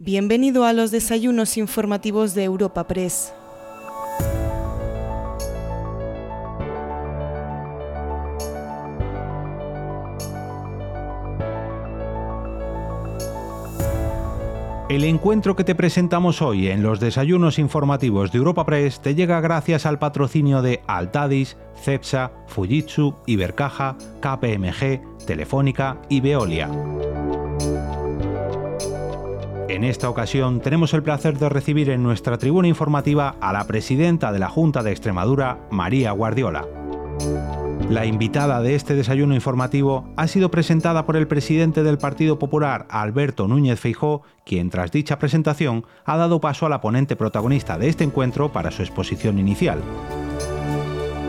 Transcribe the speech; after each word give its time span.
Bienvenido 0.00 0.64
a 0.64 0.72
los 0.72 0.92
desayunos 0.92 1.56
informativos 1.56 2.32
de 2.32 2.44
Europa 2.44 2.86
Press. 2.86 3.32
El 14.88 15.02
encuentro 15.02 15.56
que 15.56 15.64
te 15.64 15.74
presentamos 15.74 16.42
hoy 16.42 16.68
en 16.68 16.84
los 16.84 17.00
desayunos 17.00 17.58
informativos 17.58 18.30
de 18.30 18.38
Europa 18.38 18.64
Press 18.64 19.00
te 19.00 19.16
llega 19.16 19.40
gracias 19.40 19.84
al 19.84 19.98
patrocinio 19.98 20.62
de 20.62 20.80
Altadis, 20.86 21.56
Cepsa, 21.74 22.30
Fujitsu, 22.46 23.16
Ibercaja, 23.26 23.96
KPMG, 24.20 25.26
Telefónica 25.26 26.00
y 26.08 26.20
Veolia. 26.20 26.70
En 29.78 29.84
esta 29.84 30.10
ocasión 30.10 30.58
tenemos 30.58 30.92
el 30.92 31.04
placer 31.04 31.38
de 31.38 31.48
recibir 31.48 31.88
en 31.90 32.02
nuestra 32.02 32.36
tribuna 32.36 32.66
informativa 32.66 33.36
a 33.40 33.52
la 33.52 33.64
presidenta 33.68 34.32
de 34.32 34.40
la 34.40 34.48
Junta 34.48 34.82
de 34.82 34.90
Extremadura, 34.90 35.68
María 35.70 36.10
Guardiola. 36.10 36.66
La 37.88 38.04
invitada 38.04 38.60
de 38.60 38.74
este 38.74 38.96
desayuno 38.96 39.36
informativo 39.36 40.12
ha 40.16 40.26
sido 40.26 40.50
presentada 40.50 41.06
por 41.06 41.14
el 41.14 41.28
presidente 41.28 41.84
del 41.84 41.96
Partido 41.96 42.40
Popular, 42.40 42.88
Alberto 42.90 43.46
Núñez 43.46 43.78
Feijó, 43.78 44.22
quien 44.44 44.68
tras 44.68 44.90
dicha 44.90 45.20
presentación 45.20 45.86
ha 46.04 46.16
dado 46.16 46.40
paso 46.40 46.66
a 46.66 46.70
la 46.70 46.80
ponente 46.80 47.14
protagonista 47.14 47.78
de 47.78 47.88
este 47.88 48.02
encuentro 48.02 48.50
para 48.50 48.72
su 48.72 48.82
exposición 48.82 49.38
inicial. 49.38 49.80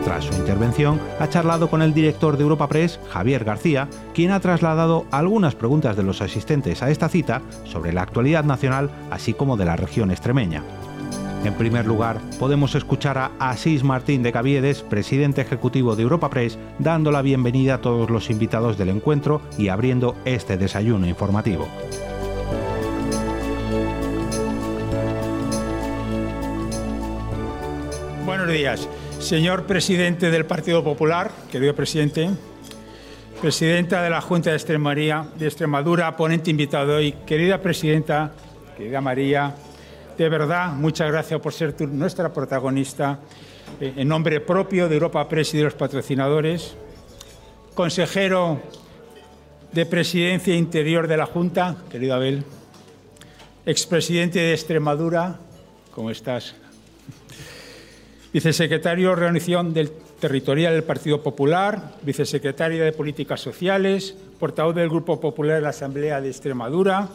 Tras 0.04 0.24
su 0.24 0.34
intervención, 0.34 0.98
ha 1.18 1.28
charlado 1.28 1.68
con 1.68 1.82
el 1.82 1.92
director 1.92 2.36
de 2.36 2.42
Europa 2.42 2.68
Press, 2.68 2.98
Javier 3.10 3.44
García, 3.44 3.88
quien 4.14 4.30
ha 4.30 4.40
trasladado 4.40 5.04
algunas 5.10 5.54
preguntas 5.54 5.96
de 5.96 6.02
los 6.02 6.22
asistentes 6.22 6.82
a 6.82 6.90
esta 6.90 7.08
cita 7.08 7.42
sobre 7.64 7.92
la 7.92 8.02
actualidad 8.02 8.44
nacional, 8.44 8.90
así 9.10 9.34
como 9.34 9.56
de 9.56 9.66
la 9.66 9.76
región 9.76 10.10
extremeña. 10.10 10.62
En 11.44 11.54
primer 11.54 11.86
lugar, 11.86 12.20
podemos 12.38 12.74
escuchar 12.74 13.16
a 13.16 13.30
Asís 13.38 13.82
Martín 13.82 14.22
de 14.22 14.32
Caviedes, 14.32 14.82
presidente 14.82 15.40
ejecutivo 15.40 15.96
de 15.96 16.02
Europa 16.02 16.28
Press, 16.28 16.58
dando 16.78 17.10
la 17.10 17.22
bienvenida 17.22 17.74
a 17.74 17.80
todos 17.80 18.10
los 18.10 18.28
invitados 18.30 18.76
del 18.76 18.90
encuentro 18.90 19.40
y 19.56 19.68
abriendo 19.68 20.16
este 20.24 20.58
desayuno 20.58 21.06
informativo. 21.06 21.66
Buenos 28.26 28.48
días, 28.48 28.88
señor 29.20 29.66
presidente 29.66 30.30
del 30.30 30.46
Partido 30.46 30.82
Popular, 30.82 31.30
querido 31.52 31.74
presidente, 31.74 32.30
presidenta 33.40 34.02
de 34.02 34.10
la 34.10 34.20
Junta 34.20 34.50
de 34.50 34.56
Extremadura, 35.46 36.16
ponente 36.16 36.50
invitado 36.50 36.96
hoy, 36.96 37.12
querida 37.26 37.60
presidenta, 37.60 38.32
querida 38.76 39.00
María, 39.00 39.54
de 40.16 40.28
verdad, 40.28 40.72
muchas 40.72 41.10
gracias 41.10 41.38
por 41.40 41.52
ser 41.52 41.74
nuestra 41.88 42.32
protagonista. 42.32 43.20
Eh, 43.80 43.92
en 43.96 44.08
nombre 44.08 44.40
propio 44.40 44.88
de 44.88 44.94
Europa 44.94 45.28
Press 45.28 45.54
y 45.54 45.58
de 45.58 45.64
los 45.64 45.74
patrocinadores, 45.74 46.74
consejero 47.74 48.60
de 49.72 49.86
Presidencia 49.86 50.56
Interior 50.56 51.06
de 51.06 51.16
la 51.16 51.26
Junta, 51.26 51.76
querido 51.90 52.14
Abel, 52.14 52.44
expresidente 53.64 54.40
de 54.40 54.52
Extremadura, 54.52 55.38
¿cómo 55.94 56.10
estás? 56.10 56.59
Vicesecretario 58.32 59.10
de 59.10 59.16
Reunión 59.16 59.74
del 59.74 59.90
Territorial 59.90 60.74
del 60.74 60.84
Partido 60.84 61.20
Popular, 61.20 61.96
vicesecretaria 62.02 62.84
de 62.84 62.92
Políticas 62.92 63.40
Sociales, 63.40 64.16
portavoz 64.38 64.76
del 64.76 64.88
Grupo 64.88 65.20
Popular 65.20 65.56
de 65.56 65.62
la 65.62 65.70
Asamblea 65.70 66.20
de 66.20 66.28
Extremadura, 66.28 67.08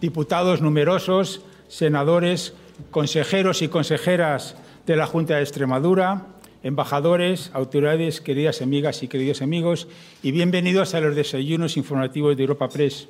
diputados 0.00 0.60
numerosos, 0.60 1.42
senadores, 1.66 2.54
consejeros 2.92 3.60
y 3.62 3.66
consejeras 3.66 4.54
de 4.86 4.94
la 4.94 5.06
Junta 5.06 5.34
de 5.34 5.42
Extremadura, 5.42 6.26
embajadores, 6.62 7.50
autoridades, 7.54 8.20
queridas 8.20 8.62
amigas 8.62 9.02
y 9.02 9.08
queridos 9.08 9.42
amigos, 9.42 9.88
y 10.22 10.30
bienvenidos 10.30 10.94
a 10.94 11.00
los 11.00 11.16
desayunos 11.16 11.76
informativos 11.76 12.36
de 12.36 12.42
Europa 12.44 12.68
Press. 12.68 13.08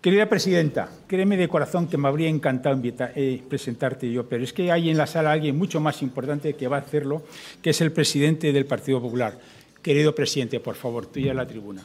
Querida 0.00 0.28
presidenta, 0.28 0.90
créeme 1.08 1.36
de 1.36 1.48
corazón 1.48 1.88
que 1.88 1.98
me 1.98 2.06
habría 2.06 2.28
encantado 2.28 2.80
eh, 2.84 3.42
presentarte 3.48 4.08
yo, 4.08 4.28
pero 4.28 4.44
es 4.44 4.52
que 4.52 4.70
hay 4.70 4.90
en 4.90 4.96
la 4.96 5.08
sala 5.08 5.32
alguien 5.32 5.58
mucho 5.58 5.80
más 5.80 6.02
importante 6.02 6.54
que 6.54 6.68
va 6.68 6.76
a 6.76 6.80
hacerlo, 6.80 7.24
que 7.60 7.70
es 7.70 7.80
el 7.80 7.90
presidente 7.90 8.52
del 8.52 8.64
Partido 8.64 9.00
Popular. 9.02 9.36
Querido 9.82 10.14
presidente, 10.14 10.60
por 10.60 10.76
favor, 10.76 11.06
tuya 11.06 11.34
la 11.34 11.48
tribuna. 11.48 11.82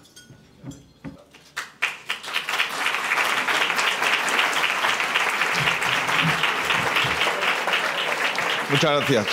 Muchas 8.70 8.92
gracias. 8.92 9.28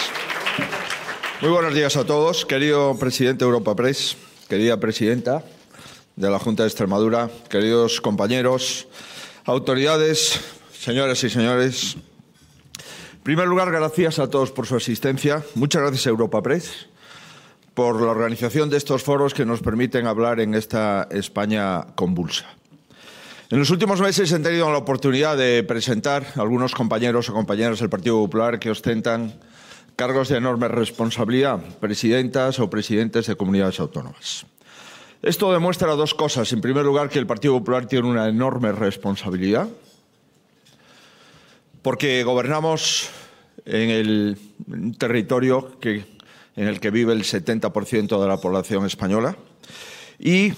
Muy 1.42 1.50
buenos 1.50 1.74
días 1.74 1.98
a 1.98 2.06
todos, 2.06 2.46
querido 2.46 2.98
presidente 2.98 3.44
de 3.44 3.50
Europa 3.50 3.76
Press, 3.76 4.16
querida 4.48 4.78
presidenta 4.80 5.44
de 6.20 6.30
la 6.30 6.38
Junta 6.38 6.64
de 6.64 6.68
Extremadura, 6.68 7.30
queridos 7.48 8.00
compañeros, 8.02 8.86
autoridades, 9.46 10.38
señoras 10.78 11.24
y 11.24 11.30
señores. 11.30 11.96
En 13.14 13.20
primer 13.22 13.48
lugar, 13.48 13.72
gracias 13.72 14.18
a 14.18 14.28
todos 14.28 14.50
por 14.50 14.66
su 14.66 14.76
asistencia. 14.76 15.42
Muchas 15.54 15.80
gracias 15.80 16.06
a 16.06 16.10
Europa 16.10 16.42
Press 16.42 16.88
por 17.72 18.02
la 18.02 18.10
organización 18.10 18.68
de 18.68 18.76
estos 18.76 19.02
foros 19.02 19.32
que 19.32 19.46
nos 19.46 19.60
permiten 19.60 20.06
hablar 20.06 20.40
en 20.40 20.54
esta 20.54 21.08
España 21.10 21.86
convulsa. 21.94 22.44
En 23.48 23.58
los 23.58 23.70
últimos 23.70 24.00
meses 24.02 24.30
he 24.30 24.38
tenido 24.40 24.70
la 24.70 24.78
oportunidad 24.78 25.38
de 25.38 25.62
presentar 25.62 26.26
a 26.36 26.42
algunos 26.42 26.74
compañeros 26.74 27.30
o 27.30 27.32
compañeras 27.32 27.80
del 27.80 27.88
Partido 27.88 28.16
Popular 28.16 28.58
que 28.58 28.70
ostentan 28.70 29.40
cargos 29.96 30.28
de 30.28 30.36
enorme 30.36 30.68
responsabilidad, 30.68 31.60
presidentas 31.80 32.58
o 32.58 32.68
presidentes 32.68 33.26
de 33.26 33.36
comunidades 33.36 33.80
autónomas. 33.80 34.44
Esto 35.22 35.52
demuestra 35.52 35.94
dos 35.94 36.14
cosas. 36.14 36.52
En 36.52 36.60
primer 36.60 36.84
lugar, 36.84 37.10
que 37.10 37.18
el 37.18 37.26
Partido 37.26 37.54
Popular 37.58 37.86
tiene 37.86 38.08
una 38.08 38.28
enorme 38.28 38.72
responsabilidad, 38.72 39.68
porque 41.82 42.24
gobernamos 42.24 43.10
en 43.66 43.90
el 43.90 44.38
territorio 44.98 45.76
en 45.82 46.66
el 46.66 46.80
que 46.80 46.90
vive 46.90 47.12
el 47.12 47.24
70% 47.24 48.20
de 48.20 48.28
la 48.28 48.38
población 48.38 48.86
española 48.86 49.36
y 50.18 50.52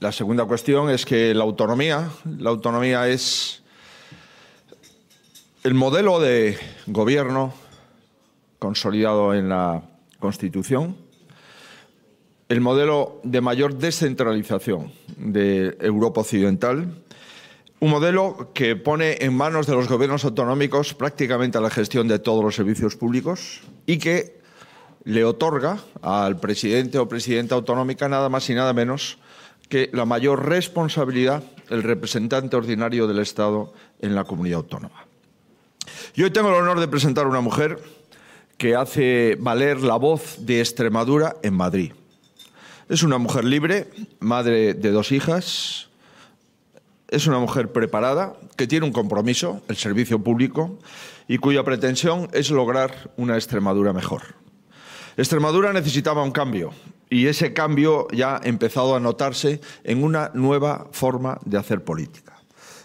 la 0.00 0.12
segunda 0.12 0.44
cuestión 0.44 0.90
es 0.90 1.04
que 1.04 1.34
la 1.34 1.44
autonomía, 1.44 2.10
la 2.38 2.50
autonomía 2.50 3.08
es 3.08 3.62
el 5.64 5.74
modelo 5.74 6.20
de 6.20 6.56
gobierno 6.86 7.52
consolidado 8.58 9.34
en 9.34 9.48
la 9.48 9.82
Constitución, 10.18 10.96
el 12.48 12.60
modelo 12.60 13.20
de 13.24 13.40
mayor 13.40 13.76
descentralización 13.76 14.92
de 15.16 15.76
Europa 15.80 16.22
Occidental, 16.22 16.94
un 17.80 17.90
modelo 17.90 18.50
que 18.54 18.74
pone 18.74 19.18
en 19.20 19.36
manos 19.36 19.66
de 19.66 19.74
los 19.74 19.88
gobiernos 19.88 20.24
autonómicos 20.24 20.94
prácticamente 20.94 21.60
la 21.60 21.70
gestión 21.70 22.08
de 22.08 22.18
todos 22.18 22.42
los 22.42 22.54
servicios 22.54 22.96
públicos 22.96 23.60
y 23.86 23.98
que 23.98 24.38
le 25.04 25.24
otorga 25.24 25.78
al 26.02 26.40
presidente 26.40 26.98
o 26.98 27.08
presidenta 27.08 27.54
autonómica 27.54 28.08
nada 28.08 28.28
más 28.28 28.48
y 28.50 28.54
nada 28.54 28.72
menos 28.72 29.18
que 29.68 29.90
la 29.92 30.06
mayor 30.06 30.48
responsabilidad 30.48 31.42
el 31.68 31.82
representante 31.82 32.56
ordinario 32.56 33.06
del 33.06 33.18
Estado 33.18 33.72
en 34.00 34.14
la 34.14 34.24
comunidad 34.24 34.58
autónoma. 34.58 35.06
Y 36.14 36.22
hoy 36.22 36.30
tengo 36.30 36.48
el 36.48 36.54
honor 36.54 36.80
de 36.80 36.88
presentar 36.88 37.26
a 37.26 37.28
una 37.28 37.42
mujer 37.42 37.78
que 38.56 38.74
hace 38.74 39.36
valer 39.38 39.82
la 39.82 39.96
voz 39.96 40.46
de 40.46 40.60
Extremadura 40.60 41.36
en 41.42 41.54
Madrid. 41.54 41.92
Es 42.88 43.02
una 43.02 43.18
mujer 43.18 43.44
libre, 43.44 43.86
madre 44.18 44.72
de 44.72 44.90
dos 44.90 45.12
hijas, 45.12 45.88
es 47.08 47.26
una 47.26 47.38
mujer 47.38 47.70
preparada, 47.70 48.32
que 48.56 48.66
tiene 48.66 48.86
un 48.86 48.92
compromiso, 48.92 49.60
el 49.68 49.76
servicio 49.76 50.20
público, 50.20 50.78
y 51.26 51.36
cuya 51.36 51.64
pretensión 51.64 52.30
es 52.32 52.50
lograr 52.50 53.10
una 53.18 53.34
Extremadura 53.34 53.92
mejor. 53.92 54.22
Extremadura 55.18 55.74
necesitaba 55.74 56.22
un 56.22 56.30
cambio, 56.30 56.70
y 57.10 57.26
ese 57.26 57.52
cambio 57.52 58.08
ya 58.10 58.36
ha 58.36 58.40
empezado 58.44 58.96
a 58.96 59.00
notarse 59.00 59.60
en 59.84 60.02
una 60.02 60.30
nueva 60.32 60.88
forma 60.92 61.38
de 61.44 61.58
hacer 61.58 61.84
política. 61.84 62.38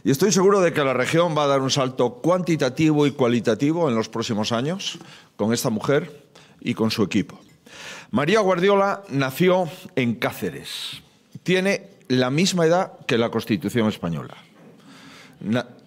Y 0.03 0.11
estoy 0.11 0.33
seguro 0.33 0.59
de 0.59 0.73
que 0.73 0.83
la 0.83 0.93
región 0.93 1.33
va 1.37 1.45
a 1.45 1.47
dar 1.47 1.61
un 1.61 1.71
salto 1.71 2.15
cuantitativo 2.15 3.07
y 3.07 3.11
cualitativo 3.11 3.87
en 3.87 3.95
los 3.95 4.09
próximos 4.09 4.51
años 4.51 4.99
con 5.37 5.53
esta 5.53 5.69
mujer 5.69 6.25
y 6.59 6.73
con 6.73 6.91
su 6.91 7.03
equipo. 7.03 7.39
María 8.13 8.41
Guardiola 8.41 9.01
nació 9.09 9.67
en 9.95 10.13
Cáceres. 10.13 11.01
Tiene 11.41 11.89
la 12.09 12.29
misma 12.29 12.67
edad 12.67 12.99
que 13.07 13.17
la 13.17 13.31
Constitución 13.31 13.87
española. 13.87 14.37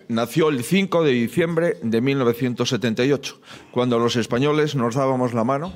nació 0.08 0.48
el 0.48 0.64
5 0.64 1.04
de 1.04 1.12
diciembre 1.12 1.78
de 1.82 2.00
1978, 2.00 3.40
cuando 3.70 4.00
los 4.00 4.16
españoles 4.16 4.74
nos 4.74 4.96
dábamos 4.96 5.34
la 5.34 5.44
mano, 5.44 5.72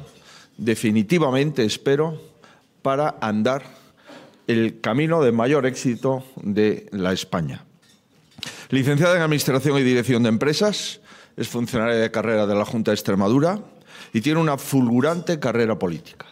definitivamente, 0.57 1.65
espero, 1.65 2.21
para 2.83 3.15
andar 3.21 3.63
el 4.49 4.81
camino 4.81 5.23
de 5.23 5.31
mayor 5.31 5.67
éxito 5.67 6.25
de 6.35 6.89
la 6.91 7.13
España. 7.13 7.65
Licenciada 8.71 9.15
en 9.15 9.23
Administración 9.23 9.79
y 9.79 9.85
Dirección 9.85 10.25
de 10.25 10.31
Empresas, 10.31 11.01
es 11.37 11.47
funcionaria 11.47 12.01
de 12.01 12.11
carrera 12.11 12.49
de 12.49 12.57
la 12.57 12.65
Junta 12.65 12.91
de 12.91 12.97
Extremadura 12.97 13.61
y 14.13 14.21
tiene 14.21 14.41
una 14.41 14.59
fulgurante 14.59 15.39
carrera 15.39 15.79
política. 15.79 16.27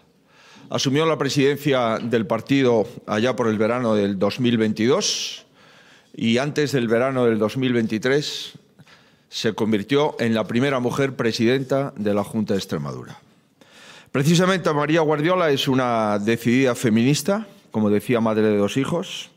Asumió 0.70 1.06
la 1.06 1.16
presidencia 1.16 1.98
del 1.98 2.26
partido 2.26 2.86
allá 3.06 3.34
por 3.34 3.48
el 3.48 3.56
verano 3.56 3.94
del 3.94 4.18
2022 4.18 5.46
y 6.14 6.36
antes 6.36 6.72
del 6.72 6.88
verano 6.88 7.24
del 7.24 7.38
2023 7.38 8.52
se 9.30 9.54
convirtió 9.54 10.14
en 10.20 10.34
la 10.34 10.46
primera 10.46 10.78
mujer 10.78 11.16
presidenta 11.16 11.94
de 11.96 12.12
la 12.12 12.22
Junta 12.22 12.52
de 12.52 12.58
Extremadura. 12.58 13.18
Precisamente 14.12 14.70
María 14.74 15.00
Guardiola 15.00 15.50
es 15.50 15.68
una 15.68 16.18
decidida 16.18 16.74
feminista, 16.74 17.46
como 17.70 17.88
decía, 17.88 18.20
madre 18.20 18.42
de 18.42 18.58
dos 18.58 18.76
hijos, 18.76 19.30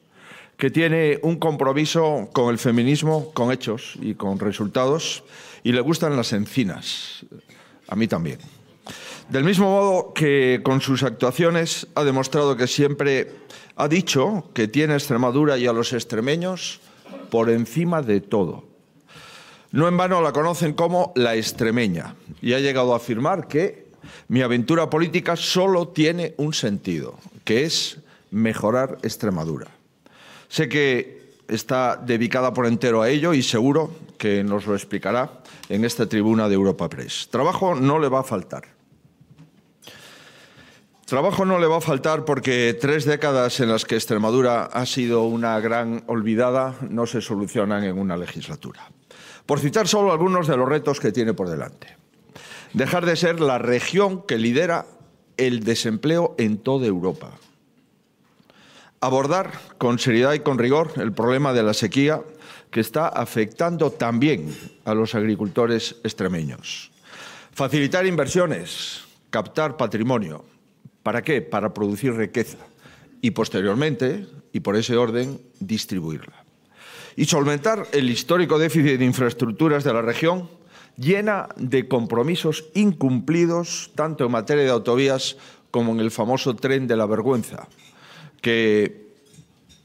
que 0.57 0.69
tiene 0.69 1.17
un 1.23 1.37
compromiso 1.37 2.29
con 2.33 2.49
el 2.49 2.57
feminismo, 2.57 3.31
con 3.33 3.53
hechos 3.53 3.93
y 4.01 4.15
con 4.15 4.37
resultados, 4.37 5.23
y 5.63 5.71
le 5.71 5.79
gustan 5.79 6.17
las 6.17 6.33
encinas. 6.33 7.25
A 7.87 7.95
mí 7.95 8.07
también. 8.07 8.39
Del 9.31 9.45
mismo 9.45 9.69
modo 9.69 10.13
que 10.13 10.59
con 10.61 10.81
sus 10.81 11.03
actuaciones 11.03 11.87
ha 11.95 12.03
demostrado 12.03 12.57
que 12.57 12.67
siempre 12.67 13.31
ha 13.77 13.87
dicho 13.87 14.49
que 14.53 14.67
tiene 14.67 14.91
a 14.91 14.97
Extremadura 14.97 15.57
y 15.57 15.67
a 15.67 15.71
los 15.71 15.93
extremeños 15.93 16.81
por 17.29 17.49
encima 17.49 18.01
de 18.01 18.19
todo. 18.19 18.65
No 19.71 19.87
en 19.87 19.95
vano 19.95 20.19
la 20.19 20.33
conocen 20.33 20.73
como 20.73 21.13
la 21.15 21.37
extremeña 21.37 22.15
y 22.41 22.51
ha 22.51 22.59
llegado 22.59 22.91
a 22.91 22.97
afirmar 22.97 23.47
que 23.47 23.85
mi 24.27 24.41
aventura 24.41 24.89
política 24.89 25.37
solo 25.37 25.87
tiene 25.87 26.33
un 26.35 26.53
sentido, 26.53 27.17
que 27.45 27.63
es 27.63 27.99
mejorar 28.31 28.97
Extremadura. 29.01 29.67
Sé 30.49 30.67
que 30.67 31.35
está 31.47 31.95
dedicada 31.95 32.53
por 32.53 32.65
entero 32.65 33.01
a 33.01 33.07
ello 33.07 33.33
y 33.33 33.43
seguro 33.43 33.91
que 34.17 34.43
nos 34.43 34.67
lo 34.67 34.75
explicará 34.75 35.41
en 35.69 35.85
esta 35.85 36.09
tribuna 36.09 36.49
de 36.49 36.55
Europa 36.55 36.89
Press. 36.89 37.29
Trabajo 37.31 37.75
no 37.75 37.97
le 37.97 38.09
va 38.09 38.19
a 38.19 38.23
faltar. 38.23 38.80
Trabajo 41.11 41.43
no 41.43 41.59
le 41.59 41.67
va 41.67 41.79
a 41.79 41.81
faltar 41.81 42.23
porque 42.23 42.73
tres 42.79 43.03
décadas 43.03 43.59
en 43.59 43.67
las 43.67 43.83
que 43.83 43.95
Extremadura 43.95 44.63
ha 44.63 44.85
sido 44.85 45.23
una 45.23 45.59
gran 45.59 46.05
olvidada 46.07 46.77
no 46.89 47.05
se 47.05 47.19
solucionan 47.19 47.83
en 47.83 47.99
una 47.99 48.15
legislatura. 48.15 48.89
Por 49.45 49.59
citar 49.59 49.89
solo 49.89 50.13
algunos 50.13 50.47
de 50.47 50.55
los 50.55 50.69
retos 50.69 51.01
que 51.01 51.11
tiene 51.11 51.33
por 51.33 51.49
delante 51.49 51.97
dejar 52.71 53.05
de 53.05 53.17
ser 53.17 53.41
la 53.41 53.57
región 53.57 54.21
que 54.25 54.37
lidera 54.37 54.85
el 55.35 55.65
desempleo 55.65 56.33
en 56.37 56.57
toda 56.59 56.87
Europa. 56.87 57.31
Abordar 59.01 59.51
con 59.77 59.99
seriedad 59.99 60.31
y 60.31 60.39
con 60.39 60.59
rigor 60.59 60.93
el 60.95 61.11
problema 61.11 61.51
de 61.51 61.63
la 61.63 61.73
sequía 61.73 62.21
que 62.71 62.79
está 62.79 63.09
afectando 63.09 63.91
también 63.91 64.55
a 64.85 64.93
los 64.93 65.13
agricultores 65.13 65.97
extremeños. 66.05 66.89
Facilitar 67.51 68.05
inversiones, 68.05 69.03
captar 69.29 69.75
patrimonio. 69.75 70.45
¿Para 71.03 71.21
qué? 71.23 71.41
Para 71.41 71.73
producir 71.73 72.13
riqueza 72.13 72.57
y 73.21 73.31
posteriormente, 73.31 74.27
y 74.53 74.59
por 74.59 74.75
ese 74.75 74.97
orden, 74.97 75.39
distribuirla. 75.59 76.43
Y 77.15 77.25
solventar 77.25 77.87
el 77.91 78.09
histórico 78.09 78.57
déficit 78.57 78.97
de 78.97 79.05
infraestructuras 79.05 79.83
de 79.83 79.93
la 79.93 80.01
región 80.01 80.49
llena 80.97 81.49
de 81.57 81.87
compromisos 81.87 82.65
incumplidos 82.73 83.91
tanto 83.95 84.25
en 84.25 84.31
materia 84.31 84.63
de 84.63 84.69
autovías 84.69 85.37
como 85.71 85.93
en 85.93 85.99
el 85.99 86.11
famoso 86.11 86.55
tren 86.55 86.87
de 86.87 86.97
la 86.97 87.05
vergüenza, 87.05 87.67
que 88.41 89.07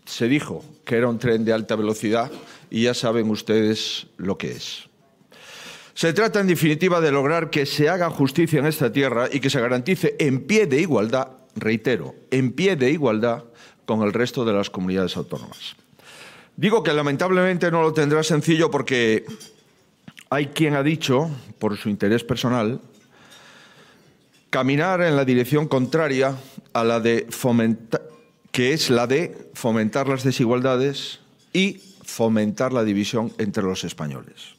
se 0.04 0.28
dijo 0.28 0.64
que 0.84 0.96
era 0.96 1.08
un 1.08 1.18
tren 1.18 1.44
de 1.44 1.52
alta 1.52 1.76
velocidad 1.76 2.30
y 2.70 2.84
ya 2.84 2.94
saben 2.94 3.30
ustedes 3.30 4.06
lo 4.16 4.38
que 4.38 4.52
es. 4.52 4.88
Se 5.96 6.12
trata, 6.12 6.40
en 6.40 6.46
definitiva, 6.46 7.00
de 7.00 7.10
lograr 7.10 7.48
que 7.48 7.64
se 7.64 7.88
haga 7.88 8.10
justicia 8.10 8.58
en 8.58 8.66
esta 8.66 8.92
tierra 8.92 9.30
y 9.32 9.40
que 9.40 9.48
se 9.48 9.62
garantice 9.62 10.14
en 10.18 10.42
pie 10.42 10.66
de 10.66 10.78
igualdad, 10.78 11.28
reitero, 11.54 12.14
en 12.30 12.52
pie 12.52 12.76
de 12.76 12.90
igualdad 12.90 13.44
con 13.86 14.02
el 14.02 14.12
resto 14.12 14.44
de 14.44 14.52
las 14.52 14.68
comunidades 14.68 15.16
autónomas. 15.16 15.74
Digo 16.54 16.82
que 16.82 16.92
lamentablemente 16.92 17.70
no 17.70 17.80
lo 17.80 17.94
tendrá 17.94 18.22
sencillo 18.22 18.70
porque 18.70 19.24
hay 20.28 20.48
quien 20.48 20.74
ha 20.74 20.82
dicho, 20.82 21.30
por 21.58 21.78
su 21.78 21.88
interés 21.88 22.24
personal, 22.24 22.78
caminar 24.50 25.00
en 25.00 25.16
la 25.16 25.24
dirección 25.24 25.66
contraria 25.66 26.36
a 26.74 26.84
la 26.84 27.00
de 27.00 27.26
fomentar, 27.30 28.02
que 28.52 28.74
es 28.74 28.90
la 28.90 29.06
de 29.06 29.48
fomentar 29.54 30.08
las 30.08 30.24
desigualdades 30.24 31.20
y 31.54 31.80
fomentar 32.04 32.74
la 32.74 32.84
división 32.84 33.32
entre 33.38 33.62
los 33.62 33.82
españoles. 33.82 34.55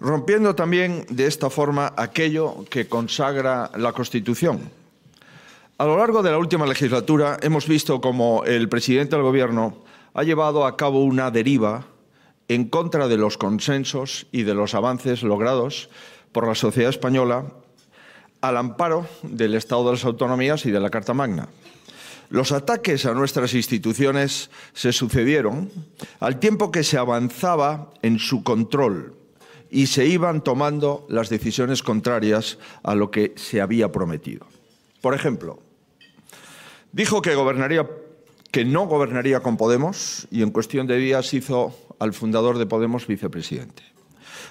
Rompiendo 0.00 0.54
también 0.54 1.04
de 1.10 1.26
esta 1.26 1.50
forma 1.50 1.92
aquello 1.94 2.64
que 2.70 2.88
consagra 2.88 3.70
la 3.76 3.92
Constitución. 3.92 4.70
A 5.76 5.84
lo 5.84 5.98
largo 5.98 6.22
de 6.22 6.30
la 6.30 6.38
última 6.38 6.64
legislatura 6.66 7.38
hemos 7.42 7.68
visto 7.68 8.00
como 8.00 8.44
el 8.44 8.70
presidente 8.70 9.16
del 9.16 9.24
Gobierno 9.24 9.84
ha 10.14 10.22
llevado 10.22 10.64
a 10.64 10.78
cabo 10.78 11.04
una 11.04 11.30
deriva 11.30 11.84
en 12.48 12.68
contra 12.68 13.08
de 13.08 13.18
los 13.18 13.36
consensos 13.36 14.26
y 14.32 14.42
de 14.44 14.54
los 14.54 14.74
avances 14.74 15.22
logrados 15.22 15.90
por 16.32 16.48
la 16.48 16.54
sociedad 16.54 16.88
española 16.88 17.44
al 18.40 18.56
amparo 18.56 19.06
del 19.22 19.54
Estado 19.54 19.84
de 19.84 19.92
las 19.92 20.04
Autonomías 20.06 20.64
y 20.64 20.70
de 20.70 20.80
la 20.80 20.88
Carta 20.88 21.12
Magna. 21.12 21.48
Los 22.30 22.52
ataques 22.52 23.04
a 23.04 23.12
nuestras 23.12 23.52
instituciones 23.52 24.50
se 24.72 24.92
sucedieron 24.92 25.70
al 26.20 26.38
tiempo 26.38 26.70
que 26.70 26.84
se 26.84 26.96
avanzaba 26.96 27.90
en 28.00 28.18
su 28.18 28.42
control 28.42 29.19
y 29.70 29.86
se 29.86 30.06
iban 30.06 30.42
tomando 30.42 31.06
las 31.08 31.28
decisiones 31.28 31.82
contrarias 31.82 32.58
a 32.82 32.94
lo 32.94 33.10
que 33.10 33.32
se 33.36 33.60
había 33.60 33.92
prometido. 33.92 34.46
Por 35.00 35.14
ejemplo, 35.14 35.60
dijo 36.92 37.22
que 37.22 37.34
gobernaría 37.34 37.86
que 38.50 38.64
no 38.64 38.86
gobernaría 38.86 39.40
con 39.40 39.56
Podemos 39.56 40.26
y 40.30 40.42
en 40.42 40.50
cuestión 40.50 40.86
de 40.86 40.96
días 40.96 41.32
hizo 41.34 41.72
al 41.98 42.12
fundador 42.12 42.58
de 42.58 42.66
Podemos 42.66 43.06
vicepresidente. 43.06 43.84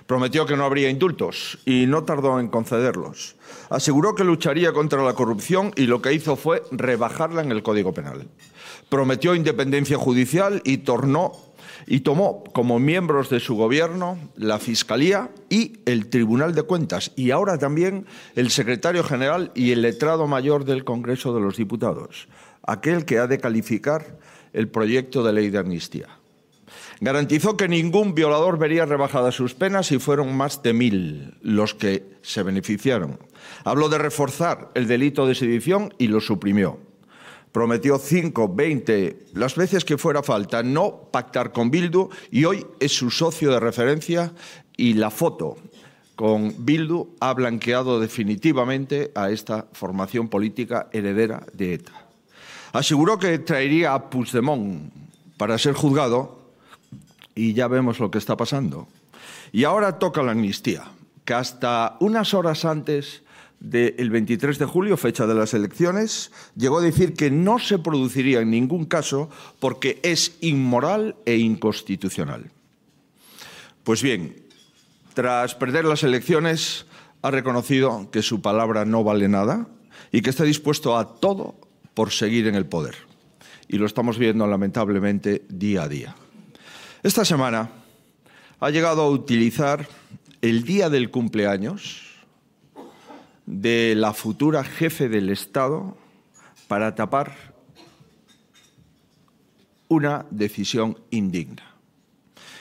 Prometió 0.08 0.46
que 0.46 0.56
no 0.56 0.64
habría 0.64 0.90
indultos 0.90 1.60
y 1.66 1.86
no 1.86 2.04
tardó 2.04 2.40
en 2.40 2.48
concederlos. 2.48 3.36
Aseguró 3.70 4.16
que 4.16 4.24
lucharía 4.24 4.72
contra 4.72 5.04
la 5.04 5.14
corrupción 5.14 5.72
y 5.76 5.86
lo 5.86 6.02
que 6.02 6.14
hizo 6.14 6.36
fue 6.36 6.64
rebajarla 6.72 7.42
en 7.42 7.52
el 7.52 7.62
Código 7.62 7.94
Penal. 7.94 8.28
Prometió 8.88 9.36
independencia 9.36 9.98
judicial 9.98 10.62
y 10.64 10.78
tornó 10.78 11.34
y 11.90 12.02
tomó 12.02 12.44
como 12.54 12.78
miembros 12.80 13.30
de 13.30 13.40
su 13.40 13.56
gobierno 13.56 14.20
la 14.36 14.60
Fiscalía 14.60 15.32
y 15.50 15.80
el 15.86 16.08
Tribunal 16.08 16.54
de 16.54 16.62
Cuentas 16.62 17.12
y 17.16 17.32
ahora 17.32 17.58
también 17.58 18.06
el 18.36 18.52
secretario 18.52 19.04
general 19.04 19.52
y 19.56 19.72
el 19.72 19.82
letrado 19.82 20.28
mayor 20.28 20.66
del 20.66 20.86
Congreso 20.86 21.34
de 21.34 21.42
los 21.42 21.58
Diputados, 21.58 22.30
aquel 22.62 23.06
que 23.06 23.18
ha 23.18 23.26
de 23.26 23.40
calificar 23.40 24.20
el 24.54 24.68
proyecto 24.68 25.24
de 25.24 25.34
ley 25.34 25.50
de 25.50 25.58
amnistía. 25.58 26.20
Garantizó 27.02 27.58
que 27.58 27.68
ningún 27.68 28.14
violador 28.14 28.60
vería 28.60 28.86
rebajadas 28.86 29.34
sus 29.34 29.56
penas 29.56 29.92
y 29.92 29.98
fueron 29.98 30.38
más 30.38 30.62
de 30.62 30.74
mil 30.74 31.38
los 31.42 31.74
que 31.74 32.06
se 32.22 32.44
beneficiaron. 32.44 33.18
Habló 33.64 33.90
de 33.90 33.98
reforzar 33.98 34.70
el 34.76 34.88
delito 34.88 35.26
de 35.26 35.34
sedición 35.34 35.92
y 35.98 36.08
lo 36.08 36.22
suprimió. 36.22 36.89
Prometió 37.52 37.98
cinco, 37.98 38.48
veinte, 38.48 39.26
las 39.34 39.56
veces 39.56 39.84
que 39.84 39.98
fuera 39.98 40.22
falta, 40.22 40.62
no 40.62 41.10
pactar 41.12 41.52
con 41.52 41.72
Bildu 41.72 42.10
y 42.32 42.46
hoy 42.46 42.66
es 42.80 42.92
su 42.92 43.10
socio 43.10 43.52
de 43.52 43.60
referencia 43.60 44.34
y 44.78 44.94
la 44.94 45.10
foto 45.10 45.58
con 46.16 46.54
Bildu 46.66 47.16
ha 47.22 47.34
blanqueado 47.34 48.00
definitivamente 48.00 49.12
a 49.16 49.30
esta 49.30 49.68
formación 49.72 50.28
política 50.28 50.90
heredera 50.92 51.46
de 51.54 51.76
ETA. 51.76 51.94
Aseguró 52.74 53.18
que 53.18 53.40
traería 53.40 53.94
a 53.94 54.10
Puigdemont 54.10 54.92
para 55.38 55.58
ser 55.58 55.74
juzgado 55.74 56.52
y 57.36 57.54
ya 57.54 57.70
vemos 57.70 58.00
lo 58.00 58.12
que 58.12 58.18
está 58.18 58.36
pasando. 58.36 58.90
Y 59.54 59.64
ahora 59.64 59.98
toca 59.98 60.22
la 60.22 60.34
amnistía, 60.34 60.84
que 61.24 61.34
hasta 61.34 61.96
unas 62.02 62.34
horas 62.34 62.66
antes 62.66 63.24
del 63.60 64.10
23 64.10 64.58
de 64.58 64.66
julio, 64.66 64.98
fecha 64.98 65.28
de 65.28 65.36
las 65.36 65.54
elecciones, 65.54 66.32
llegó 66.56 66.80
a 66.80 66.84
decir 66.84 67.14
que 67.14 67.30
no 67.30 67.60
se 67.60 67.78
produciría 67.78 68.40
en 68.40 68.52
ningún 68.52 68.86
caso 68.86 69.30
porque 69.60 70.00
es 70.04 70.38
inmoral 70.42 71.16
e 71.26 71.38
inconstitucional. 71.38 72.52
Pues 73.84 74.02
bien, 74.02 74.36
tras 75.14 75.56
perder 75.56 75.86
las 75.86 76.04
elecciones, 76.04 76.86
ha 77.22 77.32
reconocido 77.32 78.10
que 78.12 78.22
su 78.22 78.42
palabra 78.42 78.86
no 78.86 79.04
vale 79.04 79.28
nada 79.28 79.68
y 80.12 80.22
que 80.22 80.30
está 80.30 80.44
dispuesto 80.44 80.98
a 80.98 81.16
todo 81.16 81.56
por 81.94 82.12
seguir 82.12 82.48
en 82.48 82.56
el 82.56 82.66
poder. 82.66 82.96
Y 83.68 83.78
lo 83.78 83.86
estamos 83.86 84.18
viendo 84.18 84.48
lamentablemente 84.48 85.44
día 85.50 85.84
a 85.84 85.88
día. 85.90 86.16
Esta 87.04 87.26
semana 87.26 87.70
ha 88.60 88.70
llegado 88.70 89.02
a 89.02 89.10
utilizar 89.10 89.88
el 90.42 90.64
día 90.64 90.90
del 90.90 91.12
cumpleaños 91.12 92.09
de 93.50 93.96
la 93.96 94.14
futura 94.14 94.64
jefe 94.64 95.10
del 95.10 95.30
Estado 95.32 95.98
para 96.68 96.94
tapar 96.94 97.56
una 99.88 100.28
decisión 100.30 101.00
indigna. 101.10 101.64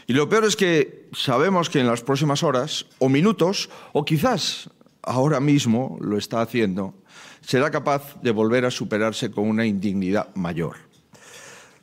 Y 0.06 0.14
lo 0.14 0.30
peor 0.30 0.46
es 0.46 0.56
que 0.56 1.10
sabemos 1.12 1.68
que 1.68 1.80
en 1.80 1.86
las 1.86 2.00
próximas 2.00 2.42
horas 2.42 2.86
o 2.98 3.10
minutos, 3.10 3.68
o 3.92 4.06
quizás 4.06 4.70
ahora 5.02 5.40
mismo 5.40 5.98
lo 6.00 6.16
está 6.16 6.40
haciendo, 6.40 6.94
será 7.42 7.70
capaz 7.70 8.18
de 8.22 8.30
volver 8.30 8.64
a 8.64 8.70
superarse 8.70 9.30
con 9.30 9.46
una 9.46 9.66
indignidad 9.66 10.34
mayor. 10.34 10.76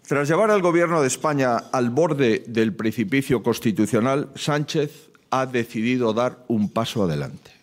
Tras 0.07 0.27
llevar 0.27 0.49
al 0.49 0.63
Gobierno 0.63 1.01
de 1.01 1.07
España 1.07 1.57
al 1.57 1.91
borde 1.91 2.43
del 2.47 2.73
precipicio 2.73 3.43
constitucional, 3.43 4.31
Sánchez 4.33 5.11
ha 5.29 5.45
decidido 5.45 6.11
dar 6.13 6.43
un 6.47 6.69
paso 6.69 7.03
adelante. 7.03 7.54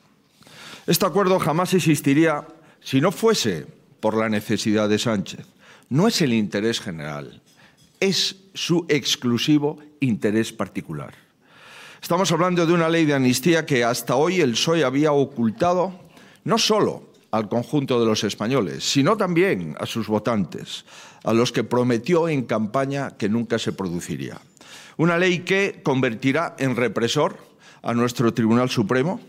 Este 0.87 1.07
acuerdo 1.07 1.39
jamás 1.39 1.75
existiría 1.75 2.45
si 2.81 3.01
no 3.01 3.13
fuese 3.13 3.67
por 4.01 4.17
la 4.17 4.29
necesidad 4.29 4.89
de 4.89 4.99
Sánchez. 4.99 5.47
No 5.89 6.09
es 6.09 6.21
el 6.23 6.33
interés 6.33 6.81
general, 6.81 7.41
es 8.01 8.37
su 8.55 8.85
exclusivo 8.89 9.79
interés 10.01 10.53
particular. 10.53 11.15
Estamos 12.03 12.33
hablando 12.33 12.67
de 12.67 12.73
una 12.73 12.89
ley 12.89 13.05
de 13.05 13.15
amnistía 13.15 13.65
que 13.65 13.85
hasta 13.85 14.17
hoy 14.17 14.41
el 14.41 14.53
PSOE 14.53 14.83
había 14.83 15.13
ocultado 15.13 16.01
no 16.43 16.59
solo 16.59 17.13
al 17.31 17.49
conjunto 17.49 18.01
de 18.01 18.07
los 18.07 18.25
españoles, 18.25 18.83
sino 18.83 19.17
también 19.17 19.77
a 19.79 19.87
sus 19.87 20.09
votantes, 20.09 20.85
a 21.23 21.33
los 21.33 21.53
que 21.53 21.63
prometió 21.63 22.29
en 22.29 22.43
campaña 22.43 23.13
que 23.17 23.29
nunca 23.29 23.61
se 23.61 23.73
produciría. 23.73 24.41
Una 24.97 25.17
ley 25.17 25.41
que 25.41 25.81
convertirá 25.85 26.57
en 26.59 26.75
represor 26.75 27.39
a 27.83 27.95
nuestro 27.95 28.35
Tribunal 28.35 28.69
Supremo 28.69 29.21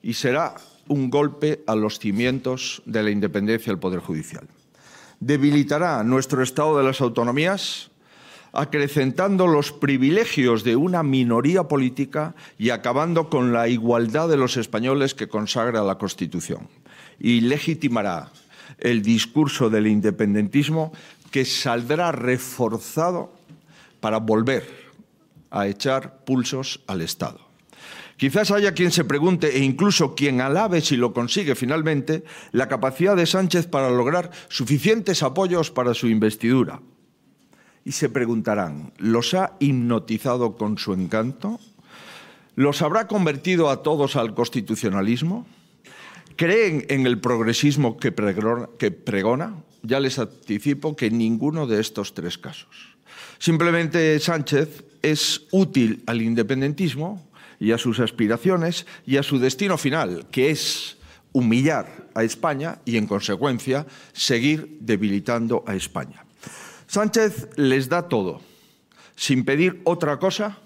y 0.00 0.14
será 0.14 0.54
un 0.88 1.10
golpe 1.10 1.62
a 1.66 1.74
los 1.74 1.98
cimientos 1.98 2.82
de 2.86 3.02
la 3.02 3.10
independencia 3.10 3.72
del 3.72 3.80
Poder 3.80 4.00
Judicial. 4.00 4.46
Debilitará 5.20 6.02
nuestro 6.04 6.42
Estado 6.42 6.78
de 6.78 6.84
las 6.84 7.00
autonomías, 7.00 7.90
acrecentando 8.52 9.46
los 9.46 9.72
privilegios 9.72 10.62
de 10.62 10.76
una 10.76 11.02
minoría 11.02 11.64
política 11.64 12.34
y 12.58 12.70
acabando 12.70 13.28
con 13.28 13.52
la 13.52 13.68
igualdad 13.68 14.28
de 14.28 14.36
los 14.36 14.56
españoles 14.56 15.14
que 15.14 15.28
consagra 15.28 15.82
la 15.82 15.98
Constitución. 15.98 16.68
Y 17.18 17.40
legitimará 17.40 18.30
el 18.78 19.02
discurso 19.02 19.70
del 19.70 19.86
independentismo 19.86 20.92
que 21.30 21.44
saldrá 21.44 22.12
reforzado 22.12 23.32
para 24.00 24.18
volver 24.18 24.68
a 25.50 25.66
echar 25.66 26.24
pulsos 26.24 26.80
al 26.86 27.00
Estado. 27.00 27.43
Quizás 28.16 28.50
haya 28.50 28.74
quien 28.74 28.92
se 28.92 29.04
pregunte, 29.04 29.56
e 29.56 29.64
incluso 29.64 30.14
quien 30.14 30.40
alabe 30.40 30.80
si 30.80 30.96
lo 30.96 31.12
consigue 31.12 31.54
finalmente, 31.54 32.24
la 32.52 32.68
capacidad 32.68 33.16
de 33.16 33.26
Sánchez 33.26 33.66
para 33.66 33.90
lograr 33.90 34.30
suficientes 34.48 35.22
apoyos 35.22 35.70
para 35.70 35.94
su 35.94 36.08
investidura. 36.08 36.80
Y 37.84 37.92
se 37.92 38.08
preguntarán, 38.08 38.92
¿los 38.98 39.34
ha 39.34 39.56
hipnotizado 39.58 40.56
con 40.56 40.78
su 40.78 40.92
encanto? 40.92 41.58
¿Los 42.54 42.82
habrá 42.82 43.08
convertido 43.08 43.68
a 43.68 43.82
todos 43.82 44.16
al 44.16 44.34
constitucionalismo? 44.34 45.46
¿Creen 46.36 46.86
en 46.88 47.06
el 47.06 47.18
progresismo 47.18 47.96
que 47.96 48.12
pregona? 48.12 49.54
Ya 49.82 50.00
les 50.00 50.18
anticipo 50.18 50.96
que 50.96 51.10
ninguno 51.10 51.66
de 51.66 51.80
estos 51.80 52.14
tres 52.14 52.38
casos. 52.38 52.96
Simplemente 53.38 54.18
Sánchez 54.18 54.84
es 55.02 55.46
útil 55.50 56.02
al 56.06 56.22
independentismo 56.22 57.28
y 57.58 57.72
a 57.72 57.78
sus 57.78 58.00
aspiraciones 58.00 58.86
y 59.06 59.16
a 59.16 59.22
su 59.22 59.38
destino 59.38 59.78
final, 59.78 60.26
que 60.30 60.50
es 60.50 60.98
humillar 61.32 62.08
a 62.14 62.22
España 62.22 62.78
y, 62.84 62.96
en 62.96 63.06
consecuencia, 63.06 63.86
seguir 64.12 64.78
debilitando 64.80 65.64
a 65.66 65.74
España. 65.74 66.24
Sánchez 66.86 67.48
les 67.56 67.88
da 67.88 68.08
todo, 68.08 68.40
sin 69.16 69.44
pedir 69.44 69.80
otra 69.84 70.18
cosa 70.18 70.58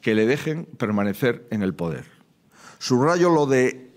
que 0.00 0.14
le 0.14 0.26
dejen 0.26 0.64
permanecer 0.64 1.46
en 1.50 1.62
el 1.62 1.74
poder. 1.74 2.06
Subrayo 2.78 3.30
lo 3.30 3.46
de 3.46 3.90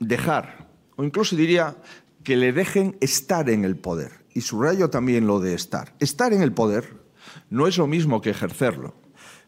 dejar, 0.00 0.68
o 0.96 1.04
incluso 1.04 1.36
diría 1.36 1.76
que 2.24 2.36
le 2.36 2.52
dejen 2.52 2.96
estar 3.00 3.50
en 3.50 3.64
el 3.64 3.76
poder. 3.76 4.22
Y 4.34 4.40
subrayo 4.40 4.88
también 4.88 5.26
lo 5.26 5.40
de 5.40 5.54
estar. 5.54 5.92
Estar 6.00 6.32
en 6.32 6.42
el 6.42 6.52
poder 6.52 6.96
no 7.50 7.66
es 7.66 7.76
lo 7.76 7.86
mismo 7.86 8.22
que 8.22 8.30
ejercerlo 8.30 9.01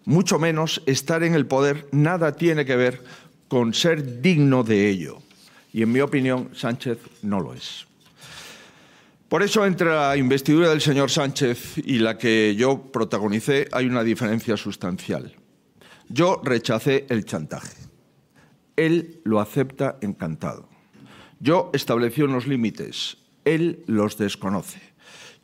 mucho 0.04 0.38
menos 0.38 0.82
estar 0.86 1.22
en 1.22 1.34
el 1.34 1.46
poder, 1.46 1.88
nada 1.92 2.32
tiene 2.32 2.64
que 2.64 2.76
ver 2.76 3.02
con 3.48 3.74
ser 3.74 4.20
digno 4.20 4.62
de 4.62 4.88
ello. 4.88 5.18
Y 5.72 5.82
en 5.82 5.92
mi 5.92 6.00
opinión, 6.00 6.50
Sánchez 6.54 6.98
no 7.22 7.40
lo 7.40 7.54
es. 7.54 7.86
Por 9.28 9.42
eso, 9.42 9.66
entre 9.66 9.88
la 9.88 10.16
investidura 10.16 10.68
del 10.68 10.80
señor 10.80 11.10
Sánchez 11.10 11.78
y 11.78 11.98
la 11.98 12.16
que 12.16 12.54
yo 12.56 12.82
protagonicé, 12.92 13.68
hay 13.72 13.86
una 13.86 14.04
diferencia 14.04 14.56
sustancial. 14.56 15.34
Yo 16.08 16.40
rechacé 16.44 17.06
el 17.08 17.24
chantaje. 17.24 17.76
Él 18.76 19.20
lo 19.24 19.40
acepta 19.40 19.98
encantado. 20.02 20.68
Yo 21.40 21.70
establecí 21.74 22.22
unos 22.22 22.46
límites. 22.46 23.18
Él 23.44 23.82
los 23.86 24.16
desconoce. 24.18 24.93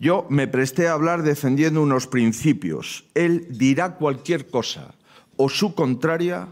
Yo 0.00 0.26
me 0.30 0.48
presté 0.48 0.88
a 0.88 0.94
hablar 0.94 1.22
defendiendo 1.22 1.82
unos 1.82 2.06
principios. 2.06 3.04
Él 3.14 3.46
dirá 3.50 3.96
cualquier 3.96 4.48
cosa 4.48 4.94
o 5.36 5.50
su 5.50 5.74
contraria 5.74 6.48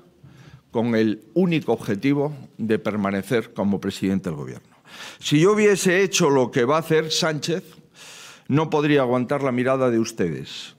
con 0.71 0.95
el 0.95 1.25
único 1.33 1.73
objetivo 1.73 2.37
de 2.59 2.79
permanecer 2.79 3.55
como 3.55 3.81
presidente 3.81 4.29
del 4.29 4.37
Gobierno. 4.37 4.77
Si 5.19 5.41
yo 5.41 5.55
hubiese 5.55 6.03
hecho 6.03 6.29
lo 6.29 6.51
que 6.51 6.67
va 6.67 6.77
a 6.77 6.81
hacer 6.81 7.11
Sánchez, 7.11 7.65
no 8.49 8.69
podría 8.69 9.01
aguantar 9.01 9.43
la 9.43 9.51
mirada 9.51 9.91
de 9.91 9.99
ustedes, 9.99 10.77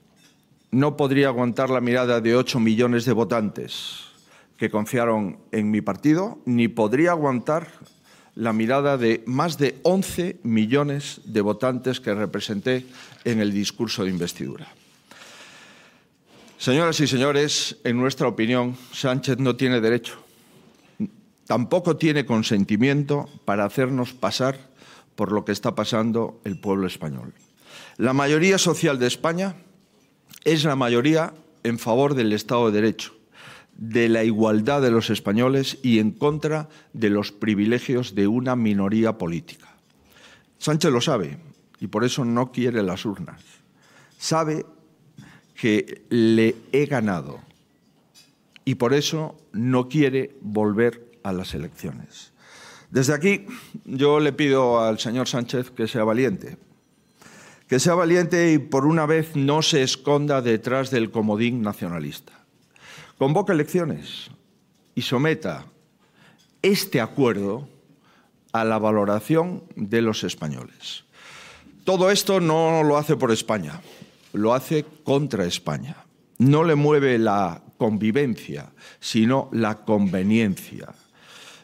no 0.70 0.96
podría 0.96 1.26
aguantar 1.26 1.70
la 1.70 1.80
mirada 1.80 2.20
de 2.20 2.36
ocho 2.36 2.60
millones 2.60 3.04
de 3.04 3.12
votantes 3.12 4.04
que 4.56 4.70
confiaron 4.70 5.40
en 5.50 5.72
mi 5.72 5.80
partido, 5.80 6.38
ni 6.44 6.68
podría 6.68 7.10
aguantar 7.10 7.66
la 8.40 8.54
mirada 8.54 8.96
de 8.96 9.22
más 9.26 9.58
de 9.58 9.78
11 9.82 10.40
millones 10.44 11.20
de 11.24 11.42
votantes 11.42 12.00
que 12.00 12.14
representé 12.14 12.86
en 13.24 13.38
el 13.38 13.52
discurso 13.52 14.02
de 14.02 14.10
investidura. 14.10 14.66
Señoras 16.56 16.98
y 17.00 17.06
señores, 17.06 17.76
en 17.84 17.98
nuestra 17.98 18.28
opinión, 18.28 18.78
Sánchez 18.92 19.38
no 19.38 19.56
tiene 19.56 19.82
derecho, 19.82 20.24
tampoco 21.46 21.98
tiene 21.98 22.24
consentimiento 22.24 23.28
para 23.44 23.66
hacernos 23.66 24.14
pasar 24.14 24.58
por 25.16 25.32
lo 25.32 25.44
que 25.44 25.52
está 25.52 25.74
pasando 25.74 26.40
el 26.44 26.58
pueblo 26.58 26.86
español. 26.86 27.34
La 27.98 28.14
mayoría 28.14 28.56
social 28.56 28.98
de 28.98 29.06
España 29.06 29.54
es 30.44 30.64
la 30.64 30.76
mayoría 30.76 31.34
en 31.62 31.78
favor 31.78 32.14
del 32.14 32.32
Estado 32.32 32.70
de 32.70 32.80
Derecho 32.80 33.19
de 33.80 34.10
la 34.10 34.24
igualdad 34.24 34.82
de 34.82 34.90
los 34.90 35.08
españoles 35.08 35.78
y 35.82 36.00
en 36.00 36.12
contra 36.12 36.68
de 36.92 37.08
los 37.08 37.32
privilegios 37.32 38.14
de 38.14 38.28
una 38.28 38.54
minoría 38.54 39.16
política. 39.16 39.74
Sánchez 40.58 40.92
lo 40.92 41.00
sabe 41.00 41.38
y 41.80 41.86
por 41.86 42.04
eso 42.04 42.26
no 42.26 42.52
quiere 42.52 42.82
las 42.82 43.06
urnas. 43.06 43.40
Sabe 44.18 44.66
que 45.54 46.02
le 46.10 46.56
he 46.72 46.84
ganado 46.84 47.40
y 48.66 48.74
por 48.74 48.92
eso 48.92 49.34
no 49.52 49.88
quiere 49.88 50.36
volver 50.42 51.18
a 51.22 51.32
las 51.32 51.54
elecciones. 51.54 52.32
Desde 52.90 53.14
aquí 53.14 53.46
yo 53.86 54.20
le 54.20 54.34
pido 54.34 54.80
al 54.80 54.98
señor 54.98 55.26
Sánchez 55.26 55.70
que 55.70 55.88
sea 55.88 56.04
valiente, 56.04 56.58
que 57.66 57.80
sea 57.80 57.94
valiente 57.94 58.52
y 58.52 58.58
por 58.58 58.84
una 58.84 59.06
vez 59.06 59.36
no 59.36 59.62
se 59.62 59.82
esconda 59.82 60.42
detrás 60.42 60.90
del 60.90 61.10
comodín 61.10 61.62
nacionalista 61.62 62.39
convoca 63.20 63.52
elecciones 63.52 64.30
y 64.94 65.02
someta 65.02 65.66
este 66.62 67.02
acuerdo 67.02 67.68
a 68.50 68.64
la 68.64 68.78
valoración 68.78 69.62
de 69.76 70.00
los 70.00 70.24
españoles. 70.24 71.04
Todo 71.84 72.10
esto 72.10 72.40
no 72.40 72.82
lo 72.82 72.96
hace 72.96 73.16
por 73.16 73.30
España, 73.30 73.82
lo 74.32 74.54
hace 74.54 74.86
contra 75.04 75.44
España. 75.44 75.96
No 76.38 76.64
le 76.64 76.76
mueve 76.76 77.18
la 77.18 77.60
convivencia, 77.76 78.72
sino 79.00 79.50
la 79.52 79.84
conveniencia. 79.84 80.88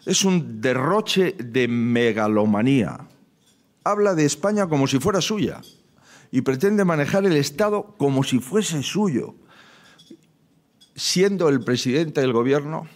Es 0.04 0.26
un 0.26 0.60
derroche 0.60 1.36
de 1.38 1.68
megalomanía. 1.68 2.98
Habla 3.82 4.14
de 4.14 4.26
España 4.26 4.68
como 4.68 4.86
si 4.86 4.98
fuera 4.98 5.22
suya 5.22 5.62
y 6.30 6.42
pretende 6.42 6.84
manejar 6.84 7.25
el 7.25 7.38
Estado 7.38 7.94
como 7.96 8.25
si 8.25 8.40
fuese 8.40 8.82
suyo 8.82 9.36
siendo 10.96 11.48
el 11.48 11.60
presidente 11.60 12.20
del 12.20 12.32
Gobierno 12.32 12.88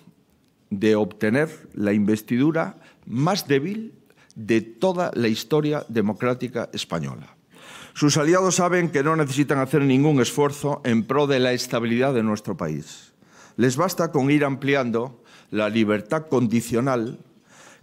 de 0.71 0.97
obtener 0.97 1.69
la 1.75 1.93
investidura 1.93 2.77
más 3.07 3.47
débil 3.47 3.93
de 4.35 4.63
toda 4.63 5.11
la 5.15 5.29
historia 5.29 5.85
democrática 5.89 6.71
española. 6.73 7.37
Sus 7.93 8.17
aliados 8.17 8.57
saben 8.57 8.91
que 8.91 9.03
no 9.03 9.17
necesitan 9.17 9.59
hacer 9.59 9.83
ningún 9.83 10.21
esfuerzo 10.21 10.81
en 10.85 11.05
pro 11.05 11.27
de 11.27 11.41
la 11.41 11.53
estabilidad 11.53 12.15
de 12.15 12.23
nuestro 12.23 12.57
país. 12.57 13.13
Les 13.57 13.77
basta 13.77 14.11
con 14.13 14.31
ir 14.31 14.45
ampliando 14.45 15.23
la 15.51 15.69
libertad 15.69 16.27
condicional 16.29 17.19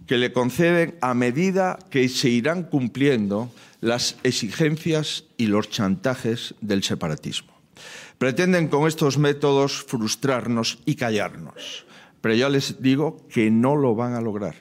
que 0.06 0.16
le 0.16 0.32
conceden 0.32 0.96
a 1.02 1.12
medida 1.14 1.78
que 1.90 2.08
se 2.08 2.30
irán 2.30 2.64
cumpliendo 2.64 3.52
las 3.80 4.16
exigencias 4.24 5.24
y 5.36 5.46
los 5.46 5.68
chantajes 5.68 6.54
del 6.60 6.82
separatismo. 6.82 7.52
Pretenden 8.18 8.66
con 8.66 8.88
estos 8.88 9.16
métodos 9.16 9.84
frustrarnos 9.84 10.80
y 10.84 10.96
callarnos. 10.96 11.86
Pero 12.20 12.34
ya 12.34 12.48
les 12.48 12.82
digo 12.82 13.28
que 13.28 13.50
no 13.50 13.76
lo 13.76 13.94
van 13.94 14.14
a 14.14 14.20
lograr. 14.20 14.56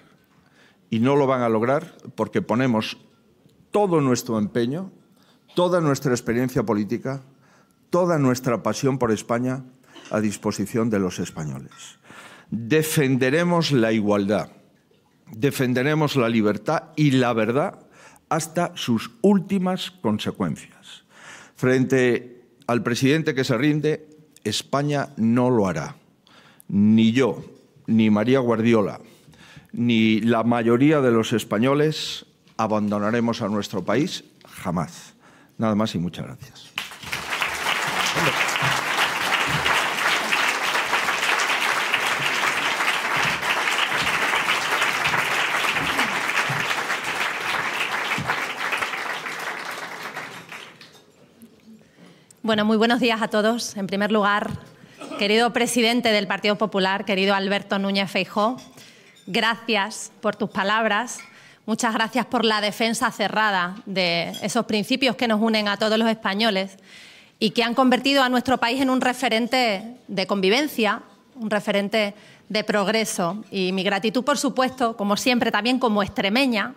Y 0.89 0.99
no 0.99 1.15
lo 1.15 1.25
van 1.25 1.41
a 1.41 1.49
lograr 1.49 1.97
porque 2.15 2.41
ponemos 2.41 2.97
todo 3.71 3.99
nuestro 3.99 4.37
empeño, 4.37 4.91
toda 5.55 5.81
nuestra 5.81 6.11
experiencia 6.11 6.63
política, 6.63 7.23
toda 7.89 8.19
nuestra 8.19 8.61
pasión 8.61 8.99
por 8.99 9.11
España 9.11 9.65
a 10.11 10.19
disposición 10.21 10.89
de 10.89 10.99
los 10.99 11.19
españoles. 11.19 11.99
Defenderemos 12.49 13.71
la 13.71 13.91
igualdad, 13.91 14.51
defenderemos 15.31 16.15
la 16.15 16.29
libertad 16.29 16.83
y 16.95 17.11
la 17.11 17.33
verdad 17.33 17.87
hasta 18.29 18.71
sus 18.75 19.11
últimas 19.21 19.91
consecuencias. 19.91 21.03
Frente 21.55 22.36
al 22.67 22.83
presidente 22.83 23.33
que 23.33 23.43
se 23.43 23.57
rinde, 23.57 24.07
España 24.43 25.09
no 25.17 25.49
lo 25.49 25.67
hará. 25.67 25.95
Ni 26.67 27.13
yo, 27.13 27.43
ni 27.87 28.09
María 28.09 28.39
Guardiola, 28.39 28.99
ni 29.71 30.19
la 30.19 30.43
mayoría 30.43 31.01
de 31.01 31.11
los 31.11 31.33
españoles 31.33 32.25
abandonaremos 32.57 33.41
a 33.41 33.47
nuestro 33.47 33.83
país 33.83 34.25
jamás. 34.47 35.13
Nada 35.57 35.75
más 35.75 35.95
y 35.95 35.99
muchas 35.99 36.25
gracias. 36.25 36.73
Bueno, 52.47 52.63
muy 52.63 52.77
buenos 52.77 53.01
días 53.01 53.21
a 53.21 53.27
todos. 53.27 53.75
En 53.75 53.87
primer 53.87 54.09
lugar, 54.09 54.51
querido 55.19 55.51
presidente 55.51 56.13
del 56.13 56.27
Partido 56.27 56.57
Popular, 56.57 57.03
querido 57.03 57.35
Alberto 57.35 57.77
Núñez 57.77 58.09
Feijó, 58.09 58.55
gracias 59.25 60.13
por 60.21 60.37
tus 60.37 60.49
palabras. 60.49 61.19
Muchas 61.65 61.93
gracias 61.93 62.25
por 62.25 62.45
la 62.45 62.61
defensa 62.61 63.11
cerrada 63.11 63.75
de 63.85 64.29
esos 64.41 64.65
principios 64.65 65.17
que 65.17 65.27
nos 65.27 65.41
unen 65.41 65.67
a 65.67 65.75
todos 65.75 65.99
los 65.99 66.09
españoles 66.09 66.77
y 67.37 67.49
que 67.49 67.63
han 67.63 67.73
convertido 67.73 68.23
a 68.23 68.29
nuestro 68.29 68.59
país 68.59 68.79
en 68.79 68.91
un 68.91 69.01
referente 69.01 69.97
de 70.07 70.25
convivencia, 70.25 71.01
un 71.35 71.49
referente 71.49 72.15
de 72.47 72.63
progreso. 72.63 73.43
Y 73.51 73.73
mi 73.73 73.83
gratitud, 73.83 74.23
por 74.23 74.37
supuesto, 74.37 74.95
como 74.95 75.17
siempre, 75.17 75.51
también 75.51 75.79
como 75.79 76.01
extremeña, 76.01 76.75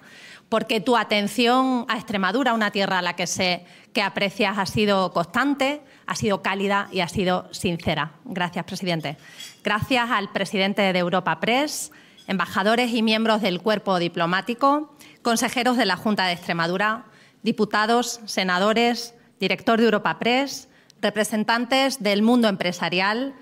porque 0.50 0.80
tu 0.80 0.96
atención 0.96 1.86
a 1.88 1.96
Extremadura, 1.96 2.52
una 2.52 2.72
tierra 2.72 2.98
a 2.98 3.02
la 3.02 3.14
que 3.14 3.28
sé 3.28 3.64
que 3.94 4.02
aprecias, 4.02 4.58
ha 4.58 4.66
sido 4.66 5.12
constante, 5.12 5.80
ha 6.06 6.16
sido 6.16 6.42
cálida 6.42 6.88
y 6.92 7.00
ha 7.00 7.08
sido 7.08 7.48
sincera. 7.54 8.12
Gracias, 8.24 8.64
presidente. 8.64 9.16
Gracias 9.62 10.10
al 10.10 10.30
presidente 10.32 10.92
de 10.92 10.98
Europa 10.98 11.38
Press, 11.38 11.92
embajadores 12.26 12.92
y 12.92 13.02
miembros 13.02 13.40
del 13.42 13.62
cuerpo 13.62 14.00
diplomático, 14.00 14.92
consejeros 15.22 15.76
de 15.76 15.86
la 15.86 15.96
Junta 15.96 16.26
de 16.26 16.32
Extremadura, 16.32 17.04
diputados, 17.44 18.20
senadores, 18.26 19.14
director 19.38 19.78
de 19.78 19.84
Europa 19.84 20.18
Press, 20.18 20.68
representantes 21.00 22.02
del 22.02 22.22
mundo 22.22 22.48
empresarial, 22.48 23.34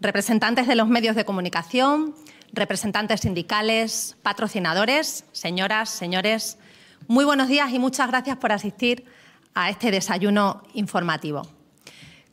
representantes 0.00 0.66
de 0.66 0.76
los 0.76 0.88
medios 0.88 1.14
de 1.14 1.26
comunicación, 1.26 2.14
representantes 2.54 3.22
sindicales, 3.22 4.16
patrocinadores, 4.22 5.24
señoras, 5.32 5.90
señores, 5.90 6.58
muy 7.08 7.24
buenos 7.24 7.48
días 7.48 7.72
y 7.72 7.78
muchas 7.78 8.08
gracias 8.08 8.36
por 8.36 8.52
asistir 8.52 9.04
a 9.54 9.70
este 9.70 9.90
desayuno 9.90 10.62
informativo. 10.72 11.46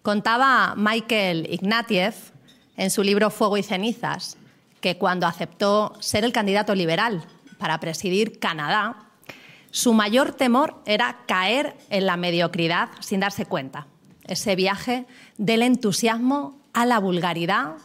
Contaba 0.02 0.74
Michael 0.78 1.48
Ignatieff 1.52 2.32
en 2.78 2.90
su 2.90 3.04
libro 3.04 3.30
Fuego 3.30 3.58
y 3.58 3.64
cenizas 3.64 4.38
que 4.80 4.98
cuando 4.98 5.28
aceptó 5.28 5.94
ser 6.00 6.24
el 6.24 6.34
candidato 6.34 6.74
liberal 6.74 7.24
para 7.58 7.80
presidir 7.80 8.40
Canadá, 8.40 8.98
su 9.70 9.94
mayor 9.94 10.34
temor 10.34 10.82
era 10.86 11.20
caer 11.28 11.78
en 11.90 12.06
la 12.06 12.18
mediocridad 12.18 12.90
sin 13.00 13.20
darse 13.20 13.46
cuenta. 13.46 13.88
Ese 14.24 14.56
viaje 14.56 15.06
del 15.38 15.62
entusiasmo 15.62 16.60
a 16.74 16.86
la 16.86 17.00
vulgaridad 17.00 17.76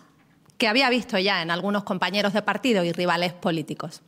que 0.59 0.69
había 0.69 0.90
visto 0.90 1.19
ya 1.19 1.42
en 1.42 1.51
algunos 1.51 1.85
compañeros 1.85 2.33
de 2.33 2.42
partido 2.42 2.85
y 2.85 2.92
rivales 2.92 3.33
políticos. 3.33 4.03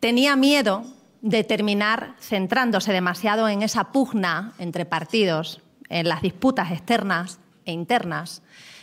Tenía 0.00 0.36
miedo 0.36 0.84
de 1.22 1.42
terminar 1.42 2.14
centrándose 2.20 2.92
demasiado 2.92 3.48
en 3.48 3.62
esa 3.62 3.92
pugna 3.92 4.52
entre 4.58 4.84
partidos, 4.84 5.62
en 5.88 6.08
las 6.08 6.20
disputas 6.20 6.70
externas 6.70 7.38
e 7.64 7.72
internas, 7.72 8.42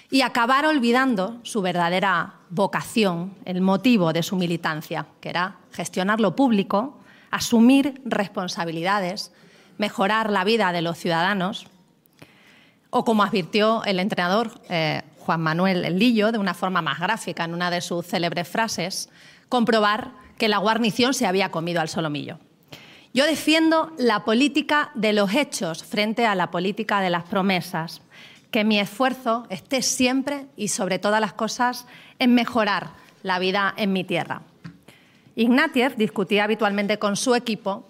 y 0.10 0.22
acabar 0.22 0.66
olvidando 0.66 1.40
su 1.44 1.62
verdadera 1.62 2.36
vocación, 2.50 3.36
el 3.46 3.62
motivo 3.62 4.12
de 4.12 4.24
su 4.24 4.36
militancia, 4.36 5.06
que 5.22 5.30
era 5.30 5.58
gestionar 5.72 6.20
lo 6.20 6.36
público, 6.36 7.00
asumir 7.30 8.02
responsabilidades, 8.04 9.32
mejorar 9.78 10.32
la 10.32 10.44
vida 10.44 10.72
de 10.74 10.82
los 10.82 10.98
ciudadanos, 10.98 11.68
o 12.90 13.06
como 13.06 13.24
advirtió 13.24 13.84
el 13.86 14.00
entrenador 14.00 14.60
eh, 14.70 15.02
Juan 15.32 15.44
Manuel 15.44 15.98
Lillo 15.98 16.34
de 16.34 16.40
una 16.40 16.54
forma 16.54 16.82
más 16.82 17.00
gráfica 17.00 17.46
en 17.46 17.54
una 17.54 17.72
de 17.72 17.80
sus 17.80 18.06
célebres 18.06 18.50
frases, 18.50 19.08
comprobar 19.48 20.12
que 20.38 20.50
la 20.50 20.58
guarnición 20.58 21.14
se 21.14 21.26
había 21.26 21.52
comido 21.52 21.80
al 21.80 21.88
solomillo. 21.88 22.38
Yo 23.14 23.26
defiendo 23.26 23.94
la 23.98 24.26
política 24.26 24.92
de 24.94 25.14
los 25.14 25.34
hechos 25.34 25.86
frente 25.86 26.26
a 26.26 26.36
la 26.36 26.52
política 26.52 27.00
de 27.00 27.10
las 27.10 27.24
promesas, 27.24 28.02
que 28.52 28.66
mi 28.66 28.78
esfuerzo 28.78 29.48
esté 29.50 29.82
siempre 29.84 30.48
y 30.58 30.68
sobre 30.68 31.00
todas 31.00 31.22
las 31.22 31.32
cosas 31.32 31.88
en 32.20 32.34
mejorar 32.34 32.90
la 33.24 33.40
vida 33.40 33.74
en 33.78 33.94
mi 33.94 34.04
tierra. 34.04 34.42
Ignatieff 35.38 35.96
discutía 35.96 36.44
habitualmente 36.44 37.00
con 37.00 37.16
su 37.16 37.36
equipo 37.36 37.88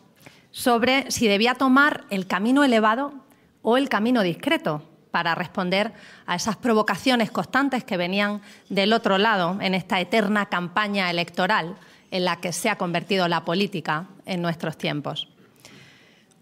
sobre 0.52 1.10
si 1.10 1.28
debía 1.28 1.56
tomar 1.56 2.04
el 2.12 2.28
camino 2.28 2.64
elevado 2.64 3.16
o 3.64 3.78
el 3.78 3.90
camino 3.90 4.22
discreto, 4.22 4.84
para 5.12 5.36
responder 5.36 5.92
a 6.26 6.36
esas 6.36 6.56
provocaciones 6.56 7.30
constantes 7.30 7.84
que 7.84 7.98
venían 7.98 8.42
del 8.70 8.94
otro 8.94 9.18
lado 9.18 9.58
en 9.62 9.76
esta 9.76 10.00
eterna 10.00 10.48
campaña 10.48 11.10
electoral 11.10 11.76
en 12.10 12.26
la 12.26 12.38
que 12.38 12.54
se 12.54 12.70
ha 12.70 12.78
convertido 12.78 13.28
la 13.28 13.46
política 13.46 14.08
en 14.26 14.42
nuestros 14.42 14.78
tiempos. 14.78 15.28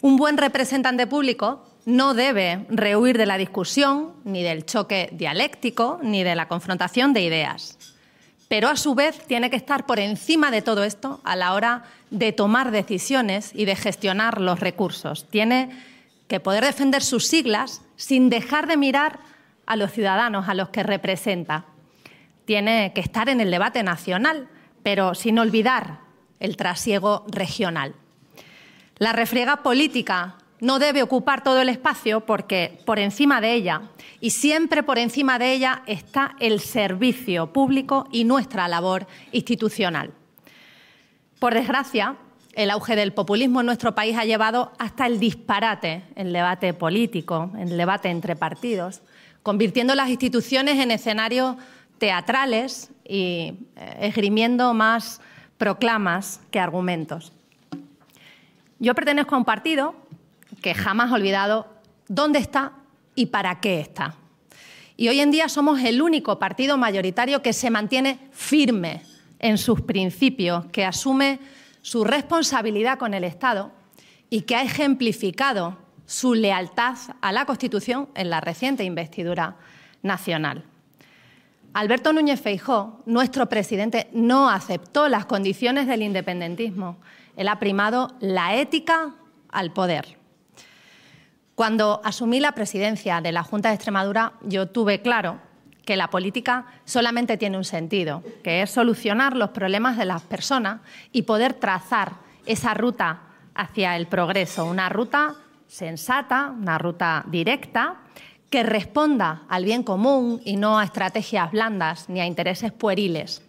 Un 0.02 0.16
buen 0.16 0.38
representante 0.38 1.08
público 1.08 1.66
no 1.86 2.14
debe 2.14 2.66
rehuir 2.70 3.18
de 3.18 3.26
la 3.26 3.38
discusión, 3.38 4.14
ni 4.24 4.44
del 4.44 4.66
choque 4.66 5.10
dialéctico, 5.12 6.00
ni 6.02 6.24
de 6.24 6.36
la 6.36 6.48
confrontación 6.48 7.14
de 7.14 7.22
ideas. 7.22 7.78
Pero 8.48 8.70
a 8.70 8.76
su 8.76 8.96
vez 8.96 9.20
tiene 9.28 9.50
que 9.50 9.56
estar 9.56 9.86
por 9.86 10.00
encima 10.00 10.52
de 10.52 10.62
todo 10.62 10.84
esto 10.84 11.20
a 11.24 11.36
la 11.36 11.54
hora 11.54 11.84
de 12.10 12.32
tomar 12.32 12.72
decisiones 12.72 13.52
y 13.54 13.66
de 13.66 13.76
gestionar 13.76 14.42
los 14.42 14.60
recursos. 14.60 15.28
Tiene 15.30 15.70
que 16.30 16.40
poder 16.40 16.64
defender 16.64 17.04
sus 17.04 17.28
siglas 17.28 17.82
sin 17.98 18.30
dejar 18.30 18.68
de 18.68 18.78
mirar 18.78 19.20
a 19.66 19.76
los 19.76 19.92
ciudadanos 19.92 20.48
a 20.48 20.54
los 20.54 20.70
que 20.70 20.84
representa. 20.84 21.66
Tiene 22.46 22.94
que 22.94 23.02
estar 23.02 23.28
en 23.30 23.42
el 23.42 23.52
debate 23.52 23.84
nacional, 23.84 24.48
pero 24.84 25.16
sin 25.16 25.38
olvidar 25.40 26.00
el 26.40 26.56
trasiego 26.56 27.26
regional. 27.28 27.96
La 29.00 29.12
refriega 29.12 29.64
política 29.64 30.38
no 30.60 30.78
debe 30.78 31.02
ocupar 31.04 31.44
todo 31.44 31.62
el 31.62 31.70
espacio 31.70 32.22
porque 32.22 32.80
por 32.86 33.00
encima 33.00 33.42
de 33.42 33.54
ella, 33.54 33.82
y 34.20 34.30
siempre 34.30 34.84
por 34.84 35.00
encima 35.00 35.40
de 35.40 35.54
ella, 35.54 35.84
está 35.88 36.36
el 36.40 36.60
servicio 36.60 37.52
público 37.52 38.08
y 38.12 38.24
nuestra 38.24 38.68
labor 38.68 39.08
institucional. 39.32 40.12
Por 41.40 41.56
desgracia, 41.56 42.18
el 42.54 42.72
auge 42.72 42.96
del 42.96 43.14
populismo 43.14 43.60
en 43.60 43.66
nuestro 43.66 43.96
país 43.96 44.18
ha 44.18 44.26
llevado 44.26 44.74
hasta 44.80 45.06
el 45.06 45.20
disparate 45.20 46.04
el 46.16 46.34
debate 46.34 46.74
político, 46.74 47.52
el 47.58 47.78
debate 47.78 48.10
entre 48.10 48.36
partidos, 48.36 49.02
convirtiendo 49.44 49.96
las 49.96 50.10
instituciones 50.10 50.78
en 50.80 50.92
escenarios 50.92 51.56
teatrales 51.98 52.92
y 53.08 53.54
eh, 53.76 53.98
esgrimiendo 54.02 54.74
más 54.74 55.22
proclamas 55.58 56.42
que 56.52 56.60
argumentos. 56.60 57.34
Yo 58.80 58.96
pertenezco 58.96 59.36
a 59.36 59.40
un 59.40 59.46
partido 59.46 59.96
que 60.62 60.74
jamás 60.74 61.12
ha 61.12 61.16
olvidado 61.16 61.68
dónde 62.08 62.40
está 62.40 62.74
y 63.14 63.28
para 63.28 63.60
qué 63.60 63.80
está. 63.80 64.16
Y 64.96 65.08
hoy 65.08 65.20
en 65.20 65.32
día 65.32 65.50
somos 65.50 65.80
el 65.82 66.02
único 66.02 66.40
partido 66.40 66.78
mayoritario 66.78 67.42
que 67.42 67.54
se 67.54 67.70
mantiene 67.70 68.20
firme 68.32 69.02
en 69.40 69.58
sus 69.58 69.82
principios, 69.82 70.66
que 70.68 70.86
asume 70.86 71.40
su 71.82 72.04
responsabilidad 72.04 72.98
con 72.98 73.14
el 73.14 73.24
Estado 73.24 73.72
y 74.30 74.42
que 74.42 74.56
ha 74.56 74.64
ejemplificado 74.64 75.78
su 76.06 76.34
lealtad 76.34 76.98
a 77.22 77.32
la 77.32 77.46
Constitución 77.46 78.10
en 78.16 78.30
la 78.30 78.42
reciente 78.42 78.84
investidura 78.84 79.58
nacional. 80.02 80.64
Alberto 81.74 82.14
Núñez 82.14 82.42
Feijó, 82.42 83.02
nuestro 83.06 83.48
presidente, 83.48 84.10
no 84.12 84.50
aceptó 84.50 85.08
las 85.08 85.26
condiciones 85.26 85.88
del 85.88 86.02
independentismo. 86.02 86.98
Él 87.36 87.48
ha 87.48 87.60
primado 87.60 88.16
la 88.20 88.56
ética 88.56 89.14
al 89.52 89.72
poder. 89.72 90.18
Cuando 91.54 92.02
asumí 92.04 92.40
la 92.40 92.54
presidencia 92.54 93.22
de 93.22 93.32
la 93.32 93.44
Junta 93.44 93.70
de 93.70 93.76
Extremadura, 93.76 94.34
yo 94.42 94.68
tuve 94.68 95.02
claro 95.02 95.40
que 95.90 95.98
la 95.98 96.12
política 96.12 96.68
solamente 96.86 97.36
tiene 97.36 97.58
un 97.58 97.64
sentido, 97.64 98.22
que 98.44 98.62
es 98.62 98.70
solucionar 98.70 99.36
los 99.36 99.50
problemas 99.50 99.98
de 99.98 100.06
las 100.06 100.22
personas 100.22 100.82
y 101.12 101.24
poder 101.24 101.56
trazar 101.56 102.12
esa 102.46 102.76
ruta 102.76 103.22
hacia 103.56 103.98
el 103.98 104.06
progreso, 104.06 104.66
una 104.66 104.88
ruta 104.90 105.34
sensata, 105.68 106.54
una 106.56 106.78
ruta 106.78 107.26
directa, 107.26 108.02
que 108.52 108.62
responda 108.62 109.46
al 109.50 109.66
bien 109.66 109.82
común 109.82 110.40
y 110.46 110.58
no 110.58 110.78
a 110.78 110.84
estrategias 110.84 111.52
blandas 111.52 112.08
ni 112.08 112.22
a 112.22 112.28
intereses 112.28 112.72
pueriles. 112.72 113.42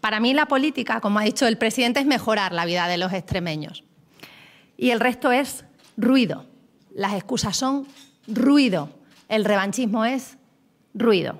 Para 0.00 0.18
mí 0.18 0.34
la 0.34 0.46
política, 0.46 1.00
como 1.00 1.20
ha 1.20 1.22
dicho 1.22 1.46
el 1.46 1.58
presidente, 1.58 2.00
es 2.00 2.06
mejorar 2.06 2.50
la 2.50 2.64
vida 2.64 2.88
de 2.88 2.98
los 2.98 3.12
extremeños. 3.12 3.84
Y 4.76 4.90
el 4.90 4.98
resto 4.98 5.30
es 5.30 5.64
ruido. 5.96 6.44
Las 6.92 7.14
excusas 7.14 7.56
son 7.56 7.86
ruido. 8.26 8.90
El 9.28 9.44
revanchismo 9.44 10.04
es 10.04 10.35
ruido. 10.96 11.38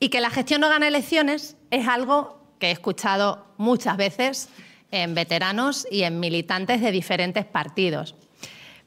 Y 0.00 0.08
que 0.10 0.20
la 0.20 0.30
gestión 0.30 0.60
no 0.60 0.68
gane 0.68 0.88
elecciones 0.88 1.56
es 1.70 1.88
algo 1.88 2.40
que 2.58 2.68
he 2.68 2.70
escuchado 2.70 3.46
muchas 3.56 3.96
veces 3.96 4.48
en 4.90 5.14
veteranos 5.14 5.86
y 5.90 6.02
en 6.02 6.20
militantes 6.20 6.80
de 6.80 6.92
diferentes 6.92 7.44
partidos. 7.44 8.14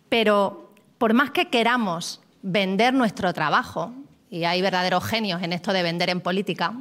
Pero 0.09 0.71
por 0.97 1.13
más 1.13 1.31
que 1.31 1.49
queramos 1.49 2.21
vender 2.41 2.93
nuestro 2.93 3.33
trabajo, 3.33 3.93
y 4.29 4.43
hay 4.43 4.61
verdaderos 4.61 5.05
genios 5.05 5.41
en 5.41 5.53
esto 5.53 5.73
de 5.73 5.83
vender 5.83 6.09
en 6.09 6.21
política, 6.21 6.73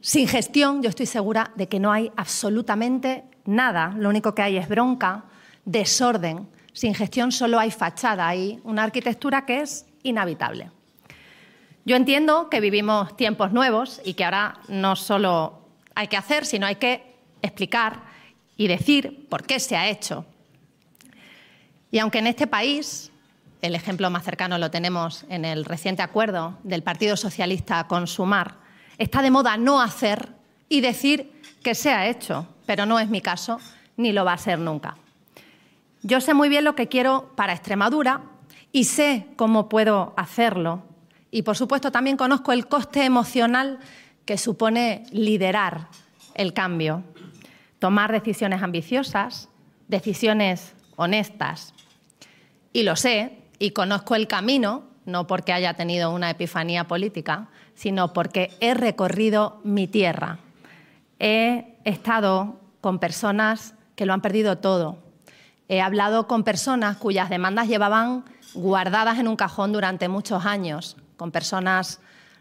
sin 0.00 0.26
gestión 0.26 0.82
yo 0.82 0.88
estoy 0.88 1.06
segura 1.06 1.52
de 1.56 1.68
que 1.68 1.80
no 1.80 1.92
hay 1.92 2.10
absolutamente 2.16 3.24
nada. 3.44 3.94
Lo 3.96 4.08
único 4.08 4.34
que 4.34 4.42
hay 4.42 4.56
es 4.56 4.68
bronca, 4.68 5.24
desorden. 5.64 6.48
Sin 6.72 6.94
gestión 6.94 7.32
solo 7.32 7.58
hay 7.58 7.70
fachada, 7.70 8.26
hay 8.26 8.60
una 8.64 8.84
arquitectura 8.84 9.44
que 9.44 9.60
es 9.60 9.86
inhabitable. 10.02 10.70
Yo 11.90 11.96
entiendo 11.96 12.48
que 12.48 12.60
vivimos 12.60 13.16
tiempos 13.16 13.50
nuevos 13.50 14.00
y 14.04 14.14
que 14.14 14.24
ahora 14.24 14.60
no 14.68 14.94
solo 14.94 15.58
hay 15.96 16.06
que 16.06 16.16
hacer, 16.16 16.46
sino 16.46 16.64
hay 16.66 16.76
que 16.76 17.16
explicar 17.42 18.04
y 18.56 18.68
decir 18.68 19.26
por 19.28 19.42
qué 19.42 19.58
se 19.58 19.76
ha 19.76 19.88
hecho. 19.88 20.24
Y 21.90 21.98
aunque 21.98 22.20
en 22.20 22.28
este 22.28 22.46
país, 22.46 23.10
el 23.60 23.74
ejemplo 23.74 24.08
más 24.08 24.22
cercano 24.22 24.56
lo 24.56 24.70
tenemos 24.70 25.24
en 25.30 25.44
el 25.44 25.64
reciente 25.64 26.00
acuerdo 26.00 26.56
del 26.62 26.84
Partido 26.84 27.16
Socialista 27.16 27.88
con 27.88 28.06
Sumar, 28.06 28.58
está 28.96 29.20
de 29.20 29.32
moda 29.32 29.56
no 29.56 29.82
hacer 29.82 30.28
y 30.68 30.82
decir 30.82 31.42
que 31.64 31.74
se 31.74 31.90
ha 31.90 32.06
hecho, 32.06 32.46
pero 32.66 32.86
no 32.86 33.00
es 33.00 33.08
mi 33.08 33.20
caso 33.20 33.58
ni 33.96 34.12
lo 34.12 34.24
va 34.24 34.34
a 34.34 34.38
ser 34.38 34.60
nunca. 34.60 34.96
Yo 36.04 36.20
sé 36.20 36.34
muy 36.34 36.48
bien 36.48 36.62
lo 36.62 36.76
que 36.76 36.86
quiero 36.86 37.32
para 37.34 37.52
Extremadura 37.52 38.20
y 38.70 38.84
sé 38.84 39.26
cómo 39.34 39.68
puedo 39.68 40.14
hacerlo. 40.16 40.84
Y 41.30 41.42
por 41.42 41.56
supuesto 41.56 41.92
también 41.92 42.16
conozco 42.16 42.52
el 42.52 42.66
coste 42.66 43.04
emocional 43.04 43.78
que 44.24 44.38
supone 44.38 45.04
liderar 45.12 45.88
el 46.34 46.52
cambio, 46.52 47.02
tomar 47.78 48.12
decisiones 48.12 48.62
ambiciosas, 48.62 49.48
decisiones 49.88 50.74
honestas. 50.96 51.74
Y 52.72 52.82
lo 52.82 52.96
sé 52.96 53.38
y 53.58 53.70
conozco 53.70 54.14
el 54.14 54.26
camino, 54.26 54.84
no 55.04 55.26
porque 55.26 55.52
haya 55.52 55.74
tenido 55.74 56.12
una 56.12 56.30
epifanía 56.30 56.86
política, 56.86 57.48
sino 57.74 58.12
porque 58.12 58.50
he 58.60 58.74
recorrido 58.74 59.60
mi 59.64 59.86
tierra. 59.86 60.38
He 61.18 61.76
estado 61.84 62.60
con 62.80 62.98
personas 62.98 63.74
que 63.96 64.06
lo 64.06 64.12
han 64.12 64.20
perdido 64.20 64.58
todo. 64.58 64.98
He 65.68 65.80
hablado 65.80 66.26
con 66.26 66.44
personas 66.44 66.96
cuyas 66.96 67.30
demandas 67.30 67.68
llevaban 67.68 68.24
guardadas 68.54 69.18
en 69.18 69.28
un 69.28 69.36
cajón 69.36 69.72
durante 69.72 70.08
muchos 70.08 70.44
años, 70.44 70.96
con 71.20 71.32
personas 71.32 72.00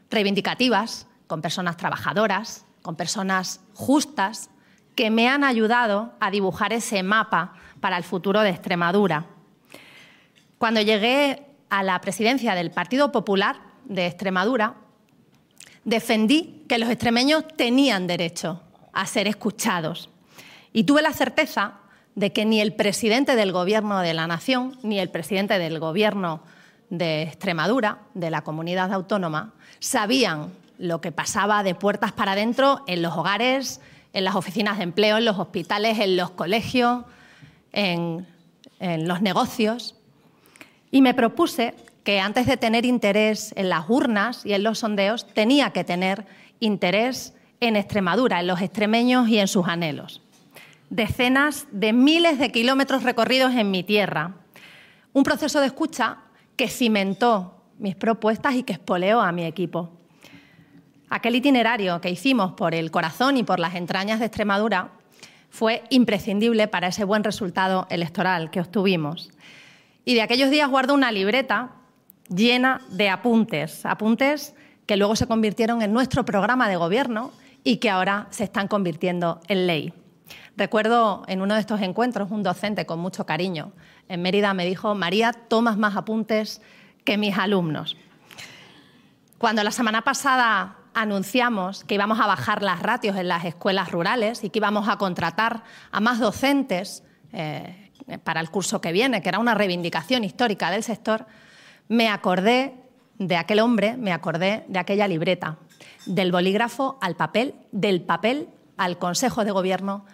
reivindicativas, 0.10 1.06
con 1.28 1.42
personas 1.42 1.76
trabajadoras, 1.76 2.66
con 2.82 2.96
personas 2.96 3.60
justas, 3.74 4.52
que 4.96 5.10
me 5.10 5.28
han 5.28 5.44
ayudado 5.44 6.14
a 6.22 6.32
dibujar 6.32 6.72
ese 6.72 7.04
mapa 7.04 7.56
para 7.82 7.98
el 7.98 8.06
futuro 8.06 8.40
de 8.40 8.52
Extremadura. 8.52 9.26
Cuando 10.58 10.80
llegué 10.80 11.46
a 11.70 11.84
la 11.84 12.00
presidencia 12.00 12.56
del 12.56 12.72
Partido 12.72 13.12
Popular 13.12 13.58
de 13.84 14.08
Extremadura, 14.08 14.76
defendí 15.84 16.64
que 16.70 16.78
los 16.78 16.90
extremeños 16.90 17.46
tenían 17.58 18.08
derecho 18.08 18.64
a 18.94 19.06
ser 19.08 19.28
escuchados. 19.28 20.10
Y 20.72 20.86
tuve 20.86 21.02
la 21.02 21.12
certeza 21.12 21.80
de 22.16 22.32
que 22.32 22.46
ni 22.46 22.62
el 22.62 22.74
presidente 22.76 23.36
del 23.36 23.52
Gobierno 23.52 24.00
de 24.00 24.14
la 24.14 24.26
Nación, 24.26 24.80
ni 24.84 25.00
el 25.00 25.10
presidente 25.10 25.60
del 25.60 25.80
Gobierno 25.80 26.44
de 26.90 27.24
Extremadura, 27.24 28.00
de 28.14 28.30
la 28.30 28.42
comunidad 28.42 28.94
autónoma, 28.94 29.54
sabían 29.80 30.52
lo 30.78 31.02
que 31.02 31.12
pasaba 31.12 31.64
de 31.64 31.76
puertas 31.76 32.12
para 32.12 32.32
adentro 32.32 32.84
en 32.88 33.02
los 33.02 33.16
hogares, 33.16 33.82
en 34.14 34.24
las 34.24 34.36
oficinas 34.36 34.78
de 34.78 34.84
empleo, 34.84 35.18
en 35.18 35.26
los 35.26 35.38
hospitales, 35.38 36.00
en 36.00 36.18
los 36.18 36.32
colegios, 36.32 37.04
en, 37.72 38.26
en 38.80 39.08
los 39.08 39.22
negocios. 39.22 39.96
Y 40.92 41.02
me 41.02 41.14
propuse 41.14 41.76
que 42.04 42.20
antes 42.20 42.48
de 42.48 42.58
tener 42.58 42.86
interés 42.86 43.54
en 43.56 43.70
las 43.70 43.90
urnas 43.90 44.46
y 44.46 44.54
en 44.54 44.64
los 44.64 44.80
sondeos, 44.80 45.28
tenía 45.34 45.72
que 45.72 45.84
tener 45.84 46.26
interés 46.60 47.34
en 47.60 47.76
Extremadura, 47.76 48.40
en 48.40 48.48
los 48.48 48.62
extremeños 48.62 49.28
y 49.28 49.38
en 49.38 49.48
sus 49.48 49.68
anhelos. 49.68 50.22
Decenas 50.90 51.68
de 51.72 51.94
miles 51.94 52.40
de 52.40 52.52
kilómetros 52.52 53.04
recorridos 53.04 53.54
en 53.54 53.70
mi 53.70 53.84
tierra. 53.84 54.34
Un 55.14 55.24
proceso 55.24 55.60
de 55.60 55.68
escucha 55.68 56.18
que 56.60 56.68
cimentó 56.68 57.54
mis 57.78 57.96
propuestas 57.96 58.54
y 58.56 58.64
que 58.64 58.74
espoleó 58.74 59.22
a 59.22 59.32
mi 59.32 59.46
equipo. 59.46 59.92
Aquel 61.10 61.36
itinerario 61.36 62.02
que 62.02 62.10
hicimos 62.10 62.52
por 62.52 62.76
el 62.76 62.92
corazón 62.92 63.38
y 63.38 63.44
por 63.44 63.62
las 63.62 63.76
entrañas 63.76 64.20
de 64.20 64.26
Extremadura 64.26 64.92
fue 65.50 65.84
imprescindible 65.90 66.68
para 66.68 66.90
ese 66.90 67.06
buen 67.06 67.24
resultado 67.24 67.88
electoral 67.90 68.52
que 68.52 68.60
obtuvimos. 68.60 69.32
Y 70.04 70.16
de 70.16 70.22
aquellos 70.22 70.50
días 70.50 70.70
guardo 70.70 70.94
una 70.94 71.14
libreta 71.14 71.76
llena 72.28 72.82
de 72.90 73.08
apuntes, 73.08 73.86
apuntes 73.86 74.54
que 74.86 74.98
luego 74.98 75.16
se 75.16 75.28
convirtieron 75.28 75.82
en 75.82 75.94
nuestro 75.94 76.26
programa 76.26 76.68
de 76.68 76.76
gobierno 76.76 77.32
y 77.64 77.78
que 77.78 77.90
ahora 77.90 78.28
se 78.32 78.44
están 78.44 78.68
convirtiendo 78.68 79.40
en 79.48 79.66
ley. 79.66 79.94
Recuerdo 80.58 81.24
en 81.28 81.42
uno 81.42 81.54
de 81.54 81.62
estos 81.62 81.80
encuentros 81.80 82.32
un 82.32 82.44
docente 82.44 82.86
con 82.86 83.00
mucho 83.00 83.26
cariño 83.26 83.72
en 84.10 84.22
Mérida 84.22 84.54
me 84.54 84.66
dijo, 84.66 84.96
María, 84.96 85.32
tomas 85.32 85.78
más 85.78 85.96
apuntes 85.96 86.62
que 87.06 87.18
mis 87.18 87.38
alumnos. 87.38 87.96
Cuando 89.38 89.64
la 89.64 89.72
semana 89.72 90.02
pasada 90.02 90.76
anunciamos 90.94 91.84
que 91.84 91.96
íbamos 91.96 92.20
a 92.20 92.28
bajar 92.28 92.62
las 92.62 92.82
ratios 92.82 93.16
en 93.16 93.28
las 93.28 93.46
escuelas 93.46 93.92
rurales 93.92 94.44
y 94.44 94.50
que 94.50 94.60
íbamos 94.60 94.90
a 94.90 94.98
contratar 94.98 95.64
a 95.92 96.00
más 96.02 96.20
docentes 96.20 97.04
eh, 97.32 97.92
para 98.24 98.42
el 98.42 98.50
curso 98.50 98.82
que 98.82 98.92
viene, 98.92 99.22
que 99.22 99.30
era 99.30 99.40
una 99.40 99.54
reivindicación 99.56 100.24
histórica 100.24 100.72
del 100.72 100.84
sector, 100.84 101.28
me 101.88 102.10
acordé 102.10 102.74
de 103.20 103.38
aquel 103.38 103.60
hombre, 103.60 103.96
me 103.96 104.12
acordé 104.12 104.66
de 104.68 104.80
aquella 104.80 105.08
libreta, 105.08 105.58
del 106.06 106.32
bolígrafo 106.32 106.98
al 107.02 107.16
papel, 107.16 107.54
del 107.72 108.02
papel 108.02 108.50
al 108.78 108.98
Consejo 108.98 109.46
de 109.46 109.52
Gobierno 109.52 110.06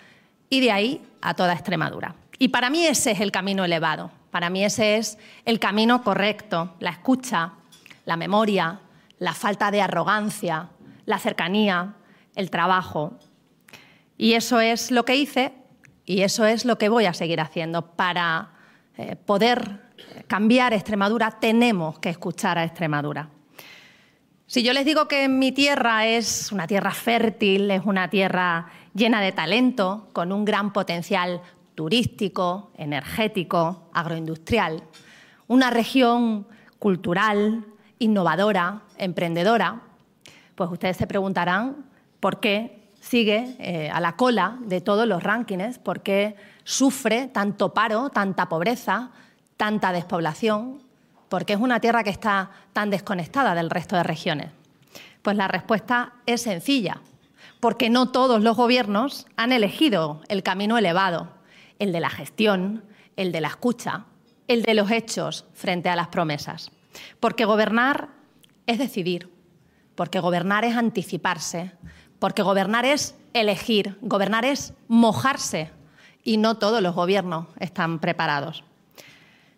y 0.50 0.60
de 0.60 0.72
ahí 0.72 1.02
a 1.22 1.34
toda 1.34 1.54
Extremadura. 1.54 2.16
Y 2.38 2.50
para 2.50 2.70
mí 2.70 2.86
ese 2.86 3.12
es 3.12 3.22
el 3.22 3.32
camino 3.32 3.64
elevado, 3.64 4.12
para 4.32 4.50
mí 4.50 4.64
ese 4.64 4.98
es 4.98 5.18
el 5.46 5.60
camino 5.60 6.04
correcto, 6.04 6.76
la 6.80 6.90
escucha, 6.90 7.54
la 8.06 8.18
memoria, 8.18 8.82
la 9.20 9.34
falta 9.34 9.72
de 9.72 9.82
arrogancia, 9.82 10.70
la 11.06 11.20
cercanía, 11.20 11.96
el 12.36 12.50
trabajo. 12.50 13.18
Y 14.18 14.34
eso 14.34 14.60
es 14.60 14.92
lo 14.92 15.06
que 15.06 15.16
hice 15.16 15.54
y 16.06 16.22
eso 16.22 16.46
es 16.46 16.66
lo 16.66 16.78
que 16.78 16.90
voy 16.90 17.06
a 17.06 17.14
seguir 17.14 17.40
haciendo. 17.40 17.96
Para 17.96 18.52
eh, 18.98 19.16
poder 19.16 19.82
cambiar 20.28 20.74
Extremadura 20.74 21.40
tenemos 21.40 22.00
que 22.00 22.10
escuchar 22.10 22.58
a 22.58 22.64
Extremadura. 22.64 23.30
Si 24.48 24.62
yo 24.62 24.74
les 24.74 24.86
digo 24.86 25.08
que 25.08 25.28
mi 25.28 25.52
tierra 25.52 26.06
es 26.06 26.52
una 26.52 26.68
tierra 26.68 26.92
fértil, 26.92 27.72
es 27.72 27.82
una 27.84 28.10
tierra 28.10 28.68
llena 28.94 29.20
de 29.20 29.32
talento, 29.32 30.10
con 30.14 30.32
un 30.32 30.46
gran 30.46 30.72
potencial 30.72 31.42
turístico, 31.76 32.72
energético, 32.78 33.90
agroindustrial, 33.94 34.84
una 35.48 35.70
región 35.70 36.48
cultural, 36.80 37.66
innovadora, 38.00 38.82
emprendedora, 38.98 39.82
pues 40.56 40.72
ustedes 40.72 40.98
se 40.98 41.08
preguntarán 41.08 41.86
por 42.20 42.40
qué 42.40 42.86
sigue 43.00 43.56
eh, 43.60 43.90
a 43.92 44.00
la 44.00 44.16
cola 44.16 44.58
de 44.62 44.82
todos 44.82 45.08
los 45.08 45.22
rankings, 45.22 45.78
por 45.78 46.02
qué 46.02 46.36
sufre 46.64 47.28
tanto 47.28 47.74
paro, 47.74 48.10
tanta 48.10 48.50
pobreza, 48.50 49.12
tanta 49.58 49.92
despoblación, 49.92 50.82
por 51.30 51.46
qué 51.46 51.54
es 51.54 51.60
una 51.60 51.80
tierra 51.80 52.04
que 52.04 52.10
está 52.10 52.50
tan 52.74 52.90
desconectada 52.90 53.54
del 53.54 53.70
resto 53.70 53.96
de 53.96 54.04
regiones. 54.04 54.52
Pues 55.22 55.38
la 55.38 55.48
respuesta 55.48 56.14
es 56.26 56.42
sencilla, 56.42 57.02
porque 57.60 57.90
no 57.90 58.10
todos 58.10 58.42
los 58.42 58.56
gobiernos 58.56 59.28
han 59.38 59.52
elegido 59.52 60.22
el 60.28 60.44
camino 60.44 60.78
elevado, 60.78 61.30
el 61.80 61.92
de 61.92 62.00
la 62.00 62.10
gestión, 62.10 62.84
el 63.16 63.32
de 63.32 63.42
la 63.42 63.50
escucha, 63.50 64.06
el 64.48 64.64
de 64.64 64.74
los 64.74 64.92
hechos 64.92 65.46
frente 65.54 65.90
a 65.90 65.96
las 65.96 66.08
promesas. 66.10 66.72
Porque 67.20 67.46
gobernar 67.46 68.10
es 68.68 68.78
decidir, 68.78 69.30
porque 69.96 70.20
gobernar 70.20 70.66
es 70.66 70.76
anticiparse, 70.76 71.72
porque 72.20 72.42
gobernar 72.42 72.86
es 72.86 73.16
elegir, 73.34 73.98
gobernar 74.02 74.46
es 74.46 74.74
mojarse 74.88 75.72
y 76.24 76.38
no 76.38 76.58
todos 76.58 76.82
los 76.82 76.96
gobiernos 76.96 77.48
están 77.60 78.00
preparados. 78.00 78.64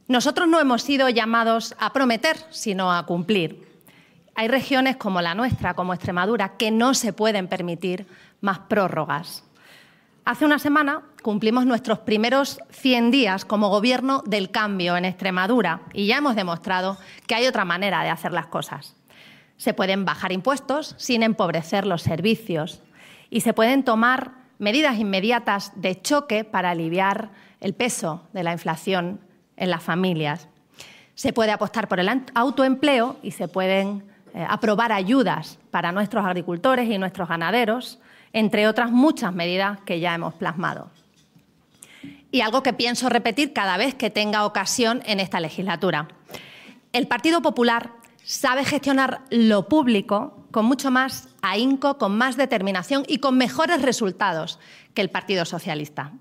Nosotros 0.07 0.47
no 0.47 0.59
hemos 0.59 0.83
sido 0.83 1.09
llamados 1.09 1.75
a 1.79 1.91
prometer, 1.91 2.37
sino 2.49 2.93
a 2.93 3.05
cumplir. 3.05 3.67
Hay 4.35 4.47
regiones 4.47 4.95
como 4.95 5.21
la 5.21 5.35
nuestra, 5.35 5.73
como 5.73 5.93
Extremadura, 5.93 6.57
que 6.57 6.71
no 6.71 6.93
se 6.93 7.11
pueden 7.11 7.47
permitir 7.47 8.07
más 8.39 8.59
prórrogas. 8.59 9.43
Hace 10.23 10.45
una 10.45 10.59
semana 10.59 11.03
cumplimos 11.27 11.65
nuestros 11.65 11.99
primeros 11.99 12.61
100 12.69 13.11
días 13.11 13.43
como 13.43 13.67
gobierno 13.67 14.23
del 14.25 14.49
cambio 14.49 14.95
en 14.95 15.03
Extremadura 15.03 15.81
y 15.91 16.07
ya 16.07 16.19
hemos 16.19 16.37
demostrado 16.37 16.97
que 17.27 17.35
hay 17.35 17.47
otra 17.47 17.65
manera 17.65 18.01
de 18.01 18.09
hacer 18.09 18.31
las 18.31 18.47
cosas. 18.47 18.95
Se 19.57 19.73
pueden 19.73 20.05
bajar 20.05 20.31
impuestos 20.31 20.95
sin 20.97 21.23
empobrecer 21.23 21.85
los 21.85 22.01
servicios 22.01 22.81
y 23.29 23.41
se 23.41 23.51
pueden 23.51 23.83
tomar 23.83 24.35
medidas 24.57 24.99
inmediatas 24.99 25.73
de 25.75 26.01
choque 26.01 26.45
para 26.45 26.69
aliviar 26.69 27.31
el 27.59 27.73
peso 27.73 28.25
de 28.31 28.43
la 28.43 28.53
inflación 28.53 29.19
en 29.57 29.69
las 29.69 29.83
familias. 29.83 30.47
Se 31.13 31.33
puede 31.33 31.51
apostar 31.51 31.89
por 31.89 31.99
el 31.99 32.09
autoempleo 32.35 33.17
y 33.21 33.31
se 33.31 33.49
pueden 33.49 34.05
eh, 34.33 34.45
aprobar 34.47 34.93
ayudas 34.93 35.59
para 35.71 35.91
nuestros 35.91 36.25
agricultores 36.25 36.89
y 36.89 36.97
nuestros 36.97 37.27
ganaderos 37.27 37.99
entre 38.31 38.69
otras 38.69 38.91
muchas 38.91 39.33
medidas 39.33 39.81
que 39.81 39.99
ya 39.99 40.15
hemos 40.15 40.33
plasmado. 40.33 40.89
Y 42.31 42.41
algo 42.41 42.63
que 42.63 42.73
pienso 42.73 43.09
repetir 43.09 43.53
cada 43.53 43.77
vez 43.77 43.95
que 43.95 44.09
tenga 44.09 44.45
ocasión 44.45 45.01
en 45.05 45.19
esta 45.19 45.39
legislatura. 45.39 46.07
El 46.93 47.07
Partido 47.07 47.41
Popular 47.41 47.91
sabe 48.23 48.65
gestionar 48.65 49.21
lo 49.29 49.67
público 49.69 50.45
con 50.51 50.65
mucho 50.65 50.91
más 50.91 51.29
ahínco, 51.41 51.97
con 51.97 52.17
más 52.17 52.35
determinación 52.35 53.03
y 53.07 53.19
con 53.19 53.37
mejores 53.37 53.81
resultados 53.81 54.59
que 54.93 55.01
el 55.01 55.09
Partido 55.09 55.45
Socialista. 55.45 56.11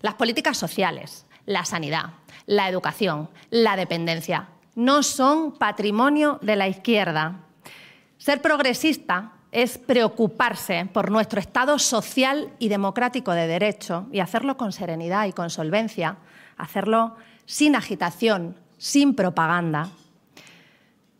Las 0.00 0.14
políticas 0.14 0.56
sociales, 0.56 1.26
la 1.46 1.64
sanidad, 1.64 2.10
la 2.46 2.68
educación, 2.68 3.28
la 3.50 3.76
dependencia, 3.76 4.48
no 4.74 5.02
son 5.02 5.52
patrimonio 5.52 6.38
de 6.42 6.56
la 6.56 6.68
izquierda. 6.68 7.40
Ser 8.18 8.42
progresista 8.42 9.32
es 9.56 9.78
preocuparse 9.78 10.86
por 10.92 11.10
nuestro 11.10 11.40
Estado 11.40 11.78
social 11.78 12.50
y 12.58 12.68
democrático 12.68 13.32
de 13.32 13.46
derecho 13.46 14.06
y 14.12 14.20
hacerlo 14.20 14.58
con 14.58 14.70
serenidad 14.70 15.24
y 15.24 15.32
con 15.32 15.48
solvencia, 15.48 16.18
hacerlo 16.58 17.16
sin 17.46 17.74
agitación, 17.74 18.54
sin 18.76 19.14
propaganda. 19.14 19.88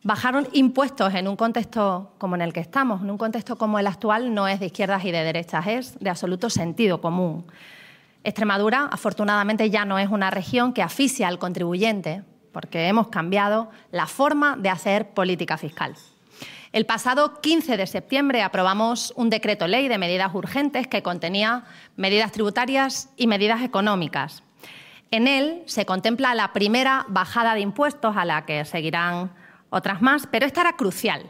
Bajaron 0.02 0.46
impuestos 0.52 1.14
en 1.14 1.28
un 1.28 1.36
contexto 1.36 2.12
como 2.18 2.34
en 2.34 2.42
el 2.42 2.52
que 2.52 2.60
estamos, 2.60 3.00
en 3.00 3.10
un 3.10 3.16
contexto 3.16 3.56
como 3.56 3.78
el 3.78 3.86
actual, 3.86 4.34
no 4.34 4.46
es 4.46 4.60
de 4.60 4.66
izquierdas 4.66 5.06
y 5.06 5.12
de 5.12 5.24
derechas, 5.24 5.66
es 5.66 5.98
de 5.98 6.10
absoluto 6.10 6.50
sentido 6.50 7.00
común. 7.00 7.46
Extremadura, 8.22 8.86
afortunadamente, 8.92 9.70
ya 9.70 9.86
no 9.86 9.98
es 9.98 10.10
una 10.10 10.30
región 10.30 10.74
que 10.74 10.82
asfixia 10.82 11.28
al 11.28 11.38
contribuyente, 11.38 12.22
porque 12.52 12.86
hemos 12.86 13.08
cambiado 13.08 13.70
la 13.92 14.06
forma 14.06 14.58
de 14.58 14.68
hacer 14.68 15.14
política 15.14 15.56
fiscal. 15.56 15.94
El 16.76 16.84
pasado 16.84 17.40
15 17.40 17.78
de 17.78 17.86
septiembre 17.86 18.42
aprobamos 18.42 19.14
un 19.16 19.30
decreto 19.30 19.66
ley 19.66 19.88
de 19.88 19.96
medidas 19.96 20.34
urgentes 20.34 20.86
que 20.86 21.02
contenía 21.02 21.64
medidas 21.96 22.32
tributarias 22.32 23.08
y 23.16 23.28
medidas 23.28 23.62
económicas. 23.62 24.42
En 25.10 25.26
él 25.26 25.62
se 25.64 25.86
contempla 25.86 26.34
la 26.34 26.52
primera 26.52 27.06
bajada 27.08 27.54
de 27.54 27.60
impuestos 27.60 28.14
a 28.18 28.26
la 28.26 28.44
que 28.44 28.66
seguirán 28.66 29.32
otras 29.70 30.02
más, 30.02 30.28
pero 30.30 30.44
esta 30.44 30.60
era 30.60 30.74
crucial 30.74 31.22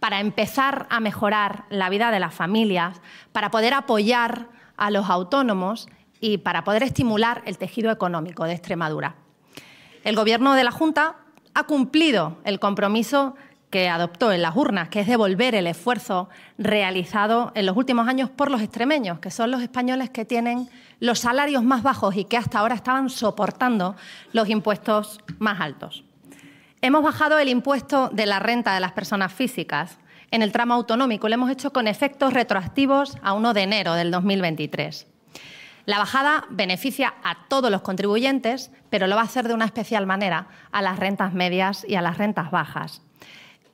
para 0.00 0.18
empezar 0.18 0.88
a 0.90 0.98
mejorar 0.98 1.66
la 1.70 1.90
vida 1.90 2.10
de 2.10 2.18
las 2.18 2.34
familias, 2.34 3.00
para 3.30 3.52
poder 3.52 3.74
apoyar 3.74 4.48
a 4.76 4.90
los 4.90 5.08
autónomos 5.08 5.88
y 6.18 6.38
para 6.38 6.64
poder 6.64 6.82
estimular 6.82 7.42
el 7.46 7.56
tejido 7.56 7.92
económico 7.92 8.46
de 8.46 8.54
Extremadura. 8.54 9.14
El 10.02 10.16
Gobierno 10.16 10.54
de 10.54 10.64
la 10.64 10.72
Junta 10.72 11.18
ha 11.54 11.62
cumplido 11.64 12.38
el 12.42 12.58
compromiso 12.58 13.36
que 13.70 13.88
adoptó 13.88 14.32
en 14.32 14.42
las 14.42 14.56
urnas, 14.56 14.88
que 14.88 15.00
es 15.00 15.06
devolver 15.06 15.54
el 15.54 15.66
esfuerzo 15.66 16.28
realizado 16.56 17.52
en 17.54 17.66
los 17.66 17.76
últimos 17.76 18.08
años 18.08 18.30
por 18.30 18.50
los 18.50 18.62
extremeños, 18.62 19.18
que 19.18 19.30
son 19.30 19.50
los 19.50 19.62
españoles 19.62 20.10
que 20.10 20.24
tienen 20.24 20.68
los 21.00 21.20
salarios 21.20 21.62
más 21.62 21.82
bajos 21.82 22.16
y 22.16 22.24
que 22.24 22.36
hasta 22.36 22.58
ahora 22.58 22.74
estaban 22.74 23.10
soportando 23.10 23.94
los 24.32 24.48
impuestos 24.48 25.20
más 25.38 25.60
altos. 25.60 26.04
Hemos 26.80 27.02
bajado 27.02 27.38
el 27.38 27.48
impuesto 27.48 28.08
de 28.08 28.26
la 28.26 28.38
renta 28.38 28.72
de 28.74 28.80
las 28.80 28.92
personas 28.92 29.32
físicas 29.32 29.98
en 30.30 30.42
el 30.42 30.52
tramo 30.52 30.74
autonómico, 30.74 31.28
lo 31.28 31.34
hemos 31.34 31.50
hecho 31.50 31.72
con 31.72 31.88
efectos 31.88 32.32
retroactivos 32.32 33.16
a 33.22 33.32
1 33.32 33.54
de 33.54 33.62
enero 33.62 33.94
del 33.94 34.10
2023. 34.10 35.06
La 35.86 35.98
bajada 35.98 36.44
beneficia 36.50 37.14
a 37.24 37.46
todos 37.48 37.70
los 37.70 37.80
contribuyentes, 37.80 38.70
pero 38.90 39.06
lo 39.06 39.16
va 39.16 39.22
a 39.22 39.24
hacer 39.24 39.48
de 39.48 39.54
una 39.54 39.64
especial 39.64 40.06
manera 40.06 40.48
a 40.70 40.82
las 40.82 40.98
rentas 40.98 41.32
medias 41.32 41.84
y 41.88 41.94
a 41.94 42.02
las 42.02 42.18
rentas 42.18 42.50
bajas 42.50 43.02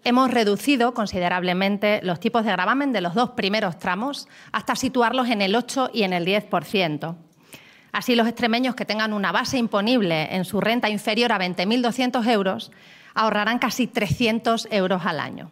hemos 0.05 0.31
reducido 0.31 0.95
considerablemente 0.95 2.01
los 2.03 2.21
tipos 2.21 2.45
de 2.45 2.53
gravamen 2.53 2.93
de 2.93 3.01
los 3.01 3.14
dos 3.14 3.31
primeros 3.31 3.79
tramos 3.79 4.29
hasta 4.53 4.77
situarlos 4.77 5.29
en 5.29 5.43
el 5.43 5.57
8 5.57 5.90
y 5.93 6.03
en 6.03 6.12
el 6.12 6.27
10%. 6.27 7.17
Así, 7.93 8.14
los 8.14 8.27
extremeños 8.27 8.75
que 8.75 8.85
tengan 8.85 9.12
una 9.12 9.33
base 9.33 9.57
imponible 9.57 10.35
en 10.35 10.45
su 10.45 10.61
renta 10.61 10.90
inferior 10.90 11.33
a 11.33 11.38
20.200 11.38 12.27
euros 12.29 12.73
ahorrarán 13.14 13.59
casi 13.59 13.87
300 13.87 14.69
euros 14.71 15.07
al 15.07 15.21
año. 15.21 15.51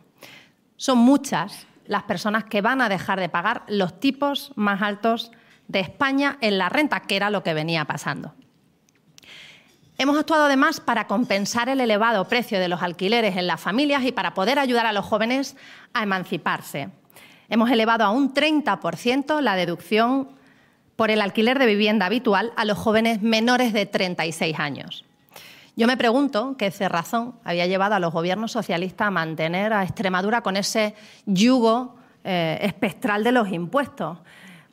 Son 0.77 0.99
muchas 0.99 1.67
las 1.87 2.03
personas 2.03 2.45
que 2.45 2.61
van 2.61 2.81
a 2.81 2.89
dejar 2.89 3.21
de 3.21 3.29
pagar 3.29 3.63
los 3.69 4.01
tipos 4.01 4.53
más 4.57 4.83
altos 4.83 5.31
de 5.69 5.81
España 5.81 6.39
en 6.41 6.59
la 6.59 6.69
renta, 6.69 7.01
que 7.01 7.17
era 7.17 7.31
lo 7.31 7.43
que 7.43 7.55
venía 7.55 7.85
pasando. 7.85 8.35
Hemos 10.03 10.19
actuado 10.19 10.47
además 10.47 10.81
para 10.81 11.07
compensar 11.07 11.69
el 11.69 11.81
elevado 11.81 12.25
precio 12.25 12.59
de 12.59 12.67
los 12.67 12.83
alquileres 12.83 13.37
en 13.37 13.47
las 13.47 13.61
familias 13.61 14.03
y 14.03 14.11
para 14.11 14.35
poder 14.35 14.59
ayudar 14.59 14.85
a 14.85 14.93
los 14.93 15.07
jóvenes 15.07 15.57
a 15.95 16.03
emanciparse. 16.03 16.89
Hemos 17.49 17.71
elevado 17.71 18.03
a 18.03 18.11
un 18.11 18.35
30% 18.35 19.41
la 19.41 19.55
deducción 19.55 20.29
por 20.97 21.13
el 21.13 21.21
alquiler 21.21 21.61
de 21.61 21.67
vivienda 21.67 22.07
habitual 22.07 22.53
a 22.57 22.65
los 22.65 22.79
jóvenes 22.79 23.23
menores 23.23 23.73
de 23.73 23.87
36 23.87 24.59
años. 24.59 25.05
Yo 25.77 25.87
me 25.87 25.97
pregunto 25.97 26.57
qué 26.59 26.73
cerrazón 26.73 27.37
había 27.45 27.69
llevado 27.69 27.95
a 27.95 28.01
los 28.01 28.13
gobiernos 28.13 28.51
socialistas 28.51 29.07
a 29.07 29.13
mantener 29.13 29.73
a 29.73 29.85
Extremadura 29.85 30.41
con 30.41 30.57
ese 30.57 30.97
yugo 31.27 31.95
eh, 32.25 32.59
espectral 32.63 33.23
de 33.23 33.31
los 33.31 33.53
impuestos, 33.53 34.19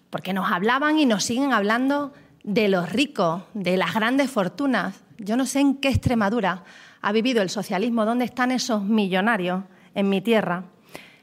porque 0.10 0.34
nos 0.34 0.52
hablaban 0.52 0.98
y 0.98 1.06
nos 1.06 1.24
siguen 1.24 1.54
hablando 1.54 2.13
de 2.44 2.68
los 2.68 2.92
ricos, 2.92 3.44
de 3.54 3.78
las 3.78 3.94
grandes 3.94 4.32
fortunas, 4.32 5.04
yo 5.19 5.38
no 5.38 5.45
sé 5.45 5.60
en 5.60 5.75
qué 5.75 5.89
Extremadura 5.89 6.63
ha 7.01 7.12
vivido 7.12 7.41
el 7.41 7.49
socialismo, 7.49 8.05
dónde 8.05 8.25
están 8.25 8.51
esos 8.51 8.84
millonarios 8.84 9.63
en 9.93 10.10
mi 10.10 10.21
tierra. 10.21 10.65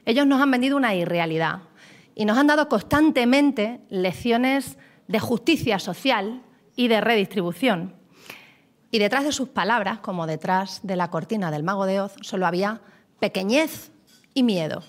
Ellos 0.05 0.25
nos 0.25 0.41
han 0.41 0.51
vendido 0.51 0.77
una 0.77 0.95
irrealidad 0.95 1.59
y 2.15 2.25
nos 2.25 2.37
han 2.37 2.47
dado 2.47 2.69
constantemente 2.69 3.81
lecciones 3.89 4.77
de 5.07 5.19
justicia 5.19 5.79
social 5.79 6.41
y 6.75 6.87
de 6.87 7.01
redistribución. 7.01 7.93
Y 8.89 8.99
detrás 8.99 9.25
de 9.25 9.31
sus 9.31 9.49
palabras, 9.49 9.99
como 9.99 10.27
detrás 10.27 10.79
de 10.83 10.95
la 10.95 11.09
cortina 11.09 11.51
del 11.51 11.63
mago 11.63 11.85
de 11.85 11.99
Oz, 11.99 12.15
solo 12.21 12.47
había 12.47 12.81
pequeñez 13.19 13.91
y 14.33 14.43
miedo. 14.43 14.83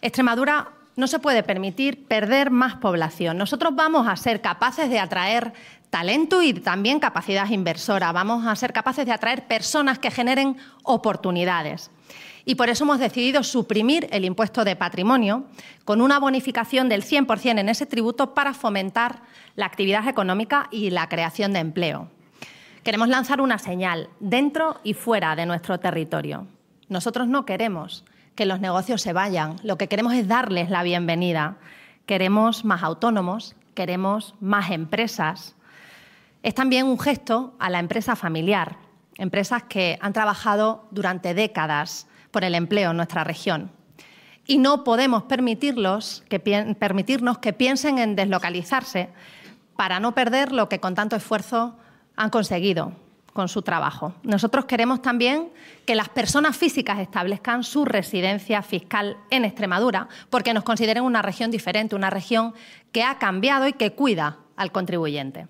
Extremadura 0.00 0.68
no 0.96 1.06
se 1.06 1.18
puede 1.18 1.42
permitir 1.42 2.06
perder 2.06 2.50
más 2.50 2.76
población. 2.76 3.36
Nosotros 3.36 3.74
vamos 3.74 4.06
a 4.06 4.16
ser 4.16 4.40
capaces 4.40 4.90
de 4.90 4.98
atraer 4.98 5.52
talento 5.90 6.42
y 6.42 6.54
también 6.54 7.00
capacidad 7.00 7.48
inversora. 7.50 8.12
Vamos 8.12 8.46
a 8.46 8.56
ser 8.56 8.72
capaces 8.72 9.04
de 9.04 9.12
atraer 9.12 9.46
personas 9.46 9.98
que 9.98 10.10
generen 10.10 10.56
oportunidades. 10.84 11.90
Y 12.44 12.54
por 12.54 12.70
eso 12.70 12.84
hemos 12.84 12.98
decidido 12.98 13.42
suprimir 13.42 14.08
el 14.12 14.24
impuesto 14.24 14.64
de 14.64 14.76
patrimonio 14.76 15.44
con 15.84 16.00
una 16.00 16.18
bonificación 16.18 16.88
del 16.88 17.04
100% 17.04 17.58
en 17.58 17.68
ese 17.68 17.86
tributo 17.86 18.34
para 18.34 18.54
fomentar 18.54 19.22
la 19.56 19.66
actividad 19.66 20.08
económica 20.08 20.68
y 20.70 20.90
la 20.90 21.08
creación 21.08 21.52
de 21.52 21.58
empleo. 21.58 22.08
Queremos 22.82 23.08
lanzar 23.08 23.42
una 23.42 23.58
señal 23.58 24.08
dentro 24.20 24.80
y 24.82 24.94
fuera 24.94 25.36
de 25.36 25.44
nuestro 25.44 25.78
territorio. 25.78 26.46
Nosotros 26.88 27.28
no 27.28 27.44
queremos 27.44 28.04
que 28.34 28.46
los 28.46 28.60
negocios 28.60 29.02
se 29.02 29.12
vayan, 29.12 29.56
lo 29.62 29.76
que 29.76 29.88
queremos 29.88 30.14
es 30.14 30.26
darles 30.26 30.70
la 30.70 30.82
bienvenida. 30.82 31.58
Queremos 32.06 32.64
más 32.64 32.82
autónomos, 32.82 33.54
queremos 33.74 34.34
más 34.40 34.70
empresas, 34.70 35.54
es 36.42 36.54
también 36.54 36.86
un 36.86 36.98
gesto 36.98 37.54
a 37.58 37.70
la 37.70 37.78
empresa 37.78 38.16
familiar, 38.16 38.76
empresas 39.16 39.62
que 39.64 39.98
han 40.00 40.12
trabajado 40.12 40.86
durante 40.90 41.34
décadas 41.34 42.06
por 42.30 42.44
el 42.44 42.54
empleo 42.54 42.90
en 42.90 42.96
nuestra 42.96 43.24
región. 43.24 43.70
Y 44.46 44.58
no 44.58 44.82
podemos 44.84 45.24
permitirnos 45.24 46.24
que 46.28 47.52
piensen 47.52 47.98
en 47.98 48.16
deslocalizarse 48.16 49.10
para 49.76 50.00
no 50.00 50.12
perder 50.12 50.52
lo 50.52 50.68
que 50.68 50.80
con 50.80 50.94
tanto 50.94 51.16
esfuerzo 51.16 51.76
han 52.16 52.30
conseguido, 52.30 52.92
con 53.32 53.48
su 53.48 53.62
trabajo. 53.62 54.14
Nosotros 54.22 54.64
queremos 54.64 55.02
también 55.02 55.50
que 55.86 55.94
las 55.94 56.08
personas 56.08 56.56
físicas 56.56 56.98
establezcan 56.98 57.64
su 57.64 57.84
residencia 57.84 58.62
fiscal 58.62 59.16
en 59.30 59.44
Extremadura, 59.44 60.08
porque 60.30 60.54
nos 60.54 60.64
consideren 60.64 61.04
una 61.04 61.22
región 61.22 61.50
diferente, 61.50 61.94
una 61.94 62.10
región 62.10 62.54
que 62.92 63.02
ha 63.02 63.18
cambiado 63.18 63.68
y 63.68 63.72
que 63.72 63.92
cuida 63.92 64.38
al 64.56 64.72
contribuyente. 64.72 65.46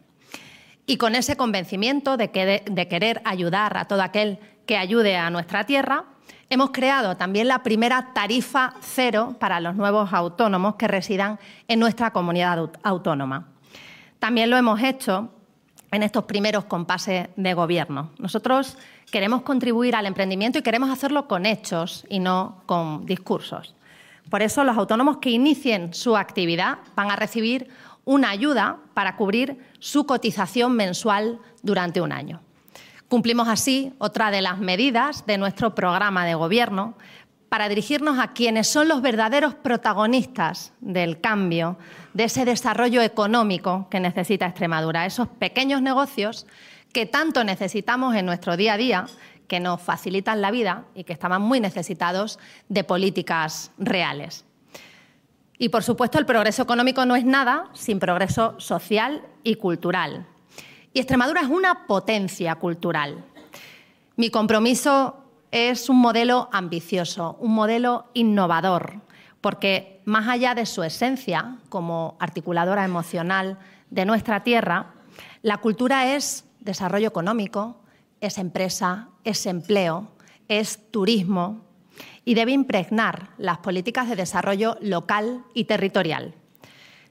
Y 0.90 0.96
con 0.96 1.14
ese 1.14 1.36
convencimiento 1.36 2.16
de, 2.16 2.32
querer 2.32 3.22
ayudar 3.24 3.78
a 3.78 3.84
todo 3.84 4.02
aquel 4.02 4.40
que 4.66 4.76
ayude 4.76 5.16
a 5.16 5.30
nuestra 5.30 5.62
tierra, 5.62 6.06
hemos 6.48 6.72
creado 6.72 7.16
también 7.16 7.46
la 7.46 7.62
primera 7.62 8.12
tarifa 8.12 8.74
cero 8.80 9.36
para 9.38 9.60
los 9.60 9.76
nuevos 9.76 10.12
autónomos 10.12 10.74
que 10.74 10.88
residan 10.88 11.38
en 11.68 11.78
nuestra 11.78 12.10
comunidad 12.10 12.72
autónoma. 12.82 13.46
También 14.18 14.50
lo 14.50 14.56
hemos 14.56 14.82
hecho 14.82 15.30
en 15.92 16.02
estos 16.02 16.24
primeros 16.24 16.64
compases 16.64 17.28
de 17.36 17.54
gobierno. 17.54 18.10
Nosotros 18.18 18.76
queremos 19.12 19.42
contribuir 19.42 19.94
al 19.94 20.06
emprendimiento 20.06 20.58
y 20.58 20.62
queremos 20.62 20.90
hacerlo 20.90 21.28
con 21.28 21.46
hechos 21.46 22.04
y 22.08 22.18
no 22.18 22.64
con 22.66 23.06
discursos. 23.06 23.76
Por 24.28 24.42
eso 24.42 24.64
los 24.64 24.76
autónomos 24.76 25.18
que 25.18 25.30
inicien 25.30 25.94
su 25.94 26.16
actividad 26.16 26.78
van 26.96 27.12
a 27.12 27.16
recibir 27.16 27.68
una 28.04 28.30
ayuda 28.30 28.78
para 28.94 29.16
cubrir 29.16 29.58
su 29.78 30.06
cotización 30.06 30.74
mensual 30.76 31.38
durante 31.62 32.00
un 32.00 32.12
año. 32.12 32.40
Cumplimos 33.08 33.48
así 33.48 33.92
otra 33.98 34.30
de 34.30 34.40
las 34.40 34.58
medidas 34.58 35.26
de 35.26 35.38
nuestro 35.38 35.74
programa 35.74 36.24
de 36.24 36.34
gobierno 36.34 36.94
para 37.48 37.68
dirigirnos 37.68 38.20
a 38.20 38.32
quienes 38.32 38.68
son 38.68 38.86
los 38.86 39.02
verdaderos 39.02 39.54
protagonistas 39.56 40.72
del 40.80 41.20
cambio, 41.20 41.76
de 42.14 42.24
ese 42.24 42.44
desarrollo 42.44 43.02
económico 43.02 43.88
que 43.90 43.98
necesita 43.98 44.46
Extremadura, 44.46 45.04
esos 45.04 45.26
pequeños 45.26 45.82
negocios 45.82 46.46
que 46.92 47.06
tanto 47.06 47.42
necesitamos 47.42 48.14
en 48.14 48.26
nuestro 48.26 48.56
día 48.56 48.74
a 48.74 48.76
día, 48.76 49.06
que 49.48 49.58
nos 49.58 49.82
facilitan 49.82 50.40
la 50.40 50.52
vida 50.52 50.84
y 50.94 51.02
que 51.02 51.12
estaban 51.12 51.42
muy 51.42 51.58
necesitados 51.58 52.38
de 52.68 52.84
políticas 52.84 53.72
reales. 53.78 54.44
Y 55.60 55.68
por 55.68 55.82
supuesto 55.82 56.18
el 56.18 56.24
progreso 56.24 56.62
económico 56.62 57.04
no 57.04 57.16
es 57.16 57.26
nada 57.26 57.68
sin 57.74 57.98
progreso 57.98 58.58
social 58.58 59.20
y 59.44 59.56
cultural. 59.56 60.26
Y 60.94 61.00
Extremadura 61.00 61.42
es 61.42 61.48
una 61.48 61.86
potencia 61.86 62.54
cultural. 62.54 63.22
Mi 64.16 64.30
compromiso 64.30 65.22
es 65.50 65.90
un 65.90 65.98
modelo 65.98 66.48
ambicioso, 66.50 67.36
un 67.40 67.52
modelo 67.52 68.06
innovador, 68.14 69.02
porque 69.42 70.00
más 70.06 70.28
allá 70.28 70.54
de 70.54 70.64
su 70.64 70.82
esencia 70.82 71.58
como 71.68 72.16
articuladora 72.20 72.86
emocional 72.86 73.58
de 73.90 74.06
nuestra 74.06 74.42
tierra, 74.42 74.94
la 75.42 75.58
cultura 75.58 76.14
es 76.14 76.46
desarrollo 76.60 77.08
económico, 77.08 77.76
es 78.22 78.38
empresa, 78.38 79.08
es 79.24 79.44
empleo, 79.44 80.08
es 80.48 80.90
turismo 80.90 81.66
y 82.24 82.34
debe 82.34 82.52
impregnar 82.52 83.30
las 83.38 83.58
políticas 83.58 84.08
de 84.08 84.16
desarrollo 84.16 84.76
local 84.80 85.44
y 85.54 85.64
territorial. 85.64 86.34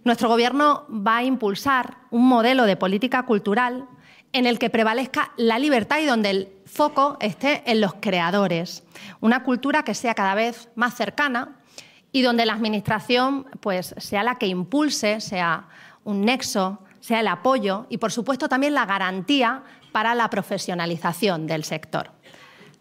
Nuestro 0.03 0.29
Gobierno 0.29 0.85
va 0.89 1.17
a 1.17 1.23
impulsar 1.23 1.97
un 2.09 2.27
modelo 2.27 2.65
de 2.65 2.77
política 2.77 3.23
cultural 3.23 3.87
en 4.31 4.45
el 4.45 4.59
que 4.59 4.69
prevalezca 4.69 5.31
la 5.37 5.59
libertad 5.59 5.99
y 5.99 6.05
donde 6.05 6.29
el 6.29 6.49
foco 6.65 7.17
esté 7.19 7.63
en 7.65 7.81
los 7.81 7.95
creadores. 7.95 8.83
Una 9.19 9.43
cultura 9.43 9.83
que 9.83 9.95
sea 9.95 10.13
cada 10.13 10.35
vez 10.35 10.69
más 10.75 10.93
cercana 10.93 11.57
y 12.11 12.21
donde 12.21 12.45
la 12.45 12.53
Administración 12.53 13.47
pues, 13.59 13.95
sea 13.97 14.23
la 14.23 14.35
que 14.35 14.47
impulse, 14.47 15.19
sea 15.19 15.67
un 16.03 16.21
nexo, 16.21 16.79
sea 16.99 17.19
el 17.19 17.27
apoyo 17.27 17.85
y, 17.89 17.97
por 17.97 18.11
supuesto, 18.11 18.47
también 18.47 18.73
la 18.73 18.85
garantía 18.85 19.63
para 19.91 20.15
la 20.15 20.29
profesionalización 20.29 21.47
del 21.47 21.63
sector. 21.63 22.11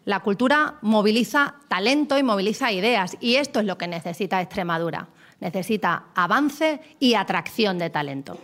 La 0.09 0.21
cultura 0.21 0.79
moviliza 0.81 1.53
talento 1.67 2.17
y 2.17 2.23
moviliza 2.23 2.71
ideas 2.71 3.15
y 3.19 3.35
esto 3.35 3.59
es 3.59 3.67
lo 3.67 3.77
que 3.77 3.87
necesita 3.87 4.41
Extremadura. 4.41 5.07
Necesita 5.39 6.05
avance 6.15 6.81
y 6.99 7.13
atracción 7.13 7.77
de 7.77 7.91
talento. 7.91 8.39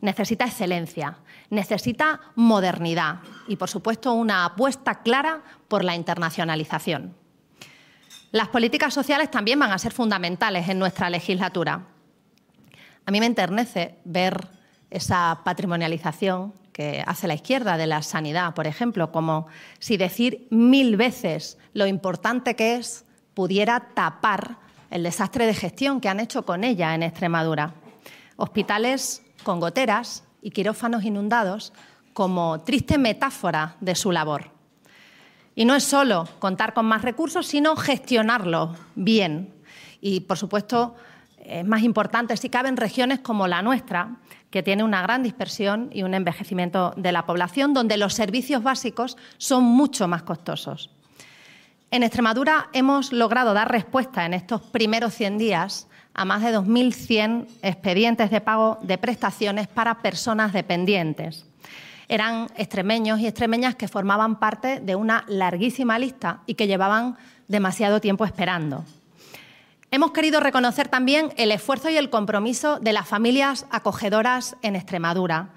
Necesita 0.00 0.46
excelencia, 0.46 1.18
necesita 1.50 2.22
modernidad 2.36 3.18
y, 3.46 3.56
por 3.56 3.68
supuesto, 3.68 4.14
una 4.14 4.46
apuesta 4.46 5.02
clara 5.02 5.42
por 5.68 5.84
la 5.84 5.94
internacionalización. 5.94 7.14
Las 8.32 8.48
políticas 8.48 8.94
sociales 8.94 9.30
también 9.30 9.58
van 9.58 9.72
a 9.72 9.78
ser 9.78 9.92
fundamentales 9.92 10.70
en 10.70 10.78
nuestra 10.78 11.10
legislatura. 11.10 11.84
A 13.04 13.10
mí 13.10 13.20
me 13.20 13.26
enternece 13.26 13.98
ver 14.06 14.48
esa 14.88 15.42
patrimonialización 15.44 16.63
que 16.74 17.02
hace 17.06 17.26
la 17.26 17.34
izquierda 17.34 17.78
de 17.78 17.86
la 17.86 18.02
sanidad, 18.02 18.52
por 18.52 18.66
ejemplo, 18.66 19.10
como 19.10 19.46
si 19.78 19.96
decir 19.96 20.46
mil 20.50 20.98
veces 20.98 21.56
lo 21.72 21.86
importante 21.86 22.56
que 22.56 22.74
es 22.76 23.06
pudiera 23.32 23.88
tapar 23.94 24.58
el 24.90 25.04
desastre 25.04 25.46
de 25.46 25.54
gestión 25.54 26.02
que 26.02 26.10
han 26.10 26.20
hecho 26.20 26.44
con 26.44 26.64
ella 26.64 26.94
en 26.94 27.02
Extremadura. 27.02 27.72
Hospitales 28.36 29.22
con 29.42 29.60
goteras, 29.60 30.24
y 30.44 30.50
quirófanos 30.50 31.02
inundados 31.04 31.72
como 32.12 32.60
triste 32.60 32.98
metáfora 32.98 33.76
de 33.80 33.96
su 33.96 34.12
labor. 34.12 34.50
Y 35.56 35.64
no 35.64 35.74
es 35.74 35.84
solo 35.84 36.28
contar 36.38 36.74
con 36.74 36.84
más 36.86 37.02
recursos, 37.02 37.46
sino 37.46 37.74
gestionarlo 37.76 38.76
bien. 38.94 39.54
Y, 40.00 40.20
por 40.20 40.36
supuesto, 40.36 40.94
es 41.38 41.64
más 41.64 41.82
importante 41.82 42.36
si 42.36 42.50
caben 42.50 42.76
regiones 42.76 43.20
como 43.20 43.48
la 43.48 43.62
nuestra, 43.62 44.18
que 44.54 44.62
tiene 44.62 44.84
una 44.84 45.02
gran 45.02 45.24
dispersión 45.24 45.90
y 45.92 46.04
un 46.04 46.14
envejecimiento 46.14 46.94
de 46.96 47.10
la 47.10 47.26
población, 47.26 47.74
donde 47.74 47.96
los 47.96 48.14
servicios 48.14 48.62
básicos 48.62 49.16
son 49.36 49.64
mucho 49.64 50.06
más 50.06 50.22
costosos. 50.22 50.90
En 51.90 52.04
Extremadura 52.04 52.68
hemos 52.72 53.12
logrado 53.12 53.52
dar 53.52 53.72
respuesta 53.72 54.24
en 54.24 54.32
estos 54.32 54.62
primeros 54.62 55.12
100 55.14 55.38
días 55.38 55.88
a 56.14 56.24
más 56.24 56.40
de 56.40 56.56
2.100 56.56 57.48
expedientes 57.62 58.30
de 58.30 58.40
pago 58.40 58.78
de 58.80 58.96
prestaciones 58.96 59.66
para 59.66 59.98
personas 60.02 60.52
dependientes. 60.52 61.46
Eran 62.06 62.46
extremeños 62.56 63.18
y 63.18 63.26
extremeñas 63.26 63.74
que 63.74 63.88
formaban 63.88 64.38
parte 64.38 64.78
de 64.78 64.94
una 64.94 65.24
larguísima 65.26 65.98
lista 65.98 66.42
y 66.46 66.54
que 66.54 66.68
llevaban 66.68 67.16
demasiado 67.48 68.00
tiempo 68.00 68.24
esperando. 68.24 68.84
Hemos 69.94 70.10
querido 70.10 70.40
reconocer 70.40 70.88
también 70.88 71.32
el 71.36 71.52
esfuerzo 71.52 71.88
y 71.88 71.96
el 71.96 72.10
compromiso 72.10 72.80
de 72.80 72.92
las 72.92 73.06
familias 73.06 73.64
acogedoras 73.70 74.56
en 74.60 74.74
Extremadura 74.74 75.50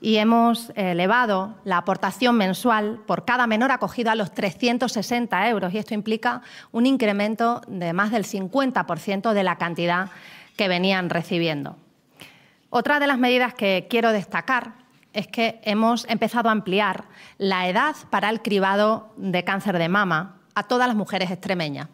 y 0.00 0.16
hemos 0.16 0.72
elevado 0.74 1.54
la 1.62 1.76
aportación 1.76 2.36
mensual 2.36 2.98
por 3.06 3.24
cada 3.24 3.46
menor 3.46 3.70
acogido 3.70 4.10
a 4.10 4.16
los 4.16 4.34
360 4.34 5.48
euros 5.48 5.72
y 5.72 5.78
esto 5.78 5.94
implica 5.94 6.42
un 6.72 6.84
incremento 6.84 7.60
de 7.68 7.92
más 7.92 8.10
del 8.10 8.24
50% 8.24 9.32
de 9.32 9.44
la 9.44 9.56
cantidad 9.56 10.10
que 10.56 10.66
venían 10.66 11.08
recibiendo. 11.08 11.76
Otra 12.70 12.98
de 12.98 13.06
las 13.06 13.18
medidas 13.18 13.54
que 13.54 13.86
quiero 13.88 14.10
destacar 14.10 14.72
es 15.12 15.28
que 15.28 15.60
hemos 15.62 16.06
empezado 16.08 16.48
a 16.48 16.52
ampliar 16.52 17.04
la 17.38 17.68
edad 17.68 17.94
para 18.10 18.30
el 18.30 18.42
cribado 18.42 19.14
de 19.16 19.44
cáncer 19.44 19.78
de 19.78 19.88
mama 19.88 20.40
a 20.56 20.64
todas 20.64 20.88
las 20.88 20.96
mujeres 20.96 21.30
extremeñas. 21.30 21.86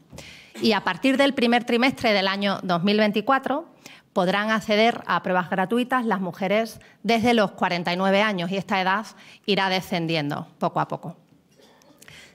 Y 0.60 0.72
a 0.72 0.84
partir 0.84 1.16
del 1.16 1.34
primer 1.34 1.64
trimestre 1.64 2.12
del 2.12 2.28
año 2.28 2.60
2024 2.62 3.66
podrán 4.12 4.50
acceder 4.50 5.02
a 5.06 5.22
pruebas 5.22 5.48
gratuitas 5.48 6.04
las 6.04 6.20
mujeres 6.20 6.80
desde 7.02 7.34
los 7.34 7.52
49 7.52 8.22
años 8.22 8.50
y 8.50 8.56
esta 8.56 8.80
edad 8.80 9.06
irá 9.46 9.68
descendiendo 9.68 10.48
poco 10.58 10.80
a 10.80 10.88
poco. 10.88 11.16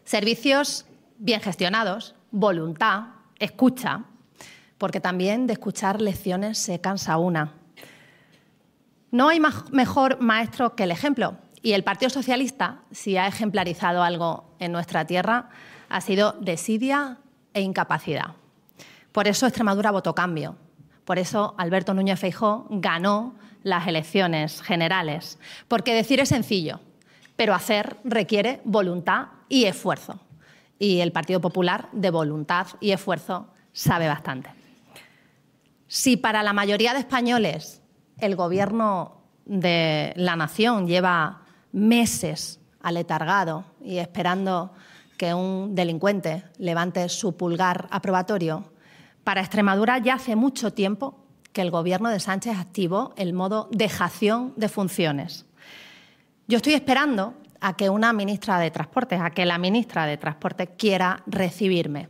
Servicios 0.04 0.86
bien 1.20 1.42
gestionados, 1.42 2.16
voluntad, 2.32 3.04
escucha, 3.40 4.04
porque 4.78 5.00
también 5.00 5.48
de 5.48 5.54
escuchar 5.54 6.02
lecciones 6.02 6.58
se 6.58 6.80
cansa 6.80 7.18
una. 7.18 7.54
No 9.12 9.30
hay 9.30 9.40
mejor 9.72 10.20
maestro 10.20 10.76
que 10.76 10.84
el 10.84 10.92
ejemplo 10.92 11.38
y 11.62 11.74
el 11.74 11.84
Partido 11.84 12.10
Socialista, 12.10 12.82
si 12.92 13.18
ha 13.18 13.28
ejemplarizado 13.28 14.04
algo 14.04 14.56
en 14.60 14.72
nuestra 14.72 15.06
tierra, 15.06 15.50
ha 15.90 16.02
sido 16.02 16.34
desidia 16.40 17.18
e 17.58 17.62
incapacidad. 17.62 18.36
Por 19.12 19.28
eso 19.28 19.48
Extremadura 19.48 19.90
votó 19.90 20.14
cambio, 20.14 20.56
por 21.06 21.18
eso 21.18 21.56
Alberto 21.58 21.96
Núñez 21.96 22.20
Feijó 22.20 22.68
ganó 22.70 23.34
las 23.64 23.88
elecciones 23.88 24.62
generales, 24.62 25.40
porque 25.68 25.96
decir 25.96 26.20
es 26.20 26.30
sencillo, 26.30 26.80
pero 27.36 27.56
hacer 27.56 27.98
requiere 28.04 28.62
voluntad 28.64 29.30
y 29.50 29.66
esfuerzo. 29.66 30.20
Y 30.78 31.00
el 31.00 31.12
Partido 31.12 31.42
Popular 31.42 31.90
de 31.94 32.12
voluntad 32.12 32.68
y 32.80 32.92
esfuerzo 32.92 33.48
sabe 33.74 34.08
bastante. 34.08 34.52
Si 35.88 36.16
para 36.16 36.44
la 36.44 36.54
mayoría 36.54 36.94
de 36.94 37.00
españoles 37.00 37.82
el 38.20 38.36
gobierno 38.36 39.24
de 39.46 40.14
la 40.16 40.36
nación 40.36 40.86
lleva 40.86 41.42
meses 41.72 42.60
aletargado 42.82 43.66
y 43.84 43.98
esperando 43.98 44.74
que 45.18 45.34
un 45.34 45.76
delincuente 45.76 46.44
levante 46.58 47.10
su 47.10 47.36
pulgar 47.36 47.88
aprobatorio, 47.92 48.72
para 49.24 49.42
Extremadura 49.42 49.98
ya 49.98 50.14
hace 50.14 50.36
mucho 50.36 50.72
tiempo 50.72 51.18
que 51.52 51.62
el 51.62 51.72
Gobierno 51.72 52.10
de 52.10 52.20
Sánchez 52.20 52.58
activó 52.58 53.14
el 53.18 53.34
modo 53.34 53.68
dejación 53.72 54.54
de 54.56 54.70
funciones. 54.70 55.46
Yo 56.48 56.58
estoy 56.58 56.76
esperando 56.76 57.34
a 57.60 57.76
que 57.76 57.90
una 57.90 58.14
ministra 58.14 58.60
de 58.60 58.72
Transportes, 58.72 59.20
a 59.20 59.32
que 59.32 59.46
la 59.46 59.58
ministra 59.58 60.06
de 60.06 60.18
Transportes 60.18 60.70
quiera 60.78 61.24
recibirme. 61.26 62.10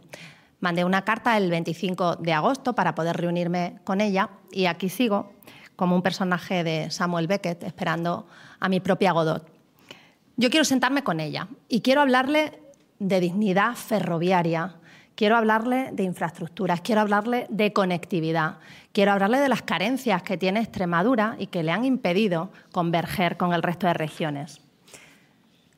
Mandé 0.59 0.83
una 0.83 1.03
carta 1.03 1.37
el 1.37 1.49
25 1.49 2.17
de 2.17 2.33
agosto 2.33 2.73
para 2.73 2.93
poder 2.93 3.17
reunirme 3.17 3.79
con 3.83 4.01
ella 4.01 4.29
y 4.51 4.65
aquí 4.65 4.89
sigo 4.89 5.31
como 5.75 5.95
un 5.95 6.01
personaje 6.01 6.63
de 6.63 6.91
Samuel 6.91 7.27
Beckett 7.27 7.63
esperando 7.63 8.27
a 8.59 8.67
mi 8.67 8.79
propia 8.79 9.11
Godot. 9.11 9.47
Yo 10.35 10.49
quiero 10.49 10.65
sentarme 10.65 11.03
con 11.03 11.19
ella 11.19 11.47
y 11.67 11.81
quiero 11.81 12.01
hablarle 12.01 12.66
de 12.99 13.19
dignidad 13.19 13.75
ferroviaria, 13.75 14.75
quiero 15.15 15.35
hablarle 15.35 15.89
de 15.93 16.03
infraestructuras, 16.03 16.81
quiero 16.81 17.01
hablarle 17.01 17.47
de 17.49 17.73
conectividad, 17.73 18.57
quiero 18.93 19.11
hablarle 19.11 19.39
de 19.39 19.49
las 19.49 19.63
carencias 19.63 20.23
que 20.23 20.37
tiene 20.37 20.61
Extremadura 20.61 21.35
y 21.39 21.47
que 21.47 21.63
le 21.63 21.71
han 21.71 21.85
impedido 21.85 22.51
converger 22.71 23.37
con 23.37 23.53
el 23.53 23.63
resto 23.63 23.87
de 23.87 23.93
regiones. 23.93 24.61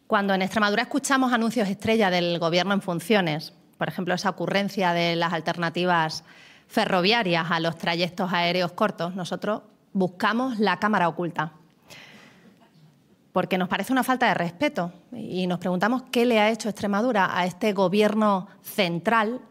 Cuando 0.08 0.34
en 0.34 0.42
Extremadura 0.42 0.84
escuchamos 0.84 1.34
anuncios 1.34 1.70
estrella 1.70 2.10
del 2.10 2.40
Gobierno 2.40 2.74
en 2.74 2.82
funciones, 2.82 3.54
por 3.78 3.88
ejemplo, 3.88 4.14
esa 4.14 4.30
ocurrencia 4.30 4.92
de 4.92 5.16
las 5.16 5.32
alternativas 5.32 6.26
ferroviarias 6.68 7.50
a 7.50 7.60
los 7.60 7.78
trayectos 7.78 8.34
aéreos 8.34 8.74
cortos, 8.74 9.16
nosotros 9.16 9.62
buscamos 9.94 10.60
la 10.60 10.80
cámara 10.80 11.08
oculta. 11.08 11.54
Porque 13.32 13.58
nos 13.58 13.70
parece 13.70 13.92
una 13.92 14.04
falta 14.04 14.28
de 14.28 14.34
respeto 14.34 14.92
y 15.12 15.46
nos 15.48 15.60
preguntamos 15.60 16.04
qué 16.12 16.26
le 16.26 16.40
ha 16.40 16.50
hecho 16.50 16.70
Extremadura 16.70 17.38
a 17.38 17.46
este 17.46 17.74
gobierno 17.74 18.48
central 18.62 19.42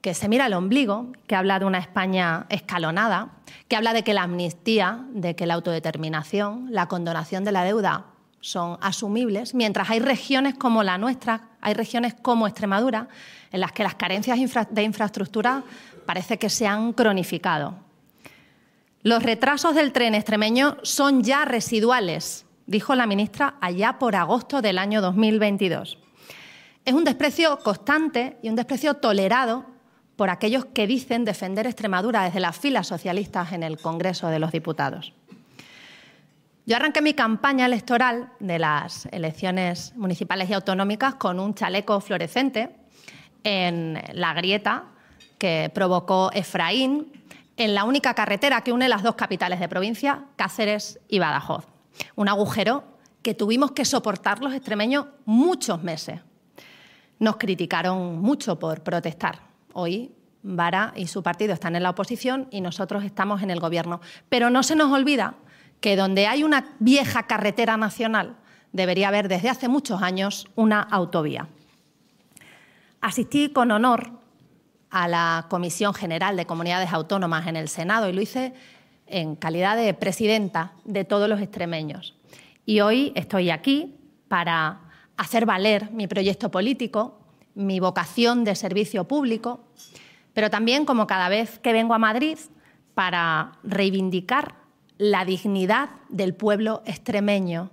que 0.00 0.12
se 0.12 0.28
mira 0.28 0.44
al 0.44 0.52
ombligo, 0.52 1.12
que 1.26 1.34
habla 1.34 1.58
de 1.58 1.64
una 1.64 1.78
España 1.78 2.44
escalonada, 2.50 3.30
que 3.68 3.76
habla 3.76 3.94
de 3.94 4.04
que 4.04 4.12
la 4.12 4.24
amnistía, 4.24 5.00
de 5.08 5.34
que 5.34 5.46
la 5.46 5.54
autodeterminación, 5.54 6.66
la 6.70 6.88
condonación 6.88 7.42
de 7.42 7.52
la 7.52 7.64
deuda 7.64 8.04
son 8.40 8.76
asumibles, 8.82 9.54
mientras 9.54 9.88
hay 9.88 10.00
regiones 10.00 10.56
como 10.56 10.82
la 10.82 10.98
nuestra, 10.98 11.48
hay 11.62 11.72
regiones 11.72 12.12
como 12.12 12.46
Extremadura, 12.46 13.08
en 13.50 13.60
las 13.60 13.72
que 13.72 13.82
las 13.82 13.94
carencias 13.94 14.38
de 14.70 14.82
infraestructura 14.82 15.62
parece 16.04 16.38
que 16.38 16.50
se 16.50 16.66
han 16.66 16.92
cronificado. 16.92 17.74
Los 19.02 19.22
retrasos 19.22 19.74
del 19.74 19.92
tren 19.92 20.14
extremeño 20.14 20.76
son 20.82 21.22
ya 21.22 21.46
residuales, 21.46 22.44
dijo 22.66 22.94
la 22.94 23.06
ministra 23.06 23.54
allá 23.60 23.98
por 23.98 24.16
agosto 24.16 24.62
del 24.62 24.78
año 24.78 25.00
2022. 25.00 25.98
Es 26.84 26.92
un 26.92 27.04
desprecio 27.04 27.58
constante 27.58 28.36
y 28.42 28.48
un 28.48 28.56
desprecio 28.56 28.94
tolerado 28.94 29.66
por 30.16 30.30
aquellos 30.30 30.66
que 30.66 30.86
dicen 30.86 31.24
defender 31.24 31.66
Extremadura 31.66 32.24
desde 32.24 32.40
las 32.40 32.56
filas 32.56 32.86
socialistas 32.86 33.52
en 33.52 33.62
el 33.62 33.78
Congreso 33.78 34.28
de 34.28 34.38
los 34.38 34.52
Diputados. 34.52 35.12
Yo 36.66 36.76
arranqué 36.76 37.02
mi 37.02 37.14
campaña 37.14 37.66
electoral 37.66 38.30
de 38.40 38.58
las 38.58 39.06
elecciones 39.12 39.94
municipales 39.96 40.48
y 40.48 40.54
autonómicas 40.54 41.16
con 41.16 41.38
un 41.38 41.54
chaleco 41.54 42.00
fluorescente 42.00 42.70
en 43.42 44.00
la 44.12 44.32
grieta 44.32 44.84
que 45.36 45.70
provocó 45.74 46.30
Efraín 46.32 47.12
en 47.56 47.74
la 47.74 47.84
única 47.84 48.14
carretera 48.14 48.62
que 48.62 48.72
une 48.72 48.88
las 48.88 49.02
dos 49.02 49.14
capitales 49.14 49.60
de 49.60 49.68
provincia, 49.68 50.24
Cáceres 50.36 50.98
y 51.08 51.18
Badajoz. 51.18 51.73
Un 52.16 52.28
agujero 52.28 52.84
que 53.22 53.34
tuvimos 53.34 53.72
que 53.72 53.84
soportar 53.84 54.42
los 54.42 54.52
extremeños 54.52 55.06
muchos 55.24 55.82
meses. 55.82 56.20
Nos 57.18 57.36
criticaron 57.36 58.20
mucho 58.20 58.58
por 58.58 58.82
protestar. 58.82 59.40
Hoy 59.72 60.12
Vara 60.46 60.92
y 60.94 61.06
su 61.06 61.22
partido 61.22 61.54
están 61.54 61.74
en 61.74 61.82
la 61.82 61.90
oposición 61.90 62.48
y 62.50 62.60
nosotros 62.60 63.02
estamos 63.02 63.42
en 63.42 63.50
el 63.50 63.60
gobierno. 63.60 64.02
Pero 64.28 64.50
no 64.50 64.62
se 64.62 64.76
nos 64.76 64.92
olvida 64.92 65.36
que 65.80 65.96
donde 65.96 66.26
hay 66.26 66.44
una 66.44 66.76
vieja 66.80 67.22
carretera 67.22 67.78
nacional 67.78 68.36
debería 68.72 69.08
haber 69.08 69.28
desde 69.28 69.48
hace 69.48 69.68
muchos 69.68 70.02
años 70.02 70.46
una 70.54 70.82
autovía. 70.82 71.48
Asistí 73.00 73.48
con 73.48 73.70
honor 73.70 74.12
a 74.90 75.08
la 75.08 75.46
Comisión 75.48 75.94
General 75.94 76.36
de 76.36 76.46
Comunidades 76.46 76.92
Autónomas 76.92 77.46
en 77.46 77.56
el 77.56 77.68
Senado 77.68 78.08
y 78.08 78.12
lo 78.12 78.20
hice 78.20 78.52
en 79.06 79.36
calidad 79.36 79.76
de 79.76 79.94
presidenta 79.94 80.72
de 80.84 81.04
todos 81.04 81.28
los 81.28 81.40
extremeños. 81.40 82.14
Y 82.66 82.80
hoy 82.80 83.12
estoy 83.14 83.50
aquí 83.50 83.94
para 84.28 84.80
hacer 85.16 85.46
valer 85.46 85.90
mi 85.90 86.06
proyecto 86.06 86.50
político, 86.50 87.18
mi 87.54 87.80
vocación 87.80 88.44
de 88.44 88.54
servicio 88.54 89.04
público, 89.04 89.60
pero 90.32 90.50
también, 90.50 90.84
como 90.84 91.06
cada 91.06 91.28
vez 91.28 91.58
que 91.60 91.72
vengo 91.72 91.94
a 91.94 91.98
Madrid, 91.98 92.38
para 92.94 93.52
reivindicar 93.62 94.54
la 94.98 95.24
dignidad 95.24 95.90
del 96.08 96.34
pueblo 96.34 96.82
extremeño. 96.86 97.70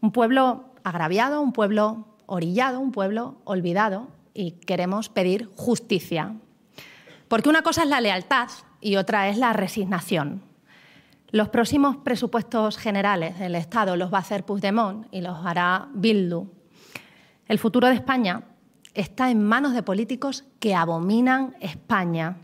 Un 0.00 0.12
pueblo 0.12 0.64
agraviado, 0.84 1.40
un 1.40 1.52
pueblo 1.52 2.06
orillado, 2.26 2.80
un 2.80 2.92
pueblo 2.92 3.36
olvidado 3.44 4.08
y 4.34 4.52
queremos 4.52 5.08
pedir 5.08 5.50
justicia. 5.56 6.34
Porque 7.26 7.48
una 7.48 7.62
cosa 7.62 7.82
es 7.82 7.88
la 7.88 8.00
lealtad 8.00 8.48
y 8.80 8.96
otra 8.96 9.28
es 9.28 9.38
la 9.38 9.52
resignación. 9.52 10.42
Los 11.30 11.50
próximos 11.50 11.96
presupuestos 11.98 12.78
generales 12.78 13.38
del 13.38 13.54
Estado 13.54 13.96
los 13.96 14.12
va 14.12 14.18
a 14.18 14.22
hacer 14.22 14.44
Puigdemont 14.44 15.06
y 15.10 15.20
los 15.20 15.44
hará 15.44 15.88
Bildu. 15.92 16.46
El 17.46 17.58
futuro 17.58 17.88
de 17.88 17.94
España 17.94 18.42
está 18.94 19.30
en 19.30 19.44
manos 19.44 19.74
de 19.74 19.82
políticos 19.82 20.44
que 20.58 20.74
abominan 20.74 21.54
España, 21.60 22.36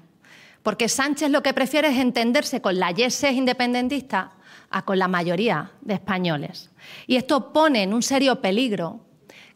porque 0.62 0.88
Sánchez 0.88 1.30
lo 1.30 1.42
que 1.42 1.54
prefiere 1.54 1.88
es 1.88 1.98
entenderse 1.98 2.60
con 2.60 2.78
la 2.78 2.90
yeses 2.90 3.32
independentista 3.32 4.32
a 4.70 4.82
con 4.82 4.98
la 4.98 5.08
mayoría 5.08 5.72
de 5.80 5.94
españoles. 5.94 6.70
Y 7.06 7.16
esto 7.16 7.52
pone 7.52 7.82
en 7.82 7.94
un 7.94 8.02
serio 8.02 8.40
peligro 8.40 9.00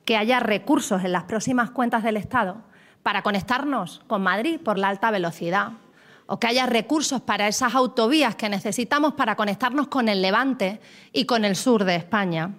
que 0.04 0.16
haya 0.16 0.40
recursos 0.40 1.04
en 1.04 1.12
las 1.12 1.24
próximas 1.24 1.70
cuentas 1.70 2.02
del 2.02 2.16
Estado 2.16 2.62
para 3.02 3.22
conectarnos 3.22 4.00
con 4.06 4.22
Madrid 4.22 4.60
por 4.60 4.78
la 4.78 4.88
alta 4.88 5.10
velocidad, 5.10 5.72
o 6.30 6.38
que 6.38 6.46
haya 6.46 6.66
recursos 6.66 7.22
para 7.22 7.48
esas 7.48 7.74
autovías 7.74 8.36
que 8.36 8.50
necesitamos 8.50 9.14
para 9.14 9.34
conectarnos 9.34 9.88
con 9.88 10.10
el 10.10 10.20
Levante 10.20 10.78
y 11.10 11.24
con 11.24 11.44
el 11.46 11.56
sur 11.56 11.84
de 11.84 11.96
España. 11.96 12.50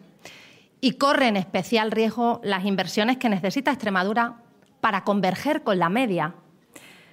Y 0.81 0.93
corre 0.93 1.27
en 1.27 1.37
especial 1.37 1.91
riesgo 1.91 2.41
las 2.43 2.65
inversiones 2.65 3.17
que 3.17 3.29
necesita 3.29 3.71
Extremadura 3.71 4.37
para 4.81 5.03
converger 5.03 5.61
con 5.61 5.77
la 5.77 5.89
media, 5.89 6.33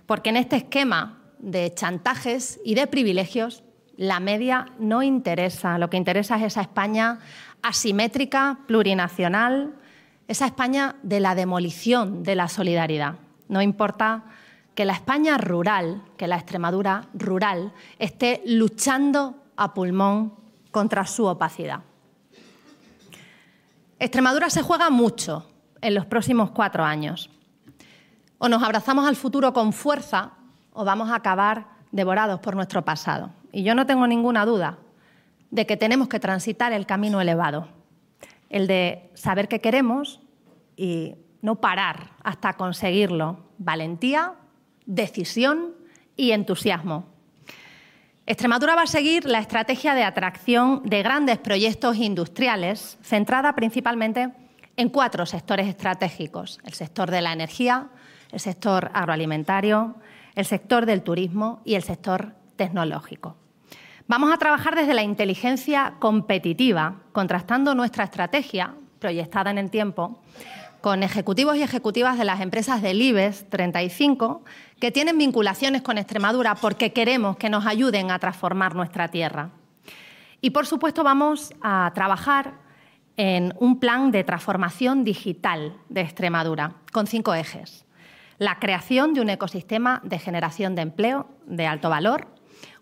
porque 0.07 0.31
en 0.31 0.39
este 0.39 0.57
esquema 0.57 1.19
de 1.39 1.75
chantajes 1.75 2.59
y 2.65 2.75
de 2.75 2.87
privilegios, 2.87 3.63
la 3.99 4.19
media 4.19 4.67
no 4.79 5.03
interesa. 5.03 5.77
Lo 5.77 5.91
que 5.91 5.99
interesa 5.99 6.37
es 6.37 6.45
esa 6.45 6.63
España 6.63 7.19
asimétrica, 7.61 8.61
plurinacional, 8.67 9.75
esa 10.27 10.47
España 10.47 10.97
de 11.03 11.21
la 11.21 11.35
demolición 11.35 12.23
de 12.23 12.35
la 12.35 12.49
solidaridad. 12.49 13.17
No 13.49 13.61
importa 13.61 14.25
que 14.77 14.85
la 14.85 14.93
España 14.93 15.39
rural, 15.39 16.03
que 16.19 16.29
la 16.29 16.37
Extremadura 16.37 17.09
rural, 17.15 17.73
esté 17.99 18.43
luchando 18.45 19.35
a 19.57 19.73
pulmón 19.73 20.35
contra 20.71 21.07
su 21.07 21.25
opacidad. 21.25 21.81
Extremadura 23.99 24.51
se 24.51 24.63
juega 24.63 24.91
mucho 24.91 25.51
en 25.81 25.95
los 25.95 26.05
próximos 26.05 26.51
cuatro 26.51 26.85
años. 26.85 27.31
O 28.37 28.51
nos 28.51 28.63
abrazamos 28.63 29.09
al 29.09 29.17
futuro 29.17 29.55
con 29.55 29.73
fuerza 29.73 30.33
o 30.75 30.85
vamos 30.85 31.11
a 31.11 31.17
acabar 31.17 31.69
devorados 31.91 32.41
por 32.41 32.55
nuestro 32.55 32.85
pasado. 32.85 33.31
Y 33.53 33.63
yo 33.63 33.75
no 33.75 33.87
tengo 33.87 34.07
ninguna 34.07 34.45
duda 34.45 34.77
de 35.51 35.65
que 35.65 35.79
tenemos 35.79 36.09
que 36.09 36.21
transitar 36.21 36.75
el 36.75 36.85
camino 36.85 37.19
elevado, 37.23 37.69
el 38.51 38.67
de 38.67 39.11
saber 39.15 39.49
qué 39.49 39.63
queremos 39.63 40.21
y 40.77 41.15
no 41.41 41.57
parar 41.57 42.11
hasta 42.23 42.59
conseguirlo. 42.59 43.39
Valentía, 43.57 44.35
decisión 44.87 45.75
y 46.17 46.33
entusiasmo. 46.33 47.07
Extremadura 48.27 48.75
va 48.75 48.83
a 48.83 48.87
seguir 48.87 49.25
la 49.25 49.39
estrategia 49.39 49.95
de 49.95 50.03
atracción 50.03 50.83
de 50.85 51.03
grandes 51.03 51.39
proyectos 51.39 51.97
industriales 51.97 52.99
centrada 53.03 53.55
principalmente 53.55 54.33
en 54.77 54.89
cuatro 54.89 55.27
sectores 55.27 55.69
estratégicos, 55.69 56.59
el 56.65 56.73
sector 56.73 57.11
de 57.11 57.21
la 57.21 57.33
energía, 57.33 57.89
el 58.33 58.41
sector 58.41 58.91
agroalimentario, 58.95 59.97
el 60.35 60.45
sector 60.45 60.87
del 60.87 61.03
turismo 61.03 61.61
y 61.65 61.77
el 61.77 61.83
sector 61.83 62.35
tecnológico. 62.57 63.37
Vamos 64.09 64.33
a 64.33 64.39
trabajar 64.39 64.75
desde 64.75 64.95
la 64.95 65.03
inteligencia 65.03 65.95
competitiva, 65.99 67.03
contrastando 67.13 67.75
nuestra 67.75 68.05
estrategia 68.05 68.75
proyectada 68.99 69.51
en 69.51 69.59
el 69.59 69.71
tiempo 69.71 70.23
con 70.81 71.03
ejecutivos 71.03 71.57
y 71.57 71.63
ejecutivas 71.63 72.19
de 72.19 72.25
las 72.25 72.41
empresas 72.41 72.83
del 72.83 73.01
IBEX 73.01 73.49
35 73.49 74.45
que 74.81 74.91
tienen 74.91 75.19
vinculaciones 75.19 75.83
con 75.83 75.99
Extremadura 75.99 76.55
porque 76.55 76.93
queremos 76.93 77.37
que 77.37 77.51
nos 77.51 77.67
ayuden 77.67 78.11
a 78.11 78.19
transformar 78.19 78.75
nuestra 78.75 79.09
tierra. 79.09 79.51
Y, 80.41 80.51
por 80.51 80.67
supuesto, 80.67 81.03
vamos 81.03 81.55
a 81.63 81.91
trabajar 81.95 82.55
en 83.17 83.55
un 83.59 83.81
plan 83.81 84.11
de 84.11 84.25
transformación 84.25 85.05
digital 85.05 85.77
de 85.89 86.03
Extremadura 86.03 86.75
con 86.93 87.07
cinco 87.07 87.35
ejes 87.35 87.87
la 88.39 88.59
creación 88.59 89.15
de 89.15 89.21
un 89.21 89.31
ecosistema 89.31 90.01
de 90.05 90.19
generación 90.19 90.75
de 90.75 90.83
empleo 90.83 91.29
de 91.47 91.67
alto 91.67 91.89
valor, 91.89 92.29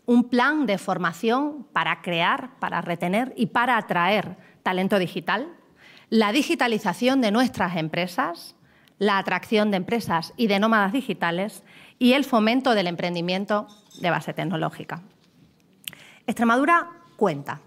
un 0.07 0.29
plan 0.29 0.67
de 0.67 0.79
formación 0.79 1.67
para 1.73 2.03
crear, 2.03 2.59
para 2.59 2.81
retener 2.81 3.33
y 3.37 3.47
para 3.47 3.77
atraer 3.77 4.37
talento 4.63 4.99
digital, 4.99 5.49
la 6.11 6.33
digitalización 6.33 7.21
de 7.21 7.31
nuestras 7.31 7.77
empresas, 7.77 8.55
la 8.99 9.19
atracción 9.19 9.71
de 9.71 9.79
empresas 9.79 10.33
y 10.37 10.47
de 10.47 10.59
nómadas 10.59 10.93
digitales 10.93 11.63
y 11.99 12.13
el 12.13 12.25
fomento 12.25 12.75
del 12.75 12.87
emprendimiento 12.87 13.67
de 14.01 14.11
base 14.11 14.33
tecnológica. 14.33 15.03
Extremadura 16.27 16.91
cuenta. 17.17 17.61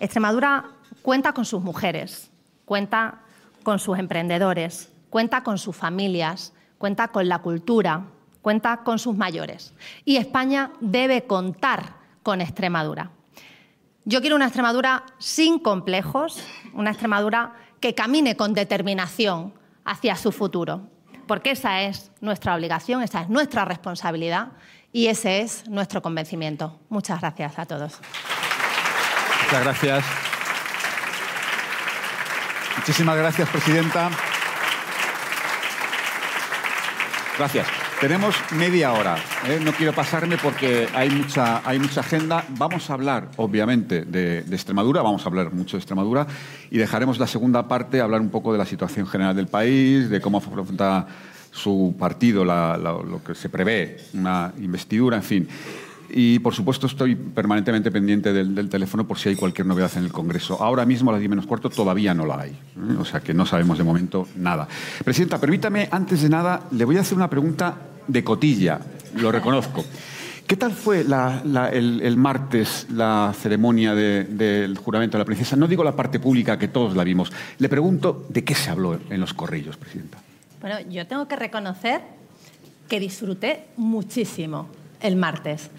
Extremadura 0.00 0.66
cuenta 1.02 1.32
con 1.32 1.44
sus 1.44 1.62
mujeres, 1.62 2.30
cuenta 2.64 3.20
con 3.62 3.78
sus 3.78 3.98
emprendedores, 3.98 4.92
cuenta 5.10 5.42
con 5.42 5.58
sus 5.58 5.74
familias, 5.74 6.52
cuenta 6.78 7.08
con 7.08 7.28
la 7.28 7.40
cultura, 7.40 8.04
cuenta 8.42 8.78
con 8.78 8.98
sus 8.98 9.16
mayores. 9.16 9.74
Y 10.04 10.16
España 10.16 10.72
debe 10.80 11.24
contar 11.26 11.96
con 12.22 12.40
Extremadura. 12.40 13.10
Yo 14.04 14.20
quiero 14.20 14.36
una 14.36 14.46
Extremadura 14.46 15.04
sin 15.18 15.58
complejos, 15.58 16.42
una 16.72 16.90
Extremadura 16.90 17.54
que 17.80 17.94
camine 17.94 18.36
con 18.36 18.54
determinación 18.54 19.54
hacia 19.84 20.16
su 20.16 20.32
futuro, 20.32 20.88
porque 21.26 21.52
esa 21.52 21.82
es 21.82 22.10
nuestra 22.20 22.54
obligación, 22.54 23.02
esa 23.02 23.22
es 23.22 23.28
nuestra 23.28 23.64
responsabilidad 23.64 24.48
y 24.92 25.06
ese 25.06 25.40
es 25.40 25.68
nuestro 25.68 26.02
convencimiento. 26.02 26.80
Muchas 26.88 27.20
gracias 27.20 27.58
a 27.58 27.66
todos. 27.66 28.00
Muchas 29.44 29.64
gracias. 29.64 30.04
Muchísimas 32.76 33.16
gracias, 33.16 33.48
Presidenta. 33.48 34.10
Gracias. 37.38 37.87
Tenemos 38.00 38.36
media 38.52 38.92
hora. 38.92 39.16
¿eh? 39.48 39.58
No 39.60 39.72
quiero 39.72 39.92
pasarme 39.92 40.36
porque 40.40 40.86
hay 40.94 41.10
mucha, 41.10 41.68
hay 41.68 41.80
mucha 41.80 41.98
agenda. 41.98 42.44
Vamos 42.50 42.88
a 42.90 42.94
hablar, 42.94 43.30
obviamente, 43.36 44.04
de, 44.04 44.38
Extremadura, 44.38 45.02
vamos 45.02 45.26
a 45.26 45.28
hablar 45.28 45.52
mucho 45.52 45.76
de 45.76 45.80
Extremadura 45.80 46.24
y 46.70 46.78
dejaremos 46.78 47.18
la 47.18 47.26
segunda 47.26 47.66
parte, 47.66 48.00
hablar 48.00 48.20
un 48.20 48.30
poco 48.30 48.52
de 48.52 48.58
la 48.58 48.66
situación 48.66 49.04
general 49.08 49.34
del 49.34 49.48
país, 49.48 50.08
de 50.10 50.20
cómo 50.20 50.38
afronta 50.38 51.08
su 51.50 51.96
partido 51.98 52.44
lo 52.44 53.20
que 53.24 53.34
se 53.34 53.48
prevé, 53.48 53.96
una 54.14 54.52
investidura, 54.58 55.16
en 55.16 55.24
fin. 55.24 55.48
Y, 56.10 56.38
por 56.38 56.54
supuesto, 56.54 56.86
estoy 56.86 57.14
permanentemente 57.14 57.90
pendiente 57.90 58.32
del, 58.32 58.68
teléfono 58.68 59.06
por 59.06 59.18
si 59.18 59.28
hay 59.28 59.36
cualquier 59.36 59.66
novedad 59.66 59.90
en 59.96 60.04
el 60.04 60.12
Congreso. 60.12 60.62
Ahora 60.62 60.86
mismo, 60.86 61.10
a 61.10 61.12
las 61.12 61.20
10 61.20 61.30
menos 61.30 61.46
cuarto, 61.46 61.68
todavía 61.68 62.14
no 62.14 62.24
la 62.24 62.40
hay. 62.40 62.50
¿eh? 62.50 62.96
O 62.98 63.04
sea 63.04 63.20
que 63.20 63.34
no 63.34 63.44
sabemos 63.44 63.78
de 63.78 63.84
momento 63.84 64.26
nada. 64.36 64.66
Presidenta, 65.04 65.38
permítame, 65.38 65.88
antes 65.90 66.22
de 66.22 66.28
nada, 66.28 66.62
le 66.70 66.84
voy 66.84 66.96
a 66.96 67.00
hacer 67.00 67.16
una 67.16 67.28
pregunta 67.28 67.76
de 68.06 68.24
cotilla, 68.24 68.80
lo 69.16 69.30
reconozco. 69.30 69.84
¿Qué 70.46 70.56
tal 70.56 70.72
fue 70.72 71.00
el, 71.00 72.16
martes 72.16 72.86
la 72.90 73.34
ceremonia 73.38 73.94
del 73.94 74.78
juramento 74.78 75.18
de 75.18 75.22
la 75.22 75.26
princesa? 75.26 75.56
No 75.56 75.68
digo 75.68 75.84
la 75.84 75.94
parte 75.94 76.18
pública, 76.18 76.58
que 76.58 76.68
todos 76.68 76.96
la 76.96 77.04
vimos. 77.04 77.30
Le 77.58 77.68
pregunto, 77.68 78.24
¿de 78.30 78.44
qué 78.44 78.54
se 78.54 78.70
habló 78.70 78.98
en 79.10 79.20
los 79.20 79.34
corrillos, 79.34 79.76
Presidenta? 79.76 80.16
Bueno, 80.62 80.80
yo 80.88 81.06
tengo 81.06 81.28
que 81.28 81.36
reconocer 81.36 82.00
que 82.88 82.98
disfruté 82.98 83.66
muchísimo 83.76 84.68
el 85.00 85.16
martes. 85.16 85.70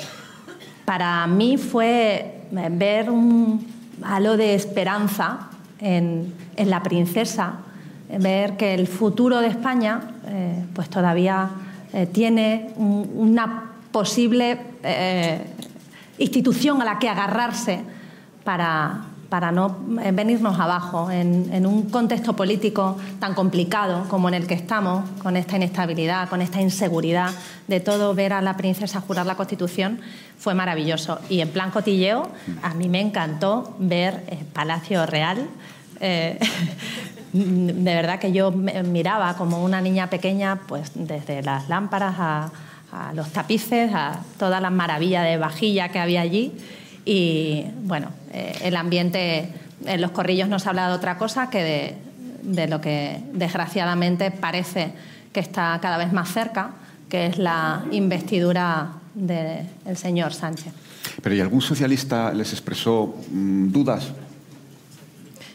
Para 0.86 1.26
mí 1.28 1.57
fue 1.57 2.41
ver 2.51 3.09
un 3.09 3.67
halo 4.03 4.38
de 4.38 4.55
esperanza 4.55 5.49
en, 5.80 6.34
la 6.57 6.84
princesa, 6.84 7.59
ver 8.20 8.57
que 8.57 8.74
el 8.74 8.88
futuro 8.88 9.39
de 9.39 9.47
España 9.47 10.01
eh, 10.26 10.65
pues 10.74 10.89
todavía 10.89 11.49
eh, 11.93 12.05
tiene 12.07 12.72
una 12.78 13.72
posible 13.91 14.59
eh, 14.84 15.41
institución 16.17 16.82
a 16.82 16.86
la 16.86 16.99
que 16.99 17.07
agarrarse 17.07 17.80
para, 18.43 19.05
para 19.30 19.51
no 19.51 19.77
eh, 20.03 20.11
venirnos 20.11 20.59
abajo 20.59 21.09
en, 21.11 21.65
un 21.65 21.89
contexto 21.89 22.36
político 22.36 22.97
tan 23.19 23.36
complicado 23.36 24.05
como 24.09 24.27
en 24.27 24.34
el 24.34 24.47
que 24.47 24.55
estamos, 24.55 25.07
con 25.21 25.38
esta 25.38 25.55
inestabilidad, 25.55 26.27
con 26.30 26.41
esta 26.41 26.59
inseguridad 26.59 27.32
de 27.67 27.80
todo, 27.80 28.13
ver 28.15 28.34
a 28.34 28.41
la 28.41 28.57
princesa 28.57 29.01
jurar 29.01 29.25
la 29.25 29.36
Constitución 29.36 29.99
fue 30.38 30.53
maravilloso. 30.55 31.19
Y 31.30 31.41
en 31.41 31.49
plan 31.49 31.69
cotilleo, 31.69 32.30
a 32.63 32.73
mí 32.73 32.89
me 32.89 33.01
encantó 33.01 33.75
ver 33.80 34.23
el 34.30 34.39
Palacio 34.45 35.05
Real. 35.05 35.47
Eh, 35.99 36.39
de 37.34 37.93
verdad 37.93 38.19
que 38.19 38.32
yo 38.32 38.51
miraba 38.51 39.36
como 39.36 39.63
una 39.63 39.82
niña 39.82 40.09
pequeña, 40.09 40.61
pues 40.67 40.91
desde 40.95 41.43
las 41.43 41.69
lámparas 41.69 42.15
a, 42.17 42.51
a 42.91 43.13
los 43.13 43.30
tapices, 43.32 43.91
a 43.93 44.21
toda 44.39 44.59
la 44.59 44.71
maravilla 44.71 45.21
de 45.21 45.38
vajilla 45.38 45.89
que 45.89 45.99
había 45.99 46.21
allí 46.21 46.53
y 47.12 47.66
bueno, 47.86 48.12
eh, 48.32 48.55
el 48.66 48.76
ambiente 48.76 49.51
en 49.84 49.99
los 49.99 50.12
corrillos 50.12 50.47
no 50.47 50.60
se 50.60 50.70
habla 50.70 50.89
de 50.89 50.93
otra 50.93 51.18
cosa 51.18 51.49
que 51.49 51.97
de, 52.43 52.68
lo 52.68 52.82
que 52.82 53.20
desgraciadamente 53.34 54.30
parece 54.30 54.93
que 55.34 55.39
está 55.39 55.80
cada 55.82 55.97
vez 55.97 56.14
más 56.14 56.32
cerca, 56.32 56.70
que 57.10 57.26
es 57.26 57.39
la 57.39 57.84
investidura 57.89 58.89
del 59.16 59.97
señor 59.97 60.36
Sánchez. 60.36 60.72
Pero 61.24 61.34
¿y 61.34 61.39
algún 61.39 61.62
socialista 61.62 62.32
les 62.32 62.53
expresó 62.53 63.16
mm, 63.32 63.72
dudas? 63.72 64.10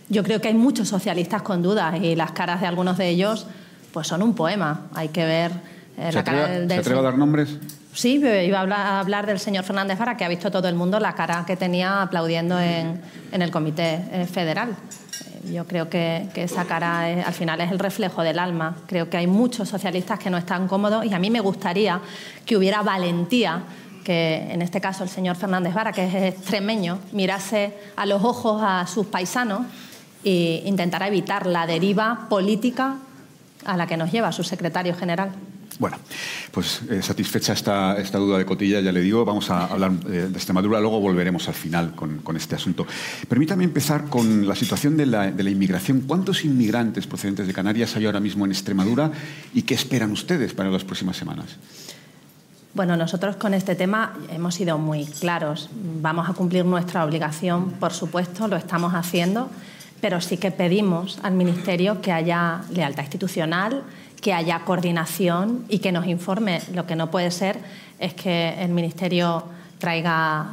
Yo 0.08 0.24
creo 0.24 0.40
que 0.40 0.48
hay 0.48 0.54
muchos 0.54 0.88
socialistas 0.88 1.42
con 1.42 1.62
dudas 1.62 2.02
y 2.02 2.16
las 2.16 2.32
caras 2.32 2.62
de 2.62 2.66
algunos 2.66 2.98
de 2.98 3.10
ellos 3.10 3.46
pues 3.92 4.08
son 4.08 4.22
un 4.22 4.34
poema. 4.34 4.88
Hay 4.92 5.10
que 5.10 5.24
ver 5.24 5.52
eh, 5.98 6.10
la 6.12 6.24
cara 6.24 6.48
del, 6.48 6.68
¿Se 6.68 6.74
atreve 6.78 6.98
a 6.98 7.02
dar 7.02 7.16
nombres? 7.16 7.58
Sí, 7.94 8.14
iba 8.16 8.58
a 8.58 8.98
hablar, 8.98 9.24
del 9.24 9.38
señor 9.38 9.62
Fernández 9.62 9.96
Vara, 9.96 10.16
que 10.16 10.24
ha 10.24 10.28
visto 10.28 10.50
todo 10.50 10.66
el 10.66 10.74
mundo 10.74 10.98
la 10.98 11.14
cara 11.14 11.44
que 11.46 11.56
tenía 11.56 12.02
aplaudiendo 12.02 12.58
en, 12.58 13.00
el 13.30 13.50
Comité 13.52 14.04
eh, 14.10 14.26
Federal. 14.26 14.70
Eh, 14.70 15.52
yo 15.52 15.64
creo 15.64 15.88
que, 15.88 16.28
esa 16.34 16.64
cara 16.64 17.04
al 17.24 17.32
final 17.32 17.60
es 17.60 17.70
el 17.70 17.78
reflejo 17.78 18.22
del 18.22 18.40
alma. 18.40 18.76
Creo 18.88 19.08
que 19.08 19.16
hay 19.16 19.28
muchos 19.28 19.68
socialistas 19.68 20.18
que 20.18 20.28
no 20.28 20.36
están 20.36 20.66
cómodos 20.66 21.06
y 21.06 21.14
a 21.14 21.20
mí 21.20 21.30
me 21.30 21.38
gustaría 21.38 22.00
que 22.44 22.56
hubiera 22.56 22.82
valentía 22.82 23.62
que 24.02 24.48
en 24.50 24.60
este 24.60 24.80
caso 24.80 25.04
el 25.04 25.08
señor 25.08 25.36
Fernández 25.36 25.72
Vara, 25.72 25.92
que 25.92 26.04
es 26.04 26.34
extremeño, 26.34 26.98
mirase 27.12 27.74
a 27.96 28.06
los 28.06 28.24
ojos 28.24 28.60
a 28.62 28.86
sus 28.88 29.06
paisanos 29.06 29.62
e 30.24 30.62
intentara 30.66 31.06
evitar 31.06 31.46
la 31.46 31.64
deriva 31.64 32.26
política 32.28 32.96
a 33.64 33.76
la 33.76 33.86
que 33.86 33.96
nos 33.96 34.10
lleva 34.10 34.32
su 34.32 34.42
secretario 34.42 34.94
general. 34.94 35.30
Bueno, 35.78 35.96
pues 36.52 36.82
eh, 36.88 37.02
satisfecha 37.02 37.52
esta, 37.52 37.96
esta, 37.98 38.18
duda 38.18 38.38
de 38.38 38.44
cotilla, 38.44 38.80
ya 38.80 38.92
le 38.92 39.00
digo, 39.00 39.24
vamos 39.24 39.50
a 39.50 39.66
hablar 39.66 39.92
eh, 40.06 40.28
de 40.30 40.36
Extremadura, 40.36 40.80
luego 40.80 41.00
volveremos 41.00 41.48
al 41.48 41.54
final 41.54 41.94
con, 41.94 42.36
este 42.36 42.54
asunto. 42.54 42.86
Permítame 43.28 43.64
empezar 43.64 44.04
con 44.04 44.46
la 44.46 44.54
situación 44.54 44.96
de 44.96 45.06
la, 45.06 45.30
de 45.30 45.42
la, 45.42 45.50
inmigración. 45.50 46.02
¿Cuántos 46.02 46.44
inmigrantes 46.44 47.06
procedentes 47.06 47.46
de 47.46 47.52
Canarias 47.52 47.96
hay 47.96 48.06
ahora 48.06 48.20
mismo 48.20 48.44
en 48.44 48.52
Extremadura 48.52 49.10
y 49.52 49.62
qué 49.62 49.74
esperan 49.74 50.12
ustedes 50.12 50.54
para 50.54 50.70
las 50.70 50.84
próximas 50.84 51.16
semanas? 51.16 51.56
Bueno, 52.74 52.96
nosotros 52.96 53.36
con 53.36 53.54
este 53.54 53.76
tema 53.76 54.14
hemos 54.30 54.56
sido 54.56 54.78
muy 54.78 55.06
claros. 55.06 55.70
Vamos 56.02 56.28
a 56.28 56.32
cumplir 56.32 56.64
nuestra 56.64 57.04
obligación, 57.04 57.70
por 57.72 57.92
supuesto, 57.92 58.48
lo 58.48 58.56
estamos 58.56 58.94
haciendo, 58.94 59.48
pero 60.00 60.20
sí 60.20 60.38
que 60.38 60.50
pedimos 60.50 61.20
al 61.22 61.34
Ministerio 61.34 62.00
que 62.00 62.10
haya 62.10 62.62
lealtad 62.72 63.04
institucional 63.04 63.84
que 64.24 64.32
haya 64.32 64.60
coordinación 64.60 65.66
y 65.68 65.80
que 65.80 65.92
nos 65.92 66.06
informe. 66.06 66.62
Lo 66.72 66.86
que 66.86 66.96
no 66.96 67.10
puede 67.10 67.30
ser 67.30 67.58
es 67.98 68.14
que 68.14 68.54
el 68.58 68.70
Ministerio 68.70 69.44
traiga 69.78 70.46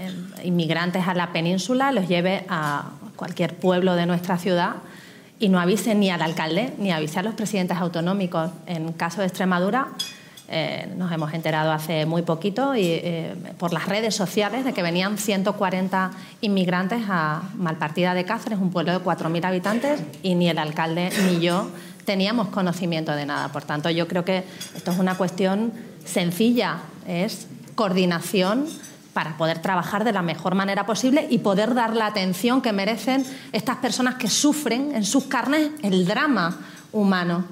eh, 0.00 0.44
inmigrantes 0.44 1.08
a 1.08 1.14
la 1.14 1.32
península, 1.32 1.92
los 1.92 2.08
lleve 2.08 2.44
a 2.50 2.90
cualquier 3.16 3.56
pueblo 3.56 3.94
de 3.94 4.04
nuestra 4.04 4.36
ciudad 4.36 4.74
y 5.38 5.48
no 5.48 5.58
avise 5.58 5.94
ni 5.94 6.10
al 6.10 6.20
alcalde 6.20 6.74
ni 6.76 6.92
avise 6.92 7.20
a 7.20 7.22
los 7.22 7.32
presidentes 7.32 7.78
autonómicos. 7.78 8.50
En 8.66 8.92
caso 8.92 9.22
de 9.22 9.28
Extremadura, 9.28 9.88
eh, 10.48 10.92
nos 10.98 11.10
hemos 11.10 11.32
enterado 11.32 11.72
hace 11.72 12.04
muy 12.04 12.20
poquito 12.20 12.76
y, 12.76 12.82
eh, 12.84 13.34
por 13.56 13.72
las 13.72 13.86
redes 13.86 14.14
sociales 14.14 14.66
de 14.66 14.74
que 14.74 14.82
venían 14.82 15.16
140 15.16 16.10
inmigrantes 16.42 17.00
a 17.08 17.44
Malpartida 17.54 18.12
de 18.12 18.26
Cáceres, 18.26 18.58
un 18.58 18.70
pueblo 18.70 18.92
de 18.92 18.98
4.000 18.98 19.42
habitantes, 19.46 20.02
y 20.22 20.34
ni 20.34 20.50
el 20.50 20.58
alcalde 20.58 21.08
ni 21.24 21.40
yo 21.40 21.70
teníamos 22.06 22.48
conocimiento 22.48 23.12
de 23.12 23.26
nada. 23.26 23.48
Por 23.48 23.64
tanto, 23.64 23.90
yo 23.90 24.08
creo 24.08 24.24
que 24.24 24.44
esto 24.74 24.92
es 24.92 24.98
una 24.98 25.16
cuestión 25.16 25.72
sencilla, 26.06 26.78
es 27.06 27.48
coordinación 27.74 28.66
para 29.12 29.36
poder 29.36 29.60
trabajar 29.60 30.04
de 30.04 30.12
la 30.12 30.22
mejor 30.22 30.54
manera 30.54 30.86
posible 30.86 31.26
y 31.28 31.38
poder 31.38 31.74
dar 31.74 31.96
la 31.96 32.06
atención 32.06 32.62
que 32.62 32.72
merecen 32.72 33.24
estas 33.52 33.76
personas 33.76 34.14
que 34.14 34.28
sufren 34.28 34.94
en 34.94 35.04
sus 35.04 35.24
carnes 35.24 35.70
el 35.82 36.06
drama 36.06 36.58
humano. 36.92 37.44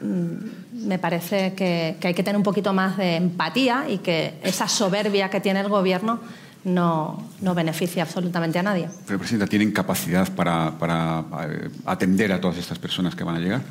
Mm, 0.00 0.86
me 0.86 0.98
parece 0.98 1.54
que, 1.54 1.96
hay 2.02 2.14
que 2.14 2.22
tener 2.22 2.36
un 2.36 2.42
poquito 2.42 2.72
más 2.72 2.96
de 2.96 3.16
empatía 3.16 3.84
y 3.88 3.98
que 3.98 4.38
esa 4.42 4.66
soberbia 4.66 5.30
que 5.30 5.40
tiene 5.40 5.60
el 5.60 5.68
Gobierno 5.68 6.20
no, 6.64 7.22
no, 7.40 7.54
beneficia 7.54 8.02
absolutamente 8.02 8.58
a 8.58 8.62
nadie. 8.62 8.88
Pero, 9.06 9.18
Presidenta, 9.18 9.46
¿tienen 9.46 9.72
capacidad 9.72 10.32
para, 10.34 10.72
para, 10.78 11.24
eh, 11.48 11.70
atender 11.84 12.32
a 12.32 12.40
todas 12.40 12.56
estas 12.58 12.78
personas 12.78 13.14
que 13.14 13.24
van 13.24 13.36
a 13.36 13.38
llegar? 13.40 13.62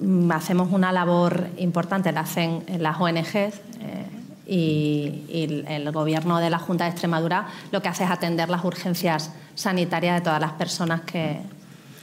Mm, 0.00 0.30
hacemos 0.32 0.72
una 0.72 0.92
labor 0.92 1.48
importante, 1.58 2.12
la 2.12 2.20
hacen 2.20 2.64
las 2.78 2.98
ONGs 2.98 3.34
eh, 3.34 4.06
y, 4.46 5.64
el 5.68 5.90
Gobierno 5.92 6.38
de 6.38 6.50
la 6.50 6.58
Junta 6.58 6.84
de 6.84 6.90
Extremadura 6.90 7.48
lo 7.70 7.82
que 7.82 7.88
hace 7.88 8.04
es 8.04 8.10
atender 8.10 8.48
las 8.48 8.64
urgencias 8.64 9.32
sanitarias 9.54 10.16
de 10.16 10.20
todas 10.22 10.40
las 10.40 10.52
personas 10.52 11.02
que, 11.02 11.40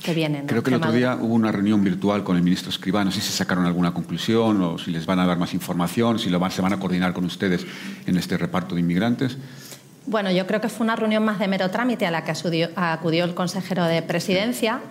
que 0.06 0.14
vienen. 0.14 0.46
Creo 0.46 0.62
que 0.62 0.70
el 0.70 0.76
otro 0.76 0.92
día 0.92 1.18
hubo 1.20 1.34
una 1.34 1.52
reunión 1.52 1.84
virtual 1.84 2.24
con 2.24 2.38
el 2.38 2.44
ministro 2.44 2.70
Escribá. 2.70 3.04
No 3.04 3.12
sé 3.12 3.22
si 3.22 3.32
sacaron 3.32 3.66
alguna 3.66 3.94
conclusión 3.94 4.62
o 4.62 4.78
si 4.78 4.92
les 4.92 5.06
van 5.06 5.20
a 5.20 5.26
dar 5.26 5.38
más 5.38 5.54
información, 5.54 6.20
si 6.20 6.30
lo 6.30 6.40
van, 6.40 6.52
se 6.52 6.62
van 6.62 6.74
a 6.74 6.80
coordinar 6.80 7.14
con 7.14 7.26
ustedes 7.26 7.66
en 8.06 8.18
este 8.18 8.38
reparto 8.38 8.76
de 8.76 8.82
inmigrantes. 8.82 9.38
Bueno, 10.08 10.32
yo 10.32 10.46
creo 10.46 10.62
que 10.62 10.70
fue 10.70 10.84
una 10.84 10.96
reunión 10.96 11.24
más 11.24 11.40
de 11.40 11.48
mero 11.48 11.70
trámite 11.72 12.06
a 12.06 12.12
la 12.12 12.24
que 12.24 12.34
acudió 12.76 13.26
el 13.26 13.34
consejero 13.34 13.86
de 13.86 14.02
presidencia 14.02 14.82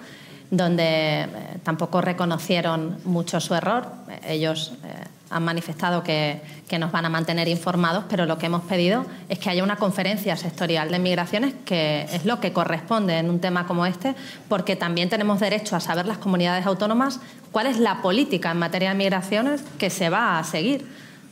donde 0.51 1.23
eh, 1.23 1.29
tampoco 1.63 2.01
reconocieron 2.01 2.99
mucho 3.05 3.41
su 3.41 3.55
error. 3.55 3.87
Ellos 4.27 4.73
eh, 4.85 5.05
han 5.31 5.45
manifestado 5.45 6.03
que, 6.03 6.41
nos 6.79 6.91
van 6.91 7.05
a 7.05 7.09
mantener 7.09 7.47
informados, 7.47 8.05
pero 8.09 8.27
lo 8.27 8.37
que 8.37 8.47
hemos 8.47 8.63
pedido 8.63 9.07
es 9.29 9.39
que 9.39 9.49
haya 9.49 9.63
una 9.63 9.77
conferencia 9.77 10.37
sectorial 10.37 10.91
de 10.91 10.99
migraciones, 10.99 11.55
que 11.65 12.03
es 12.13 12.25
lo 12.25 12.41
que 12.41 12.53
corresponde 12.53 13.17
en 13.17 13.31
un 13.31 13.39
tema 13.39 13.65
como 13.65 13.87
este, 13.87 14.17
porque 14.49 14.75
también 14.75 15.09
tenemos 15.09 15.39
derecho 15.39 15.77
a 15.77 15.81
saber 15.81 16.07
las 16.07 16.19
comunidades 16.19 16.67
autónomas 16.67 17.21
cuál 17.53 17.69
es 17.69 17.79
la 17.79 18.03
política 18.03 18.51
en 18.51 18.59
materia 18.59 18.89
de 18.89 18.97
migraciones 18.97 19.63
que 19.79 19.89
se 19.89 20.11
va 20.11 20.41
a 20.41 20.43
seguir, 20.43 20.85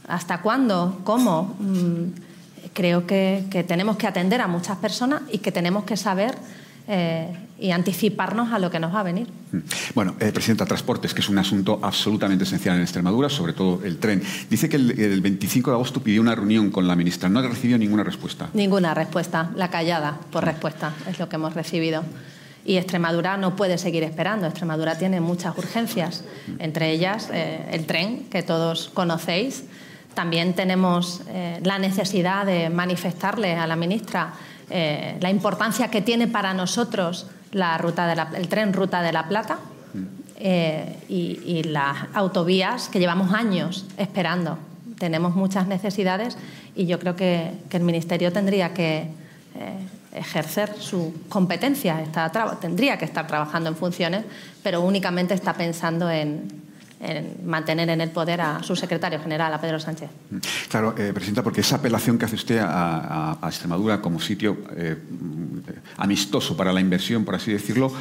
hasta 0.07 0.43
cuándo, 0.43 1.01
cómo. 1.03 1.57
Mm, 1.59 2.32
creo 2.72 3.06
que, 3.06 3.44
que 3.50 3.64
tenemos 3.64 3.96
que 3.96 4.06
atender 4.06 4.40
a 4.40 4.48
muchas 4.48 4.78
personas 4.78 5.22
y 5.30 5.38
que 5.38 5.52
tenemos 5.52 5.84
que 5.84 5.96
saber 5.96 6.36
eh, 6.88 7.28
y 7.60 7.70
anticiparnos 7.70 8.52
a 8.52 8.58
lo 8.58 8.68
que 8.68 8.80
nos 8.80 8.92
va 8.92 9.00
a 9.00 9.02
venir. 9.04 9.28
Mm. 9.52 9.58
Bueno, 9.94 10.16
eh, 10.18 10.32
Presidenta, 10.32 10.66
transportes, 10.66 11.14
que 11.14 11.20
es 11.20 11.28
un 11.28 11.38
asunto 11.38 11.78
absolutamente 11.80 12.42
esencial 12.42 12.74
en 12.74 12.82
Extremadura, 12.82 13.28
sobre 13.28 13.52
todo 13.52 13.84
el 13.84 13.98
tren. 13.98 14.20
Dice 14.50 14.68
que 14.68 14.76
el, 14.76 15.20
25 15.20 15.70
de 15.70 15.76
agosto 15.76 16.02
pidió 16.02 16.20
una 16.20 16.34
reunión 16.34 16.72
con 16.72 16.88
la 16.88 16.96
ministra. 16.96 17.28
No 17.28 17.38
ha 17.38 17.42
recibido 17.42 17.78
ninguna 17.78 18.02
respuesta. 18.02 18.48
Ninguna 18.52 18.94
respuesta. 18.94 19.52
La 19.54 19.70
callada 19.70 20.18
por 20.32 20.44
respuesta 20.44 20.92
es 21.08 21.20
lo 21.20 21.28
que 21.28 21.36
hemos 21.36 21.54
recibido. 21.54 22.02
Y 22.64 22.78
Extremadura 22.78 23.36
no 23.36 23.54
puede 23.54 23.78
seguir 23.78 24.02
esperando. 24.02 24.46
Extremadura 24.46 24.98
tiene 24.98 25.20
muchas 25.20 25.56
urgencias, 25.56 26.24
entre 26.58 26.90
ellas 26.90 27.28
eh, 27.32 27.64
el 27.70 27.86
tren, 27.86 28.24
que 28.28 28.42
todos 28.42 28.90
conocéis. 28.92 29.64
También 30.14 30.54
tenemos 30.54 31.22
la 31.62 31.78
necesidad 31.78 32.44
de 32.44 32.68
manifestarle 32.68 33.56
a 33.56 33.66
la 33.66 33.76
ministra 33.76 34.34
eh, 34.74 35.18
la 35.20 35.28
importancia 35.28 35.88
que 35.88 36.00
tiene 36.00 36.28
para 36.28 36.54
nosotros 36.54 37.26
la 37.50 37.76
ruta 37.76 38.10
el 38.34 38.48
tren 38.48 38.72
Ruta 38.72 39.02
de 39.02 39.12
la 39.12 39.28
Plata 39.28 39.58
eh, 40.38 40.96
y, 41.10 41.62
las 41.64 42.06
autovías 42.14 42.88
que 42.88 42.98
llevamos 42.98 43.34
años 43.34 43.84
esperando. 43.98 44.56
Tenemos 44.98 45.34
muchas 45.36 45.66
necesidades 45.66 46.38
y 46.74 46.86
yo 46.86 46.98
creo 46.98 47.16
que, 47.16 47.52
el 47.70 47.82
Ministerio 47.82 48.32
tendría 48.32 48.72
que 48.72 49.00
eh, 49.00 49.08
ejercer 50.14 50.74
su 50.78 51.14
competencia, 51.28 52.00
está, 52.00 52.30
tendría 52.58 52.96
que 52.96 53.04
estar 53.04 53.26
trabajando 53.26 53.68
en 53.68 53.76
funciones, 53.76 54.24
pero 54.62 54.80
únicamente 54.80 55.34
está 55.34 55.52
pensando 55.52 56.10
en, 56.10 56.48
en 57.03 57.44
mantener 57.44 57.90
en 57.90 58.00
el 58.00 58.11
poder 58.11 58.40
a 58.40 58.62
su 58.62 58.76
secretario 58.76 59.20
general, 59.20 59.53
a 59.53 59.61
Pedro 59.61 59.80
Sánchez. 59.80 60.09
Claro, 60.68 60.94
eh, 60.96 61.12
Presidenta, 61.12 61.42
porque 61.42 61.61
esa 61.61 61.76
apelación 61.76 62.16
que 62.16 62.26
hace 62.26 62.36
usted 62.36 62.61
a, 62.62 63.38
Extremadura 63.44 64.00
como 64.00 64.20
sitio 64.20 64.59
eh, 64.76 64.96
amistoso 65.96 66.57
para 66.57 66.72
la 66.72 66.80
inversión, 66.80 67.24
por 67.24 67.34
así 67.34 67.53
decirlo, 67.53 67.92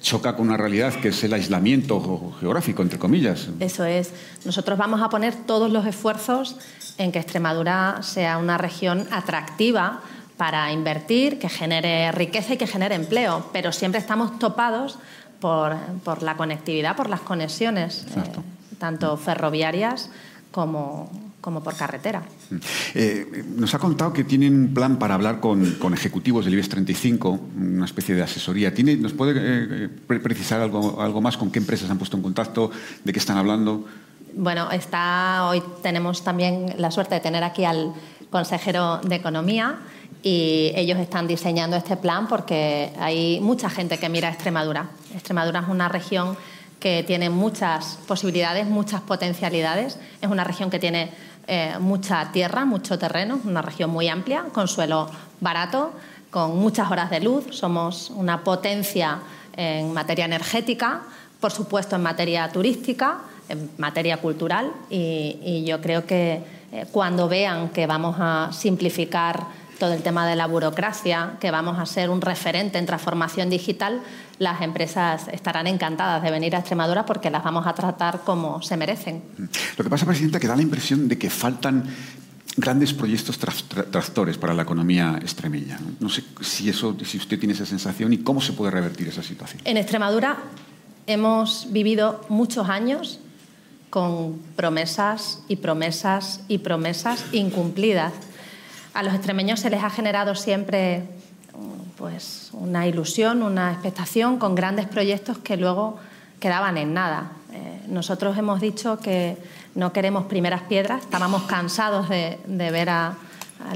choca 0.00 0.36
con 0.36 0.48
una 0.48 0.56
realidad 0.56 0.94
que 0.94 1.08
es 1.08 1.24
el 1.24 1.32
aislamiento 1.32 2.34
geográfico, 2.38 2.82
entre 2.82 2.98
comillas. 2.98 3.48
Eso 3.58 3.84
es. 3.84 4.12
Nosotros 4.44 4.76
vamos 4.76 5.00
a 5.00 5.08
poner 5.08 5.34
todos 5.34 5.72
los 5.72 5.86
esfuerzos 5.86 6.56
en 6.98 7.10
que 7.10 7.20
Extremadura 7.20 8.02
sea 8.02 8.36
una 8.36 8.58
región 8.58 9.06
atractiva 9.10 10.02
para 10.36 10.72
invertir, 10.72 11.38
que 11.38 11.48
genere 11.48 12.10
riqueza 12.12 12.54
y 12.54 12.56
que 12.56 12.66
genere 12.66 12.96
empleo, 12.96 13.48
pero 13.52 13.72
siempre 13.72 14.00
estamos 14.00 14.38
topados 14.38 14.98
por, 15.42 16.22
la 16.22 16.36
conectividad, 16.36 16.96
por 16.96 17.10
las 17.10 17.20
conexiones, 17.20 18.06
eh, 18.16 18.22
tanto 18.78 19.16
ferroviarias 19.16 20.08
como, 20.52 21.10
como 21.40 21.64
por 21.64 21.76
carretera. 21.76 22.22
Eh, 22.94 23.44
nos 23.56 23.74
ha 23.74 23.80
contado 23.80 24.12
que 24.12 24.22
tienen 24.22 24.54
un 24.54 24.74
plan 24.74 25.00
para 25.00 25.14
hablar 25.14 25.40
con, 25.40 25.76
ejecutivos 25.92 26.44
del 26.44 26.54
IBEX 26.54 26.68
35, 26.68 27.40
una 27.58 27.84
especie 27.84 28.14
de 28.14 28.22
asesoría. 28.22 28.72
¿Tiene, 28.72 28.96
¿Nos 28.96 29.12
puede 29.12 29.34
eh, 29.36 29.88
precisar 30.22 30.60
algo, 30.60 31.02
algo 31.02 31.20
más 31.20 31.36
con 31.36 31.50
qué 31.50 31.58
empresas 31.58 31.90
han 31.90 31.98
puesto 31.98 32.16
en 32.16 32.22
contacto, 32.22 32.70
de 33.02 33.12
qué 33.12 33.18
están 33.18 33.36
hablando? 33.36 33.84
Bueno, 34.34 34.70
está, 34.70 35.48
hoy 35.48 35.60
tenemos 35.82 36.22
también 36.22 36.74
la 36.78 36.92
suerte 36.92 37.16
de 37.16 37.20
tener 37.20 37.42
aquí 37.42 37.64
al 37.64 37.92
consejero 38.30 38.98
de 38.98 39.16
Economía 39.16 39.80
y 40.22 40.72
ellos 40.74 40.98
están 40.98 41.26
diseñando 41.26 41.76
este 41.76 41.96
plan 41.96 42.28
porque 42.28 42.92
hay 42.98 43.40
mucha 43.40 43.68
gente 43.68 43.98
que 43.98 44.08
mira 44.08 44.28
a 44.28 44.32
Extremadura. 44.32 44.88
Extremadura 45.14 45.60
es 45.60 45.68
una 45.68 45.88
región 45.88 46.36
que 46.78 47.04
tiene 47.04 47.30
muchas 47.30 47.98
posibilidades, 48.06 48.66
muchas 48.66 49.00
potencialidades. 49.00 49.98
Es 50.20 50.28
una 50.28 50.44
región 50.44 50.70
que 50.70 50.78
tiene 50.78 51.10
eh, 51.46 51.74
mucha 51.80 52.30
tierra, 52.32 52.64
mucho 52.64 52.98
terreno, 52.98 53.40
una 53.44 53.62
región 53.62 53.90
muy 53.90 54.08
amplia, 54.08 54.44
con 54.52 54.68
suelo 54.68 55.08
barato, 55.40 55.92
con 56.30 56.58
muchas 56.58 56.90
horas 56.90 57.10
de 57.10 57.20
luz. 57.20 57.46
Somos 57.50 58.10
una 58.10 58.42
potencia 58.42 59.18
en 59.56 59.92
materia 59.92 60.24
energética, 60.24 61.02
por 61.40 61.50
supuesto 61.50 61.96
en 61.96 62.02
materia 62.02 62.48
turística, 62.48 63.18
en 63.48 63.70
materia 63.78 64.16
cultural 64.18 64.72
y, 64.88 65.64
yo 65.66 65.80
creo 65.80 66.06
que 66.06 66.42
eh, 66.72 66.86
cuando 66.90 67.28
vean 67.28 67.68
que 67.68 67.86
vamos 67.86 68.16
a 68.18 68.50
simplificar 68.52 69.46
todo 69.82 69.94
el 69.94 70.02
tema 70.04 70.28
de 70.28 70.36
la 70.36 70.46
burocracia, 70.46 71.32
que 71.40 71.50
vamos 71.50 71.76
a 71.76 71.86
ser 71.86 72.08
un 72.08 72.20
referente 72.20 72.78
en 72.78 72.86
transformación 72.86 73.50
digital, 73.50 74.00
las 74.38 74.62
empresas 74.62 75.26
estarán 75.32 75.66
encantadas 75.66 76.22
de 76.22 76.30
venir 76.30 76.54
a 76.54 76.60
Extremadura 76.60 77.04
porque 77.04 77.30
las 77.30 77.42
vamos 77.42 77.66
a 77.66 77.74
tratar 77.74 78.20
como 78.20 78.62
se 78.62 78.76
merecen. 78.76 79.24
Lo 79.76 79.82
que 79.82 79.90
pasa, 79.90 80.06
Presidenta, 80.06 80.38
que 80.38 80.46
da 80.46 80.54
la 80.54 80.62
impresión 80.62 81.08
de 81.08 81.18
que 81.18 81.28
faltan 81.28 81.82
grandes 82.56 82.92
proyectos 82.92 83.40
tractores 83.40 84.38
para 84.38 84.54
la 84.54 84.62
economía 84.62 85.18
extremeña. 85.20 85.80
No 85.98 86.08
sé 86.08 86.22
si, 86.42 86.68
eso, 86.68 86.96
si 87.04 87.18
usted 87.18 87.36
tiene 87.40 87.54
esa 87.54 87.66
sensación 87.66 88.12
y 88.12 88.18
cómo 88.18 88.40
se 88.40 88.52
puede 88.52 88.70
revertir 88.70 89.08
esa 89.08 89.24
situación. 89.24 89.62
En 89.64 89.78
Extremadura 89.78 90.36
hemos 91.08 91.66
vivido 91.72 92.24
muchos 92.28 92.68
años 92.68 93.18
con 93.90 94.38
promesas 94.54 95.42
y 95.48 95.56
promesas 95.56 96.42
y 96.46 96.58
promesas 96.58 97.24
incumplidas 97.32 98.12
a 98.94 99.02
los 99.02 99.14
extremeños 99.14 99.60
se 99.60 99.70
les 99.70 99.82
ha 99.82 99.90
generado 99.90 100.34
siempre 100.34 101.04
pues, 101.96 102.50
una 102.52 102.86
ilusión, 102.86 103.42
una 103.42 103.72
expectación 103.72 104.38
con 104.38 104.54
grandes 104.54 104.86
proyectos 104.86 105.38
que 105.38 105.56
luego 105.56 105.98
quedaban 106.40 106.76
en 106.76 106.92
nada. 106.92 107.32
Eh, 107.52 107.82
nosotros 107.88 108.36
hemos 108.36 108.60
dicho 108.60 108.98
que 108.98 109.36
no 109.74 109.92
queremos 109.92 110.24
primeras 110.24 110.62
piedras, 110.62 111.02
estábamos 111.02 111.44
cansados 111.44 112.08
de, 112.08 112.38
ver 112.46 112.90
a, 112.90 113.14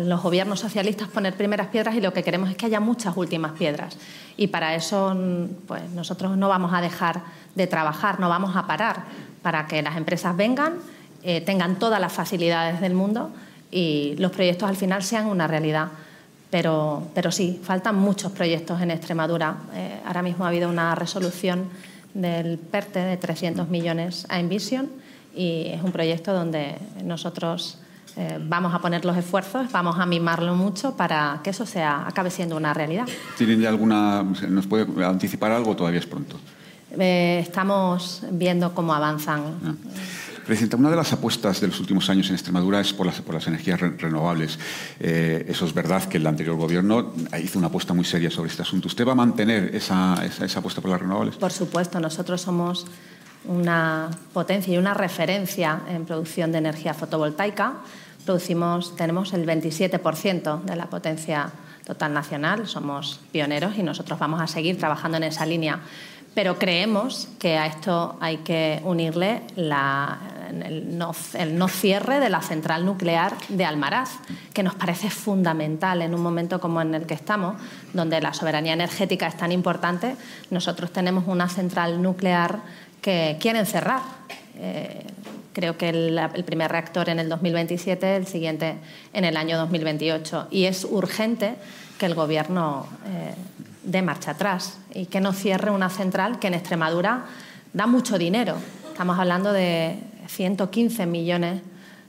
los 0.00 0.20
gobiernos 0.20 0.58
socialistas 0.58 1.06
poner 1.06 1.36
primeras 1.36 1.68
piedras 1.68 1.94
y 1.94 2.00
lo 2.00 2.12
que 2.12 2.24
queremos 2.24 2.50
es 2.50 2.56
que 2.56 2.66
haya 2.66 2.80
muchas 2.80 3.16
últimas 3.16 3.52
piedras. 3.52 3.96
Y 4.36 4.48
para 4.48 4.74
eso 4.74 5.16
pues, 5.68 5.88
nosotros 5.90 6.36
no 6.36 6.48
vamos 6.48 6.74
a 6.74 6.80
dejar 6.80 7.22
de 7.54 7.68
trabajar, 7.68 8.18
no 8.18 8.28
vamos 8.28 8.56
a 8.56 8.66
parar 8.66 9.04
para 9.42 9.68
que 9.68 9.80
las 9.82 9.96
empresas 9.96 10.36
vengan, 10.36 10.74
eh, 11.22 11.40
tengan 11.40 11.78
todas 11.78 12.00
las 12.00 12.12
facilidades 12.12 12.80
del 12.80 12.94
mundo 12.94 13.30
y 13.70 14.14
los 14.18 14.32
proyectos 14.32 14.68
al 14.68 14.76
final 14.76 15.02
sean 15.02 15.26
una 15.26 15.46
realidad. 15.46 15.88
Pero, 16.50 17.08
pero 17.14 17.32
sí, 17.32 17.60
faltan 17.62 17.96
muchos 17.96 18.32
proyectos 18.32 18.80
en 18.80 18.90
Extremadura. 18.90 19.56
Eh, 19.74 20.00
ahora 20.06 20.22
mismo 20.22 20.44
ha 20.44 20.48
habido 20.48 20.68
una 20.68 20.94
resolución 20.94 21.68
del 22.14 22.58
PERTE 22.58 23.00
de 23.00 23.16
300 23.16 23.68
millones 23.68 24.26
a 24.28 24.40
Envision 24.40 24.88
y 25.34 25.66
es 25.66 25.82
un 25.82 25.92
proyecto 25.92 26.32
donde 26.32 26.76
nosotros 27.04 27.78
eh, 28.16 28.38
vamos 28.40 28.72
a 28.74 28.78
poner 28.78 29.04
los 29.04 29.16
esfuerzos, 29.16 29.70
vamos 29.70 29.98
a 29.98 30.06
mimarlo 30.06 30.54
mucho 30.54 30.96
para 30.96 31.40
que 31.44 31.50
eso 31.50 31.66
sea, 31.66 32.06
acabe 32.06 32.30
siendo 32.30 32.56
una 32.56 32.72
realidad. 32.72 33.06
¿Tienen 33.36 33.60
ya 33.60 33.68
alguna, 33.68 34.22
nos 34.22 34.66
puede 34.66 35.04
anticipar 35.04 35.52
algo 35.52 35.76
todavía 35.76 36.00
es 36.00 36.06
pronto? 36.06 36.38
Eh, 36.98 37.40
estamos 37.42 38.22
viendo 38.30 38.74
cómo 38.74 38.94
avanzan. 38.94 39.42
Ah. 39.64 39.74
Presidenta, 40.46 40.76
una 40.76 40.90
de 40.90 40.96
las 40.96 41.12
apuestas 41.12 41.60
de 41.60 41.66
los 41.66 41.80
últimos 41.80 42.08
años 42.08 42.28
en 42.28 42.34
Extremadura 42.36 42.80
es 42.80 42.92
por 42.92 43.04
las, 43.04 43.20
por 43.20 43.34
las 43.34 43.48
energías 43.48 43.80
renovables. 43.80 44.60
Eh, 45.00 45.44
eso 45.48 45.66
es 45.66 45.74
verdad 45.74 46.04
que 46.04 46.18
el 46.18 46.26
anterior 46.26 46.56
gobierno 46.56 47.14
hizo 47.42 47.58
una 47.58 47.66
apuesta 47.66 47.94
muy 47.94 48.04
seria 48.04 48.30
sobre 48.30 48.50
este 48.50 48.62
asunto. 48.62 48.86
¿Usted 48.86 49.04
va 49.04 49.12
a 49.12 49.16
mantener 49.16 49.74
esa, 49.74 50.24
esa, 50.24 50.60
apuesta 50.60 50.80
por 50.80 50.92
las 50.92 51.00
renovables? 51.00 51.34
Por 51.34 51.50
supuesto, 51.50 51.98
nosotros 51.98 52.40
somos 52.40 52.86
una 53.44 54.08
potencia 54.32 54.72
y 54.72 54.78
una 54.78 54.94
referencia 54.94 55.80
en 55.88 56.04
producción 56.04 56.52
de 56.52 56.58
energía 56.58 56.94
fotovoltaica. 56.94 57.78
Producimos, 58.24 58.94
tenemos 58.94 59.32
el 59.32 59.44
27% 59.46 60.62
de 60.62 60.76
la 60.76 60.86
potencia 60.86 61.50
total 61.84 62.14
nacional, 62.14 62.68
somos 62.68 63.20
pioneros 63.32 63.78
y 63.78 63.82
nosotros 63.82 64.16
vamos 64.18 64.40
a 64.40 64.46
seguir 64.46 64.78
trabajando 64.78 65.16
en 65.16 65.24
esa 65.24 65.44
línea 65.44 65.80
pero 66.36 66.58
creemos 66.58 67.28
que 67.38 67.56
a 67.56 67.64
esto 67.64 68.18
hay 68.20 68.36
que 68.36 68.82
unirle 68.84 69.40
el, 69.56 70.98
no, 70.98 71.68
cierre 71.68 72.20
de 72.20 72.28
la 72.28 72.42
central 72.42 72.84
nuclear 72.84 73.32
de 73.48 73.64
Almaraz, 73.64 74.10
que 74.52 74.62
nos 74.62 74.74
parece 74.74 75.08
fundamental 75.08 76.02
en 76.02 76.14
un 76.14 76.20
momento 76.20 76.60
como 76.60 76.82
en 76.82 76.94
el 76.94 77.06
que 77.06 77.14
estamos, 77.14 77.56
donde 77.94 78.20
la 78.20 78.34
soberanía 78.34 78.74
energética 78.74 79.26
es 79.28 79.38
tan 79.38 79.50
importante. 79.50 80.14
Nosotros 80.50 80.92
tenemos 80.92 81.24
una 81.26 81.48
central 81.48 82.02
nuclear 82.02 82.58
que 83.00 83.38
quieren 83.40 83.64
cerrar. 83.64 84.02
Eh, 84.58 85.06
creo 85.54 85.78
que 85.78 85.88
el, 85.88 86.44
primer 86.44 86.70
reactor 86.70 87.08
en 87.08 87.18
el 87.18 87.30
2027, 87.30 88.14
el 88.14 88.26
siguiente 88.26 88.74
en 89.14 89.24
el 89.24 89.38
año 89.38 89.56
2028. 89.56 90.48
Y 90.50 90.66
es 90.66 90.84
urgente 90.84 91.54
que 91.98 92.04
el 92.04 92.14
Gobierno 92.14 92.86
eh, 93.06 93.34
de 93.86 94.02
marcha 94.02 94.32
atrás 94.32 94.78
y 94.92 95.06
que 95.06 95.20
no 95.20 95.32
cierre 95.32 95.70
una 95.70 95.88
central 95.88 96.38
que 96.38 96.48
en 96.48 96.54
Extremadura 96.54 97.24
da 97.72 97.86
mucho 97.86 98.18
dinero. 98.18 98.56
Estamos 98.90 99.18
hablando 99.18 99.52
de 99.52 99.98
115 100.28 101.06
millones 101.06 101.62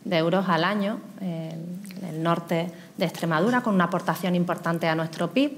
de 0.04 0.18
euros 0.18 0.50
al 0.50 0.64
año 0.64 1.00
en 1.22 1.80
el 2.10 2.24
norte 2.24 2.72
de 2.98 3.06
Extremadura, 3.06 3.62
con 3.62 3.76
una 3.76 3.86
aportación 3.86 4.36
importante 4.36 4.88
a 4.88 4.96
nuestro 4.96 5.32
PIB 5.32 5.52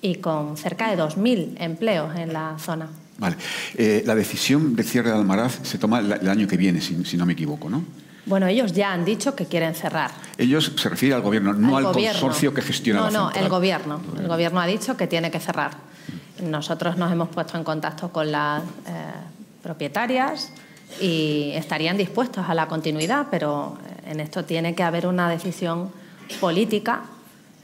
y 0.00 0.16
con 0.16 0.56
cerca 0.56 0.90
de 0.90 1.02
2.000 1.02 1.56
empleos 1.58 2.16
en 2.16 2.32
la 2.32 2.56
zona. 2.58 2.88
Vale. 3.18 3.36
Eh, 3.74 4.02
la 4.06 4.14
decisión 4.14 4.76
de 4.76 4.82
cierre 4.82 5.10
de 5.10 5.16
Almaraz 5.16 5.60
se 5.62 5.78
toma 5.78 6.00
el 6.00 6.28
año 6.28 6.46
que 6.46 6.56
viene, 6.56 6.80
si, 6.80 7.16
no 7.16 7.26
me 7.26 7.32
equivoco, 7.32 7.68
¿no? 7.70 7.84
Bueno, 8.26 8.46
ellos 8.48 8.72
ya 8.72 8.92
han 8.92 9.04
dicho 9.04 9.34
que 9.36 9.46
quieren 9.46 9.74
cerrar. 9.74 10.10
Ellos 10.36 10.72
se 10.76 10.88
refiere 10.88 11.14
al 11.14 11.22
gobierno, 11.22 11.52
no 11.52 11.76
al, 11.76 11.84
consorcio 11.84 12.52
que 12.52 12.60
gestiona 12.60 13.00
no, 13.00 13.06
la 13.06 13.12
No, 13.12 13.30
no, 13.30 13.36
el 13.36 13.48
gobierno. 13.48 14.00
El 14.18 14.26
gobierno 14.26 14.60
ha 14.60 14.66
dicho 14.66 14.96
que 14.96 15.06
tiene 15.06 15.30
que 15.30 15.38
cerrar. 15.38 15.72
Nosotros 16.42 16.96
nos 16.96 17.10
hemos 17.12 17.28
puesto 17.28 17.56
en 17.56 17.64
contacto 17.64 18.10
con 18.10 18.30
las 18.30 18.62
eh, 18.62 18.66
propietarias 19.62 20.52
y 21.00 21.52
estarían 21.54 21.96
dispuestos 21.96 22.44
a 22.48 22.54
la 22.54 22.66
continuidad, 22.66 23.28
pero 23.30 23.78
en 24.04 24.20
esto 24.20 24.44
tiene 24.44 24.74
que 24.74 24.82
haber 24.82 25.06
una 25.06 25.30
decisión 25.30 25.90
política 26.40 27.02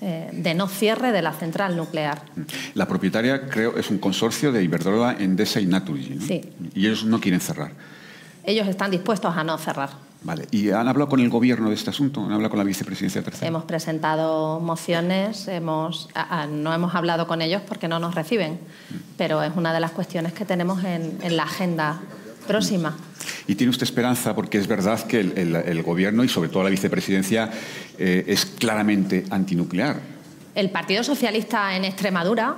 eh, 0.00 0.30
de 0.32 0.54
no 0.54 0.68
cierre 0.68 1.12
de 1.12 1.22
la 1.22 1.32
central 1.32 1.76
nuclear. 1.76 2.22
La 2.74 2.86
propietaria, 2.86 3.48
creo, 3.48 3.76
es 3.76 3.90
un 3.90 3.98
consorcio 3.98 4.52
de 4.52 4.62
Iberdrola, 4.62 5.16
Endesa 5.18 5.60
y 5.60 5.66
Naturgy. 5.66 6.18
Sí. 6.20 6.40
Y 6.74 6.86
ellos 6.86 7.04
no 7.04 7.20
quieren 7.20 7.40
cerrar. 7.40 7.72
Ellos 8.44 8.66
están 8.66 8.90
dispuestos 8.90 9.36
a 9.36 9.44
no 9.44 9.58
cerrar. 9.58 9.90
Vale. 10.24 10.46
¿Y 10.52 10.70
han 10.70 10.86
hablado 10.86 11.08
con 11.08 11.20
el 11.20 11.28
gobierno 11.28 11.68
de 11.68 11.74
este 11.74 11.90
asunto? 11.90 12.20
¿Han 12.20 12.32
hablado 12.32 12.50
con 12.50 12.58
la 12.58 12.64
vicepresidencia 12.64 13.22
tercera? 13.22 13.48
Hemos 13.48 13.64
presentado 13.64 14.60
mociones, 14.60 15.48
hemos, 15.48 16.08
no 16.50 16.72
hemos 16.72 16.94
hablado 16.94 17.26
con 17.26 17.42
ellos 17.42 17.62
porque 17.66 17.88
no 17.88 17.98
nos 17.98 18.14
reciben, 18.14 18.60
pero 19.16 19.42
es 19.42 19.52
una 19.56 19.74
de 19.74 19.80
las 19.80 19.90
cuestiones 19.90 20.32
que 20.32 20.44
tenemos 20.44 20.84
en, 20.84 21.36
la 21.36 21.44
agenda 21.44 22.00
próxima. 22.46 22.96
¿Y 23.48 23.56
tiene 23.56 23.70
usted 23.70 23.82
esperanza? 23.82 24.34
Porque 24.34 24.58
es 24.58 24.68
verdad 24.68 25.00
que 25.00 25.20
el, 25.20 25.82
gobierno 25.82 26.22
y 26.22 26.28
sobre 26.28 26.48
todo 26.48 26.62
la 26.62 26.70
vicepresidencia 26.70 27.50
eh, 27.98 28.24
es 28.28 28.46
claramente 28.46 29.24
antinuclear. 29.30 30.00
El 30.54 30.70
Partido 30.70 31.02
Socialista 31.02 31.74
en 31.74 31.84
Extremadura 31.84 32.56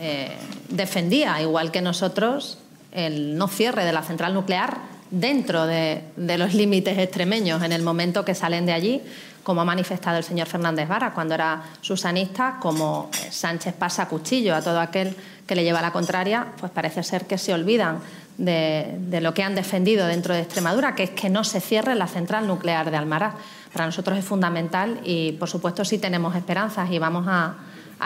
eh, 0.00 0.32
defendía, 0.68 1.40
igual 1.42 1.70
que 1.70 1.80
nosotros, 1.80 2.58
el 2.90 3.36
no 3.36 3.46
cierre 3.46 3.84
de 3.84 3.92
la 3.92 4.02
central 4.02 4.34
nuclear 4.34 4.87
dentro 5.10 5.66
de, 5.66 6.02
los 6.16 6.54
límites 6.54 6.98
extremeños 6.98 7.62
en 7.62 7.72
el 7.72 7.82
momento 7.82 8.24
que 8.24 8.34
salen 8.34 8.66
de 8.66 8.72
allí, 8.72 9.02
como 9.42 9.62
ha 9.62 9.64
manifestado 9.64 10.18
el 10.18 10.24
señor 10.24 10.46
Fernández 10.46 10.88
Vara 10.88 11.14
cuando 11.14 11.34
era 11.34 11.62
susanista, 11.80 12.58
como 12.60 13.10
Sánchez 13.30 13.74
pasa 13.74 14.08
cuchillo 14.08 14.54
a 14.54 14.60
todo 14.60 14.80
aquel 14.80 15.16
que 15.46 15.54
le 15.54 15.64
lleva 15.64 15.80
la 15.80 15.92
contraria, 15.92 16.48
pues 16.60 16.70
parece 16.70 17.02
ser 17.02 17.26
que 17.26 17.38
se 17.38 17.54
olvidan 17.54 18.00
de, 18.38 19.18
lo 19.20 19.34
que 19.34 19.42
han 19.42 19.54
defendido 19.54 20.06
dentro 20.06 20.34
de 20.34 20.40
Extremadura, 20.40 20.94
que 20.94 21.04
es 21.04 21.10
que 21.10 21.28
no 21.28 21.44
se 21.44 21.60
cierre 21.60 21.94
la 21.94 22.06
central 22.06 22.46
nuclear 22.46 22.90
de 22.90 22.96
Almaraz. 22.96 23.34
Para 23.72 23.86
nosotros 23.86 24.18
es 24.18 24.24
fundamental 24.24 25.00
y, 25.04 25.32
por 25.32 25.48
supuesto, 25.48 25.84
sí 25.84 25.98
tenemos 25.98 26.34
esperanzas 26.36 26.90
y 26.90 26.98
vamos 26.98 27.26
a, 27.28 27.56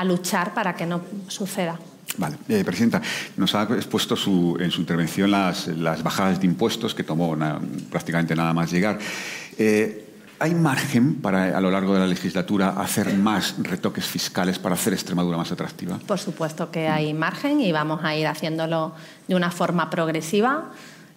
luchar 0.04 0.54
para 0.54 0.74
que 0.74 0.86
no 0.86 1.02
suceda. 1.28 1.78
Vale. 2.16 2.36
Eh, 2.48 2.62
Presidenta, 2.64 3.00
nos 3.36 3.54
ha 3.54 3.62
expuesto 3.62 4.14
en 4.60 4.70
su 4.70 4.80
intervención 4.80 5.30
las, 5.30 5.68
bajadas 6.02 6.40
de 6.40 6.46
impuestos 6.46 6.94
que 6.94 7.04
tomó 7.04 7.36
prácticamente 7.90 8.34
nada 8.36 8.52
más 8.52 8.70
llegar. 8.70 8.98
Eh, 9.58 10.08
¿Hay 10.38 10.54
margen 10.54 11.20
para, 11.20 11.56
a 11.56 11.60
lo 11.60 11.70
largo 11.70 11.94
de 11.94 12.00
la 12.00 12.06
legislatura, 12.06 12.70
hacer 12.70 13.14
más 13.14 13.54
retoques 13.58 14.04
fiscales 14.04 14.58
para 14.58 14.74
hacer 14.74 14.92
Extremadura 14.92 15.36
más 15.36 15.52
atractiva? 15.52 16.00
Por 16.04 16.18
supuesto 16.18 16.70
que 16.70 16.88
hay 16.88 17.14
margen 17.14 17.60
y 17.60 17.70
vamos 17.70 18.00
a 18.02 18.16
ir 18.16 18.26
haciéndolo 18.26 18.92
de 19.28 19.36
una 19.36 19.52
forma 19.52 19.88
progresiva 19.88 20.72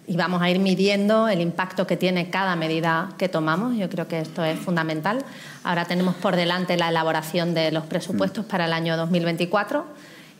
y 0.06 0.16
vamos 0.16 0.40
a 0.40 0.48
ir 0.48 0.60
midiendo 0.60 1.28
el 1.28 1.40
impacto 1.40 1.88
que 1.88 1.96
tiene 1.96 2.30
cada 2.30 2.54
medida 2.54 3.08
que 3.18 3.28
tomamos. 3.28 3.76
Yo 3.76 3.90
creo 3.90 4.06
que 4.06 4.20
esto 4.20 4.44
es 4.44 4.60
fundamental. 4.60 5.24
Ahora 5.64 5.86
tenemos 5.86 6.14
por 6.14 6.36
delante 6.36 6.76
la 6.76 6.90
elaboración 6.90 7.52
de 7.52 7.72
los 7.72 7.84
presupuestos 7.84 8.46
mm. 8.46 8.48
para 8.48 8.66
el 8.66 8.72
año 8.72 8.96
2024 8.96 9.84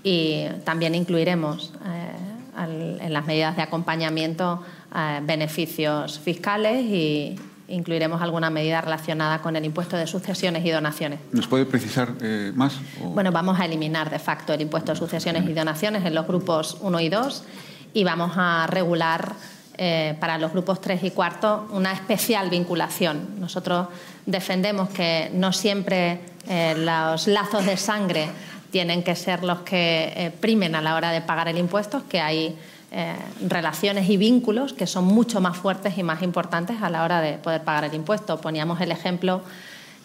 y 0.06 0.46
también 0.62 0.94
incluiremos 0.94 1.72
eh, 1.84 3.00
en 3.00 3.12
las 3.12 3.26
medidas 3.26 3.56
de 3.56 3.62
acompañamiento 3.62 4.62
eh, 4.94 5.20
beneficios 5.24 6.20
fiscales 6.20 6.84
y, 6.84 7.36
incluiremos 7.68 8.22
alguna 8.22 8.48
medida 8.48 8.80
relacionada 8.80 9.40
con 9.42 9.56
el 9.56 9.64
impuesto 9.64 9.96
de 9.96 10.06
sucesiones 10.06 10.64
y 10.64 10.70
donaciones. 10.70 11.18
¿Nos 11.32 11.48
puede 11.48 11.66
precisar 11.66 12.12
eh, 12.20 12.52
más? 12.54 12.78
Bueno, 13.00 13.32
vamos 13.32 13.58
a 13.58 13.64
eliminar 13.64 14.08
de 14.08 14.20
facto 14.20 14.52
el 14.52 14.60
impuesto 14.60 14.92
de 14.92 14.98
sucesiones 14.98 15.44
y 15.48 15.52
donaciones 15.52 16.04
en 16.04 16.14
los 16.14 16.28
grupos 16.28 16.76
1 16.80 17.00
y 17.00 17.08
2 17.08 17.44
y 17.92 18.04
vamos 18.04 18.34
a 18.36 18.68
regular 18.68 19.34
eh, 19.78 20.16
para 20.20 20.38
los 20.38 20.52
grupos 20.52 20.80
3 20.80 21.02
y 21.04 21.10
4 21.10 21.70
una 21.72 21.92
especial 21.92 22.50
vinculación. 22.50 23.40
Nosotros 23.40 23.88
defendemos 24.24 24.88
que 24.90 25.30
no 25.34 25.52
siempre 25.52 26.20
eh, 26.48 26.74
los 26.78 27.26
lazos 27.26 27.66
de 27.66 27.76
sangre 27.76 28.28
tienen 28.76 29.02
que 29.02 29.16
ser 29.16 29.42
los 29.42 29.60
que 29.60 30.30
primen 30.38 30.74
a 30.74 30.82
la 30.82 30.96
hora 30.96 31.10
de 31.10 31.22
pagar 31.22 31.48
el 31.48 31.56
impuesto, 31.56 32.02
que 32.10 32.20
hay 32.20 32.54
eh, 32.92 33.14
relaciones 33.48 34.10
y 34.10 34.18
vínculos 34.18 34.74
que 34.74 34.86
son 34.86 35.06
mucho 35.06 35.40
más 35.40 35.56
fuertes 35.56 35.96
y 35.96 36.02
más 36.02 36.20
importantes 36.20 36.82
a 36.82 36.90
la 36.90 37.02
hora 37.02 37.22
de 37.22 37.38
poder 37.38 37.62
pagar 37.62 37.84
el 37.84 37.94
impuesto. 37.94 38.38
Poníamos 38.38 38.78
el 38.82 38.92
ejemplo 38.92 39.40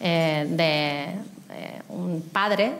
eh, 0.00 0.46
de 0.48 1.02
eh, 1.54 1.82
un 1.90 2.22
padre 2.32 2.72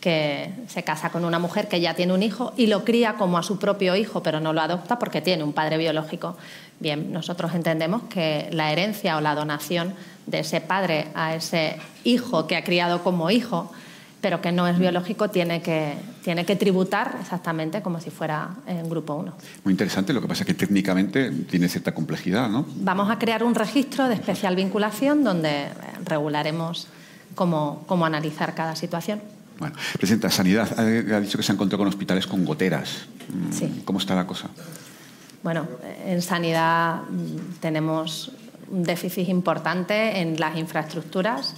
que 0.00 0.52
se 0.68 0.84
casa 0.84 1.10
con 1.10 1.24
una 1.24 1.40
mujer 1.40 1.66
que 1.66 1.80
ya 1.80 1.94
tiene 1.94 2.12
un 2.12 2.22
hijo 2.22 2.52
y 2.56 2.68
lo 2.68 2.84
cría 2.84 3.14
como 3.14 3.36
a 3.36 3.42
su 3.42 3.58
propio 3.58 3.96
hijo, 3.96 4.22
pero 4.22 4.38
no 4.38 4.52
lo 4.52 4.60
adopta 4.60 5.00
porque 5.00 5.20
tiene 5.20 5.42
un 5.42 5.52
padre 5.52 5.78
biológico. 5.78 6.36
Bien, 6.78 7.12
nosotros 7.12 7.56
entendemos 7.56 8.04
que 8.04 8.48
la 8.52 8.70
herencia 8.70 9.16
o 9.16 9.20
la 9.20 9.34
donación 9.34 9.94
de 10.28 10.38
ese 10.38 10.60
padre 10.60 11.08
a 11.16 11.34
ese 11.34 11.76
hijo 12.04 12.46
que 12.46 12.54
ha 12.54 12.62
criado 12.62 13.02
como 13.02 13.32
hijo 13.32 13.72
pero 14.20 14.40
que 14.40 14.52
no 14.52 14.68
es 14.68 14.78
biológico, 14.78 15.30
tiene 15.30 15.62
que, 15.62 15.94
tiene 16.22 16.44
que 16.44 16.56
tributar 16.56 17.16
exactamente 17.20 17.82
como 17.82 18.00
si 18.00 18.10
fuera 18.10 18.50
en 18.66 18.88
grupo 18.88 19.14
1. 19.14 19.32
Muy 19.64 19.72
interesante, 19.72 20.12
lo 20.12 20.20
que 20.20 20.28
pasa 20.28 20.42
es 20.42 20.46
que 20.46 20.54
técnicamente 20.54 21.30
tiene 21.30 21.68
cierta 21.68 21.92
complejidad, 21.92 22.48
¿no? 22.48 22.66
Vamos 22.76 23.10
a 23.10 23.18
crear 23.18 23.42
un 23.42 23.54
registro 23.54 24.08
de 24.08 24.14
especial 24.14 24.56
vinculación 24.56 25.24
donde 25.24 25.68
regularemos 26.04 26.88
cómo, 27.34 27.84
cómo 27.86 28.04
analizar 28.04 28.54
cada 28.54 28.76
situación. 28.76 29.22
Bueno, 29.58 29.74
Presidenta, 29.98 30.30
Sanidad 30.30 30.78
ha 30.78 31.20
dicho 31.20 31.36
que 31.36 31.44
se 31.44 31.52
ha 31.52 31.54
encontrado 31.54 31.78
con 31.78 31.88
hospitales 31.88 32.26
con 32.26 32.44
goteras. 32.44 33.06
Mm, 33.28 33.52
sí. 33.52 33.82
¿Cómo 33.84 33.98
está 33.98 34.14
la 34.14 34.26
cosa? 34.26 34.48
Bueno, 35.42 35.66
en 36.04 36.22
Sanidad 36.22 37.02
mm, 37.02 37.60
tenemos 37.60 38.32
un 38.70 38.82
déficit 38.82 39.28
importante 39.28 40.20
en 40.20 40.38
las 40.38 40.56
infraestructuras 40.56 41.54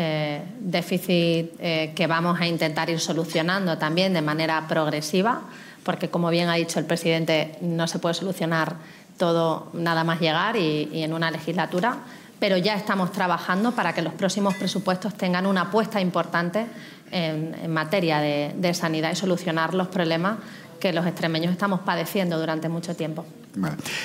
eh, 0.00 0.44
déficit 0.60 1.50
eh, 1.58 1.92
que 1.92 2.06
vamos 2.06 2.40
a 2.40 2.46
intentar 2.46 2.88
ir 2.88 3.00
solucionando 3.00 3.78
también 3.78 4.14
de 4.14 4.22
manera 4.22 4.64
progresiva, 4.68 5.42
porque 5.82 6.08
como 6.08 6.30
bien 6.30 6.48
ha 6.48 6.54
dicho 6.54 6.78
el 6.78 6.84
presidente, 6.84 7.58
no 7.62 7.88
se 7.88 7.98
puede 7.98 8.14
solucionar 8.14 8.76
todo 9.16 9.70
nada 9.72 10.04
más 10.04 10.20
llegar 10.20 10.54
y, 10.54 11.02
en 11.02 11.12
una 11.12 11.32
legislatura, 11.32 11.96
pero 12.38 12.56
ya 12.56 12.76
estamos 12.76 13.10
trabajando 13.10 13.72
para 13.72 13.92
que 13.92 14.02
los 14.02 14.12
próximos 14.12 14.54
presupuestos 14.54 15.14
tengan 15.14 15.46
una 15.46 15.62
apuesta 15.62 16.00
importante 16.00 16.66
en, 17.10 17.68
materia 17.68 18.20
de 18.20 18.74
sanidad 18.74 19.10
y 19.10 19.16
solucionar 19.16 19.74
los 19.74 19.88
problemas 19.88 20.38
que 20.78 20.92
los 20.92 21.06
extremeños 21.06 21.50
estamos 21.50 21.80
padeciendo 21.80 22.38
durante 22.38 22.68
mucho 22.68 22.94
tiempo. 22.94 23.24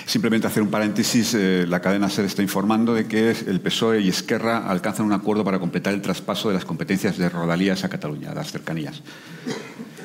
Simplemente 0.06 0.48
hacer 0.48 0.64
un 0.64 0.70
paréntesis, 0.70 1.34
eh, 1.34 1.66
la 1.68 1.82
cadena 1.82 2.10
SER 2.10 2.26
está 2.26 2.42
informando 2.42 2.94
de 2.94 3.08
que 3.08 3.32
el 3.32 3.60
PSOE 3.60 4.02
y 4.02 4.10
Esquerra 4.10 4.70
alcanzan 4.70 5.06
un 5.06 5.14
acuerdo 5.14 5.44
para 5.44 5.60
completar 5.60 5.94
el 5.94 6.02
traspaso 6.02 6.48
de 6.48 6.56
las 6.56 6.66
competencias 6.66 7.18
de 7.18 7.30
Rodalías 7.30 7.84
a 7.84 7.90
Cataluña, 7.90 8.32
a 8.32 8.36
las 8.36 8.52
cercanías. 8.52 9.02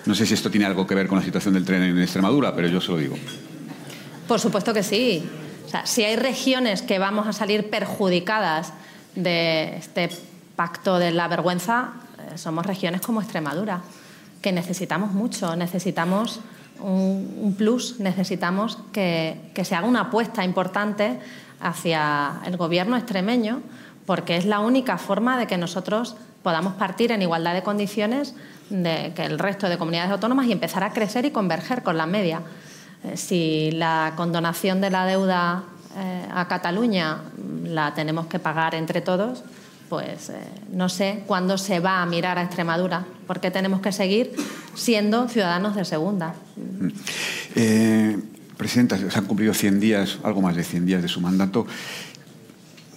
No 0.07 0.15
sé 0.15 0.27
si 0.27 0.35
esto 0.35 0.51
tiene 0.51 0.67
algo 0.67 0.87
que 0.87 0.95
ver 0.95 1.07
con 1.07 1.19
la 1.19 1.25
situación 1.25 1.55
del 1.55 1.65
tren 1.65 1.83
en 1.83 1.99
Extremadura, 1.99 2.55
pero 2.55 2.69
yo 2.69 2.81
se 2.81 2.93
lo 2.93 2.99
digo. 2.99 3.17
Por 4.27 4.41
supuesto 4.41 4.75
que 4.75 4.83
sí. 4.83 5.25
si 5.85 6.05
hay 6.05 6.17
regiones 6.17 6.83
que 6.83 6.99
vamos 6.99 7.27
a 7.27 7.33
salir 7.33 7.71
perjudicadas 7.71 8.73
de 9.15 9.77
este 9.77 10.11
pacto 10.57 10.99
de 10.99 11.13
la 11.13 11.29
vergüenza, 11.29 11.93
eh, 12.19 12.39
somos 12.39 12.67
regiones 12.67 13.01
como 13.01 13.21
Extremadura, 13.21 13.81
que 14.43 14.53
necesitamos 14.53 15.13
mucho, 15.13 15.57
necesitamos 15.57 16.41
un, 16.81 17.55
plus, 17.57 18.01
necesitamos 18.01 18.79
que, 18.93 19.53
se 19.63 19.75
haga 19.75 19.87
una 19.87 20.03
apuesta 20.03 20.45
importante 20.45 21.19
hacia 21.61 22.41
el 22.45 22.57
gobierno 22.57 22.97
extremeño, 22.97 23.61
porque 24.07 24.37
es 24.37 24.47
la 24.47 24.61
única 24.61 24.99
forma 24.99 25.39
de 25.39 25.47
que 25.47 25.59
nosotros 25.59 26.17
podamos 26.43 26.75
partir 26.75 27.13
en 27.13 27.23
igualdad 27.23 27.55
de 27.55 27.63
condiciones 27.63 28.35
de 28.71 29.13
que 29.15 29.25
el 29.25 29.39
resto 29.39 29.69
de 29.69 29.79
comunidades 29.79 30.11
autónomas 30.11 30.47
y 30.47 30.53
empezar 30.53 30.85
a 30.85 30.93
crecer 30.93 31.25
y 31.25 31.31
converger 31.31 31.83
con 31.83 31.97
la 31.97 32.07
media. 32.07 32.43
Eh, 33.05 33.17
si 33.17 33.71
la 33.73 34.13
condonación 34.17 34.81
de 34.81 34.91
la 34.91 35.07
deuda 35.07 35.65
eh, 35.97 36.27
a 36.33 36.47
Cataluña 36.49 37.19
la 37.65 37.95
tenemos 37.95 38.27
que 38.27 38.39
pagar 38.39 38.75
entre 38.75 39.01
todos, 39.01 39.43
pues 39.89 40.31
eh, 40.31 40.35
no 40.73 40.89
sé 40.89 41.23
cuándo 41.27 41.59
se 41.59 41.81
va 41.81 42.03
a 42.03 42.07
mirar 42.07 42.39
a 42.39 42.43
Extremadura, 42.43 43.07
porque 43.27 43.51
tenemos 43.51 43.81
que 43.81 43.93
seguir 43.93 44.33
siendo 44.75 45.29
ciudadanos 45.29 45.75
de 45.75 45.85
segunda. 45.85 46.35
Eh, 47.55 48.19
presidenta, 48.57 48.99
se 48.99 49.19
han 49.19 49.27
cumplido 49.27 49.55
100 49.55 49.81
días, 49.81 50.19
algo 50.23 50.43
más 50.43 50.57
de 50.57 50.65
100 50.65 50.87
días 50.87 51.03
de 51.03 51.09
su 51.09 51.21
mandato. 51.21 51.67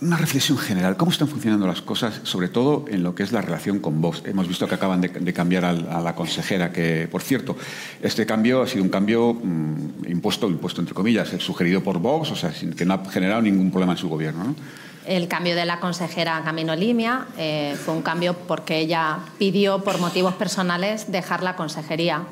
Una 0.01 0.17
reflexión 0.17 0.57
general, 0.57 0.97
¿cómo 0.97 1.11
están 1.11 1.27
funcionando 1.27 1.67
las 1.67 1.83
cosas, 1.83 2.21
sobre 2.23 2.47
todo 2.47 2.85
en 2.89 3.03
lo 3.03 3.13
que 3.13 3.21
es 3.21 3.31
la 3.31 3.39
relación 3.41 3.77
con 3.77 4.01
Vox? 4.01 4.23
Hemos 4.25 4.47
visto 4.47 4.67
que 4.67 4.73
acaban 4.73 4.99
de, 4.99 5.33
cambiar 5.33 5.63
a, 5.63 5.73
la 5.73 6.15
consejera, 6.15 6.71
que, 6.71 7.07
por 7.11 7.21
cierto, 7.21 7.55
este 8.01 8.25
cambio 8.25 8.63
ha 8.63 8.67
sido 8.67 8.83
un 8.83 8.89
cambio 8.89 9.35
mm, 9.35 10.09
impuesto, 10.09 10.47
impuesto 10.47 10.81
entre 10.81 10.95
comillas, 10.95 11.29
sugerido 11.37 11.83
por 11.83 11.99
Vox, 11.99 12.31
o 12.31 12.35
sea, 12.35 12.51
que 12.51 12.83
no 12.83 12.95
ha 12.95 13.11
generado 13.11 13.43
ningún 13.43 13.69
problema 13.69 13.93
en 13.93 13.99
su 13.99 14.09
gobierno. 14.09 14.43
¿no? 14.43 14.55
El 15.05 15.27
cambio 15.27 15.55
de 15.55 15.65
la 15.65 15.79
consejera 15.79 16.41
Camino 16.43 16.75
Limia 16.75 17.27
eh, 17.37 17.75
fue 17.83 17.93
un 17.93 18.01
cambio 18.01 18.35
porque 18.35 18.79
ella 18.79 19.19
pidió 19.37 19.83
por 19.83 19.99
motivos 19.99 20.33
personales 20.33 21.11
dejar 21.11 21.43
la 21.43 21.55
consejería 21.55 22.23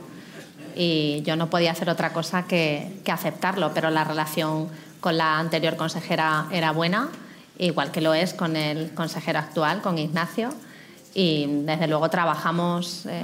y 0.76 1.22
yo 1.24 1.36
no 1.36 1.50
podía 1.50 1.72
hacer 1.72 1.90
otra 1.90 2.14
cosa 2.14 2.46
que, 2.46 3.02
aceptarlo, 3.12 3.72
pero 3.74 3.90
la 3.90 4.04
relación 4.04 4.70
con 5.00 5.18
la 5.18 5.40
anterior 5.40 5.76
consejera 5.76 6.48
era 6.52 6.72
buena, 6.72 7.10
igual 7.60 7.92
que 7.92 8.02
lo 8.02 8.14
es 8.14 8.34
con 8.34 8.56
el 8.56 8.92
consejero 8.92 9.40
actual, 9.40 9.82
con 9.82 9.98
Ignacio, 9.98 10.54
y 11.14 11.46
desde 11.64 11.88
luego 11.88 12.10
trabajamos 12.10 13.06
eh, 13.06 13.24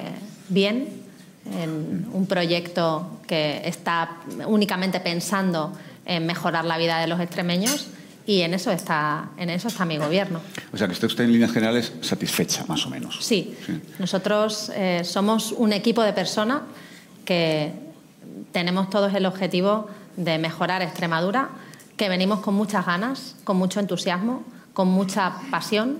bien 0.50 1.06
en 1.52 2.08
un 2.12 2.26
proyecto 2.26 3.20
que 3.28 3.62
está 3.66 4.18
únicamente 4.48 5.00
pensando 5.00 5.74
en 6.06 6.26
mejorar 6.26 6.66
la 6.66 6.78
vida 6.78 7.00
de 7.00 7.08
los 7.08 7.20
extremeños 7.20 7.88
y 8.28 8.42
en 8.42 8.54
eso 8.56 8.72
está, 8.72 9.30
en 9.38 9.52
eso 9.52 9.68
está 9.68 9.86
mi 9.86 9.98
gobierno. 9.98 10.42
O 10.74 10.78
sea, 10.78 10.88
que 10.88 10.94
esté 10.94 11.06
usted 11.06 11.26
en 11.26 11.32
líneas 11.32 11.52
generales 11.52 11.94
satisfecha, 12.02 12.66
más 12.68 12.86
o 12.86 12.90
menos. 12.90 13.20
Sí, 13.22 13.56
nosotros 14.00 14.72
eh, 14.74 15.02
somos 15.04 15.52
un 15.52 15.74
equipo 15.74 16.02
de 16.02 16.14
personas 16.14 16.62
que 17.24 17.72
tenemos 18.52 18.90
todos 18.90 19.14
el 19.14 19.26
objetivo 19.26 19.88
de 20.18 20.38
mejorar 20.38 20.82
Extremadura, 20.82 21.50
que 21.98 22.10
venimos 22.10 22.39
con 22.39 22.54
muchas 22.54 22.86
ganas, 22.86 23.36
con 23.43 23.58
mucho 23.58 23.80
entusiasmo, 23.80 24.43
con 24.74 24.88
mucha 24.88 25.34
pasión 25.52 26.00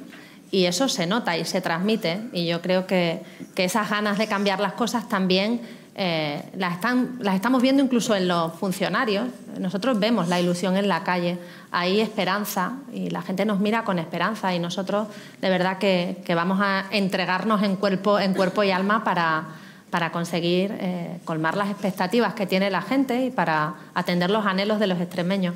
y 0.52 0.66
eso 0.66 0.88
se 0.89 1.08
nota 1.08 1.38
y 1.38 1.46
se 1.46 1.62
transmite 1.62 2.22
y 2.34 2.46
yo 2.46 2.62
creo 2.62 2.88
que, 2.88 3.24
que 3.56 3.66
esas 3.66 3.89
ganas 3.89 4.18
de 4.18 4.28
cambiar 4.28 4.60
las 4.60 4.74
cosas 4.74 5.08
también 5.10 5.62
eh, 5.98 6.41
las, 6.58 6.74
están, 6.74 7.16
las 7.22 7.36
estamos 7.36 7.62
viendo 7.62 7.82
incluso 7.82 8.16
en 8.16 8.28
los 8.28 8.54
funcionarios. 8.54 9.30
Nosotros 9.58 9.98
vemos 9.98 10.28
la 10.28 10.41
ilusión 10.41 10.76
en 10.76 10.89
la 10.89 11.04
calle, 11.04 11.38
hay 11.72 12.02
esperanza 12.02 12.74
y 12.93 13.10
la 13.10 13.22
gente 13.22 13.46
nos 13.46 13.62
mira 13.62 13.86
con 13.86 13.98
esperanza 13.98 14.54
y 14.54 14.60
nosotros 14.60 15.08
de 15.39 15.50
verdad 15.50 15.78
que, 15.78 16.22
vamos 16.36 16.60
a 16.62 16.86
entregarnos 16.91 17.64
en 17.64 17.78
cuerpo, 17.78 18.20
en 18.20 18.34
cuerpo 18.34 18.62
y 18.64 18.72
alma 18.72 19.06
para, 19.06 19.46
para 19.89 20.12
conseguir 20.12 20.76
eh, 20.80 21.22
colmar 21.24 21.56
las 21.56 21.70
expectativas 21.70 22.34
que 22.34 22.46
tiene 22.46 22.70
la 22.70 22.82
gente 22.82 23.26
y 23.26 23.32
para 23.32 23.76
atender 23.93 24.30
los 24.30 24.46
anhelos 24.46 24.82
de 24.82 24.88
los 24.88 25.00
extremeños. 25.00 25.56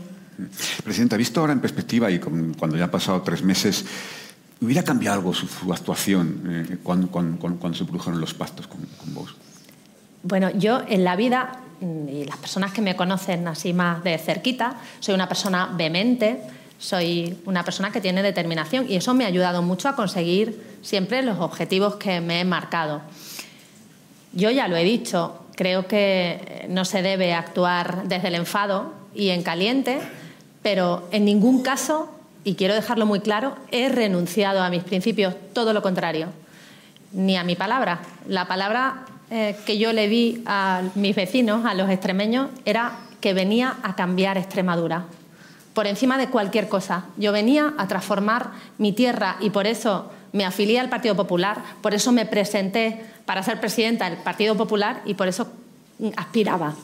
Presidenta, 0.83 1.17
visto 1.17 1.39
ahora 1.39 1.53
en 1.53 1.59
perspectiva 1.59 2.09
y 2.11 2.19
cuando 2.19 2.77
ya 2.77 2.85
han 2.85 2.91
pasado 2.91 3.21
tres 3.21 3.43
meses, 3.43 3.85
¿hubiera 4.61 4.83
cambiado 4.83 5.17
algo 5.17 5.33
su, 5.33 5.47
actuación 5.71 6.43
eh, 6.71 6.77
cuando, 6.83 7.09
cuando, 7.09 7.73
se 7.73 7.85
produjeron 7.85 8.19
los 8.19 8.33
pactos 8.33 8.67
con, 8.67 8.81
con 8.97 9.13
vos? 9.13 9.35
Bueno, 10.23 10.49
yo 10.51 10.81
en 10.87 11.03
la 11.03 11.15
vida, 11.15 11.59
y 11.81 12.25
las 12.25 12.37
personas 12.37 12.73
que 12.73 12.81
me 12.81 12.95
conocen 12.95 13.47
así 13.47 13.73
más 13.73 14.03
de 14.03 14.17
cerquita, 14.17 14.77
soy 14.99 15.15
una 15.15 15.27
persona 15.27 15.69
vehemente, 15.75 16.41
soy 16.77 17.37
una 17.45 17.63
persona 17.63 17.91
que 17.91 18.01
tiene 18.01 18.23
determinación 18.23 18.85
y 18.89 18.95
eso 18.95 19.13
me 19.13 19.25
ha 19.25 19.27
ayudado 19.27 19.61
mucho 19.61 19.89
a 19.89 19.95
conseguir 19.95 20.77
siempre 20.81 21.21
los 21.21 21.39
objetivos 21.39 21.95
que 21.95 22.21
me 22.21 22.41
he 22.41 22.45
marcado. 22.45 23.01
Yo 24.31 24.49
ya 24.49 24.67
lo 24.67 24.77
he 24.77 24.83
dicho, 24.83 25.45
creo 25.55 25.87
que 25.87 26.65
no 26.69 26.85
se 26.85 27.01
debe 27.01 27.33
actuar 27.33 28.07
desde 28.07 28.29
el 28.29 28.35
enfado 28.35 28.93
y 29.13 29.29
en 29.29 29.43
caliente, 29.43 29.99
pero 30.71 31.07
en 31.09 31.25
ningún 31.25 31.63
caso, 31.63 32.11
y 32.43 32.53
quiero 32.53 32.75
dejarlo 32.75 33.07
muy 33.07 33.21
claro, 33.21 33.55
he 33.71 33.89
renunciado 33.89 34.61
a 34.61 34.69
mis 34.69 34.83
principios, 34.83 35.33
todo 35.51 35.73
lo 35.73 35.81
contrario, 35.81 36.27
ni 37.11 37.37
a 37.37 37.43
mi 37.43 37.55
palabra. 37.55 38.01
La 38.27 38.47
palabra 38.47 39.03
eh, 39.31 39.57
que 39.65 39.79
yo 39.79 39.93
le 39.93 40.07
di 40.07 40.43
a 40.45 40.83
mis 40.93 41.15
vecinos, 41.15 41.65
a 41.65 41.73
los 41.73 41.89
extremeños, 41.89 42.49
era 42.65 42.99
que 43.19 43.33
venía 43.33 43.77
a 43.81 43.95
cambiar 43.95 44.37
Extremadura. 44.37 45.05
Por 45.73 45.87
encima 45.87 46.19
de 46.19 46.29
cualquier 46.29 46.69
cosa. 46.69 47.05
Yo 47.17 47.31
venía 47.31 47.73
a 47.79 47.87
transformar 47.87 48.51
mi 48.77 48.93
tierra 48.93 49.37
y 49.39 49.49
por 49.49 49.65
eso 49.65 50.11
me 50.33 50.45
afilié 50.45 50.79
al 50.79 50.89
Partido 50.89 51.15
Popular, 51.15 51.63
por 51.81 51.95
eso 51.95 52.11
me 52.11 52.27
presenté 52.27 53.03
para 53.25 53.41
ser 53.41 53.59
presidenta 53.59 54.07
del 54.07 54.19
Partido 54.19 54.55
Popular 54.55 55.01
y 55.03 55.15
por 55.15 55.27
eso 55.27 55.47
aspiraba 56.15 56.75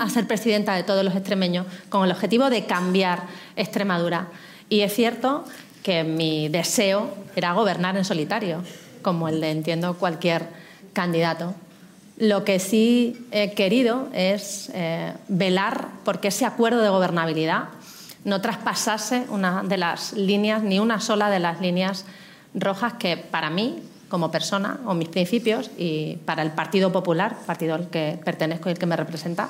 a 0.00 0.08
ser 0.08 0.26
presidenta 0.26 0.74
de 0.74 0.82
todos 0.82 1.04
los 1.04 1.14
extremeños 1.14 1.66
con 1.88 2.04
el 2.04 2.10
objetivo 2.10 2.50
de 2.50 2.66
cambiar 2.66 3.22
Extremadura. 3.56 4.28
Y 4.68 4.80
es 4.80 4.94
cierto 4.94 5.44
que 5.82 6.04
mi 6.04 6.48
deseo 6.48 7.14
era 7.36 7.52
gobernar 7.52 7.96
en 7.96 8.04
solitario, 8.04 8.62
como 9.02 9.28
el 9.28 9.40
de, 9.40 9.50
entiendo, 9.50 9.94
cualquier 9.94 10.48
candidato. 10.92 11.54
Lo 12.18 12.44
que 12.44 12.58
sí 12.58 13.26
he 13.30 13.52
querido 13.52 14.08
es 14.12 14.70
eh, 14.74 15.14
velar 15.28 15.88
porque 16.04 16.28
ese 16.28 16.44
acuerdo 16.44 16.82
de 16.82 16.90
gobernabilidad 16.90 17.70
no 18.24 18.40
traspasase 18.42 19.24
una 19.30 19.62
de 19.62 19.78
las 19.78 20.12
líneas, 20.12 20.62
ni 20.62 20.78
una 20.78 21.00
sola 21.00 21.30
de 21.30 21.38
las 21.38 21.60
líneas 21.60 22.04
rojas 22.52 22.94
que 22.94 23.16
para 23.16 23.48
mí, 23.48 23.82
como 24.10 24.30
persona, 24.30 24.80
o 24.84 24.92
mis 24.92 25.08
principios, 25.08 25.70
y 25.78 26.18
para 26.26 26.42
el 26.42 26.50
Partido 26.50 26.92
Popular, 26.92 27.38
partido 27.46 27.74
al 27.74 27.88
que 27.88 28.20
pertenezco 28.22 28.68
y 28.68 28.72
el 28.72 28.78
que 28.78 28.86
me 28.86 28.96
representa, 28.96 29.48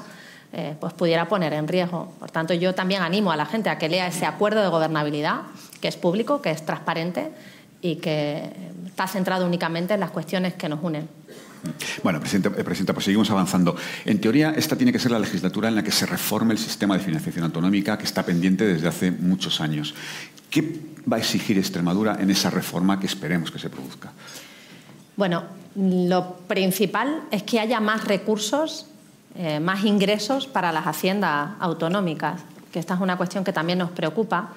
eh, 0.52 0.76
pues 0.78 0.92
pudiera 0.92 1.28
poner 1.28 1.52
en 1.54 1.66
riesgo. 1.66 2.12
Por 2.20 2.30
tanto, 2.30 2.54
yo 2.54 2.74
también 2.74 3.02
animo 3.02 3.32
a 3.32 3.36
la 3.36 3.46
gente 3.46 3.70
a 3.70 3.78
que 3.78 3.88
lea 3.88 4.06
ese 4.06 4.26
acuerdo 4.26 4.62
de 4.62 4.68
gobernabilidad, 4.68 5.42
que 5.80 5.88
es 5.88 5.96
público, 5.96 6.42
que 6.42 6.50
es 6.50 6.64
transparente 6.64 7.30
y 7.80 7.96
que 7.96 8.52
está 8.86 9.06
centrado 9.06 9.46
únicamente 9.46 9.94
en 9.94 10.00
las 10.00 10.10
cuestiones 10.10 10.54
que 10.54 10.68
nos 10.68 10.80
unen. 10.82 11.08
Bueno, 12.02 12.20
Presidenta, 12.20 12.50
eh, 12.58 12.92
pues 12.94 13.04
seguimos 13.04 13.30
avanzando. 13.30 13.76
En 14.04 14.20
teoría, 14.20 14.50
esta 14.50 14.76
tiene 14.76 14.92
que 14.92 14.98
ser 14.98 15.12
la 15.12 15.18
legislatura 15.18 15.68
en 15.68 15.74
la 15.74 15.82
que 15.82 15.92
se 15.92 16.06
reforme 16.06 16.52
el 16.52 16.58
sistema 16.58 16.96
de 16.96 17.04
financiación 17.04 17.44
autonómica 17.44 17.96
que 17.96 18.04
está 18.04 18.24
pendiente 18.24 18.66
desde 18.66 18.88
hace 18.88 19.10
muchos 19.10 19.60
años. 19.60 19.94
¿Qué 20.50 20.80
va 21.10 21.16
a 21.16 21.20
exigir 21.20 21.58
Extremadura 21.58 22.18
en 22.20 22.30
esa 22.30 22.50
reforma 22.50 22.98
que 22.98 23.06
esperemos 23.06 23.50
que 23.50 23.58
se 23.58 23.70
produzca? 23.70 24.12
Bueno, 25.20 25.42
lo 25.76 26.36
principal 26.48 27.24
es 27.30 27.42
que 27.42 27.60
haya 27.60 27.78
más 27.78 28.06
recursos, 28.06 28.86
eh, 29.34 29.60
más 29.60 29.84
ingresos 29.84 30.46
para 30.46 30.72
las 30.72 30.86
haciendas 30.86 31.50
autonómicas, 31.60 32.40
que 32.72 32.78
esta 32.78 32.94
es 32.94 33.00
una 33.02 33.18
cuestión 33.18 33.44
que 33.44 33.52
también 33.52 33.78
nos 33.80 33.90
preocupa 33.90 34.48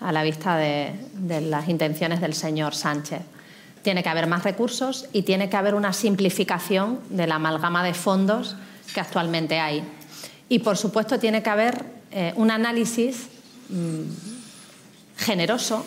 a 0.00 0.12
la 0.12 0.22
vista 0.22 0.58
de 0.58 1.40
las 1.48 1.66
intenciones 1.66 2.20
del 2.20 2.34
señor 2.34 2.74
Sánchez. 2.74 3.22
Tiene 3.80 4.02
que 4.02 4.10
haber 4.10 4.26
más 4.26 4.44
recursos 4.44 5.08
y 5.14 5.22
tiene 5.22 5.48
que 5.48 5.56
haber 5.56 5.74
una 5.74 5.94
simplificación 5.94 7.00
de 7.08 7.26
la 7.26 7.36
amalgama 7.36 7.82
de 7.82 7.94
fondos 7.94 8.54
que 8.92 9.00
actualmente 9.00 9.60
hay. 9.60 9.82
Y, 10.50 10.58
por 10.58 10.76
supuesto, 10.76 11.18
tiene 11.18 11.42
que 11.42 11.48
haber 11.48 11.86
eh, 12.10 12.34
un 12.36 12.50
análisis 12.50 13.28
mm, 13.70 14.02
generoso 15.16 15.86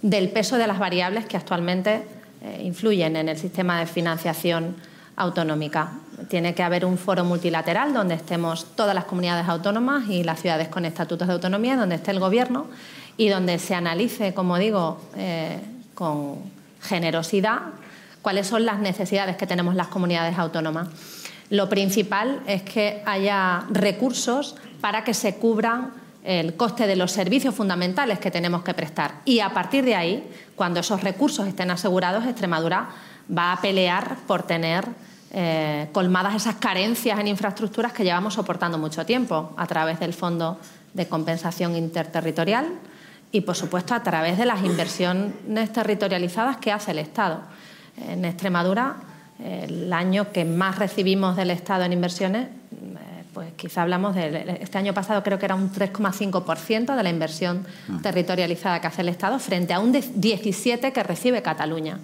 del 0.00 0.30
peso 0.30 0.58
de 0.58 0.68
las 0.68 0.78
variables 0.78 1.26
que 1.26 1.36
actualmente 1.36 2.17
eh, 2.42 2.62
influyen 2.64 3.16
en 3.16 3.28
el 3.28 3.36
sistema 3.36 3.80
de 3.80 3.86
financiación 3.86 4.76
autonómica. 5.16 5.90
Tiene 6.28 6.54
que 6.54 6.62
haber 6.62 6.84
un 6.84 6.96
foro 6.96 7.24
multilateral 7.24 7.92
donde 7.92 8.14
estemos 8.14 8.66
todas 8.76 8.94
las 8.94 9.04
comunidades 9.04 9.48
autónomas 9.48 10.08
y 10.08 10.22
las 10.22 10.40
ciudades 10.40 10.68
con 10.68 10.84
estatutos 10.84 11.26
de 11.26 11.34
autonomía, 11.34 11.76
donde 11.76 11.96
esté 11.96 12.12
el 12.12 12.20
Gobierno 12.20 12.66
y 13.16 13.28
donde 13.28 13.58
se 13.58 13.74
analice, 13.74 14.32
como 14.32 14.58
digo, 14.58 15.00
eh, 15.16 15.58
con 15.94 16.36
generosidad, 16.80 17.60
cuáles 18.22 18.46
son 18.46 18.64
las 18.64 18.78
necesidades 18.78 19.36
que 19.36 19.46
tenemos 19.46 19.74
las 19.74 19.88
comunidades 19.88 20.38
autónomas. 20.38 20.88
Lo 21.50 21.68
principal 21.68 22.40
es 22.46 22.62
que 22.62 23.02
haya 23.04 23.64
recursos 23.70 24.56
para 24.80 25.02
que 25.02 25.14
se 25.14 25.36
cubran 25.36 25.92
el 26.28 26.56
coste 26.56 26.86
de 26.86 26.94
los 26.94 27.10
servicios 27.10 27.54
fundamentales 27.54 28.18
que 28.18 28.30
tenemos 28.30 28.62
que 28.62 28.74
prestar. 28.74 29.14
Y 29.24 29.40
a 29.40 29.48
partir 29.54 29.82
de 29.82 29.94
ahí, 29.94 30.30
cuando 30.56 30.80
esos 30.80 31.02
recursos 31.02 31.48
estén 31.48 31.70
asegurados, 31.70 32.26
Extremadura 32.26 32.90
va 33.34 33.54
a 33.54 33.60
pelear 33.62 34.18
por 34.26 34.42
tener 34.42 34.84
eh, 35.30 35.88
colmadas 35.90 36.34
esas 36.34 36.56
carencias 36.56 37.18
en 37.18 37.28
infraestructuras 37.28 37.94
que 37.94 38.04
llevamos 38.04 38.34
soportando 38.34 38.76
mucho 38.76 39.06
tiempo 39.06 39.54
a 39.56 39.66
través 39.66 40.00
del 40.00 40.12
Fondo 40.12 40.60
de 40.92 41.08
Compensación 41.08 41.74
Interterritorial 41.76 42.66
y, 43.32 43.40
por 43.40 43.56
supuesto, 43.56 43.94
a 43.94 44.02
través 44.02 44.36
de 44.36 44.44
las 44.44 44.62
inversiones 44.62 45.72
territorializadas 45.72 46.58
que 46.58 46.72
hace 46.72 46.90
el 46.90 46.98
Estado. 46.98 47.40
En 48.06 48.26
Extremadura, 48.26 48.96
el 49.42 49.90
año 49.94 50.30
que 50.30 50.44
más 50.44 50.78
recibimos 50.78 51.36
del 51.36 51.52
Estado 51.52 51.84
en 51.84 51.94
inversiones, 51.94 52.48
pues 53.38 53.52
quizá 53.54 53.82
hablamos 53.82 54.16
de 54.16 54.58
este 54.60 54.78
año 54.78 54.92
pasado 54.92 55.22
creo 55.22 55.38
que 55.38 55.44
era 55.44 55.54
un 55.54 55.70
3,5% 55.70 56.96
de 56.96 57.02
la 57.04 57.08
inversión 57.08 57.64
ah. 57.88 58.00
territorializada 58.02 58.80
que 58.80 58.88
hace 58.88 59.02
el 59.02 59.08
Estado 59.10 59.38
frente 59.38 59.72
a 59.72 59.78
un 59.78 59.92
17 59.92 60.92
que 60.92 61.02
recibe 61.04 61.40
Cataluña. 61.40 62.00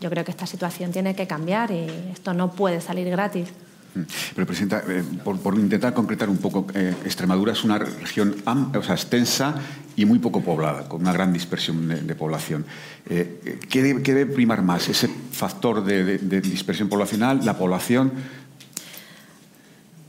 Yo 0.00 0.10
creo 0.10 0.24
que 0.24 0.32
esta 0.32 0.44
situación 0.44 0.90
tiene 0.90 1.14
que 1.14 1.28
cambiar 1.28 1.70
y 1.70 1.86
esto 2.12 2.34
no 2.34 2.50
puede 2.50 2.80
salir 2.80 3.08
gratis. 3.10 3.46
Mm. 3.94 4.00
Pero, 4.34 4.44
Presidenta, 4.44 4.82
eh, 4.88 5.04
por, 5.22 5.56
intentar 5.56 5.94
concretar 5.94 6.28
un 6.28 6.38
poco, 6.38 6.66
eh, 6.74 6.96
Extremadura 7.04 7.52
es 7.52 7.62
una 7.62 7.78
región 7.78 8.34
o 8.44 8.82
sea, 8.82 8.96
extensa 8.96 9.54
y 9.94 10.04
muy 10.04 10.18
poco 10.18 10.40
poblada, 10.40 10.88
con 10.88 11.02
una 11.02 11.12
gran 11.12 11.32
dispersión 11.32 11.86
de, 11.86 12.14
población. 12.16 12.64
Eh, 13.08 13.60
¿qué, 13.70 13.82
debe, 13.84 14.26
primar 14.26 14.62
más? 14.62 14.88
¿Ese 14.88 15.08
factor 15.30 15.84
de, 15.84 16.18
dispersión 16.40 16.88
poblacional, 16.88 17.44
la 17.44 17.56
población? 17.56 18.41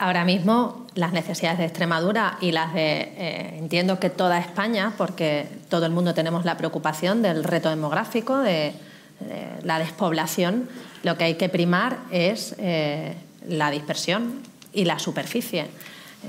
Ahora 0.04 0.26
mismo 0.26 0.86
las 0.95 1.14
necesidades 1.14 1.60
de 1.60 1.64
Extremadura 1.64 2.38
y 2.41 2.51
las 2.51 2.74
de, 2.74 3.56
entiendo 3.58 4.01
que 4.01 4.10
toda 4.10 4.38
España, 4.38 4.91
porque 4.97 5.47
todo 5.70 5.86
el 5.86 5.93
mundo 5.93 6.14
tenemos 6.14 6.43
la 6.43 6.58
preocupación 6.58 7.22
del 7.22 7.45
reto 7.45 7.70
demográfico, 7.70 8.38
de 8.39 8.74
la 9.64 9.80
despoblación, 9.80 10.68
lo 11.04 11.18
que 11.18 11.24
hay 11.24 11.34
que 11.36 11.47
primar 11.47 11.99
es 12.12 12.54
eh, 12.58 13.14
la 13.47 13.72
dispersión 13.72 14.41
y 14.74 14.84
la 14.84 14.99
superficie. 14.99 15.68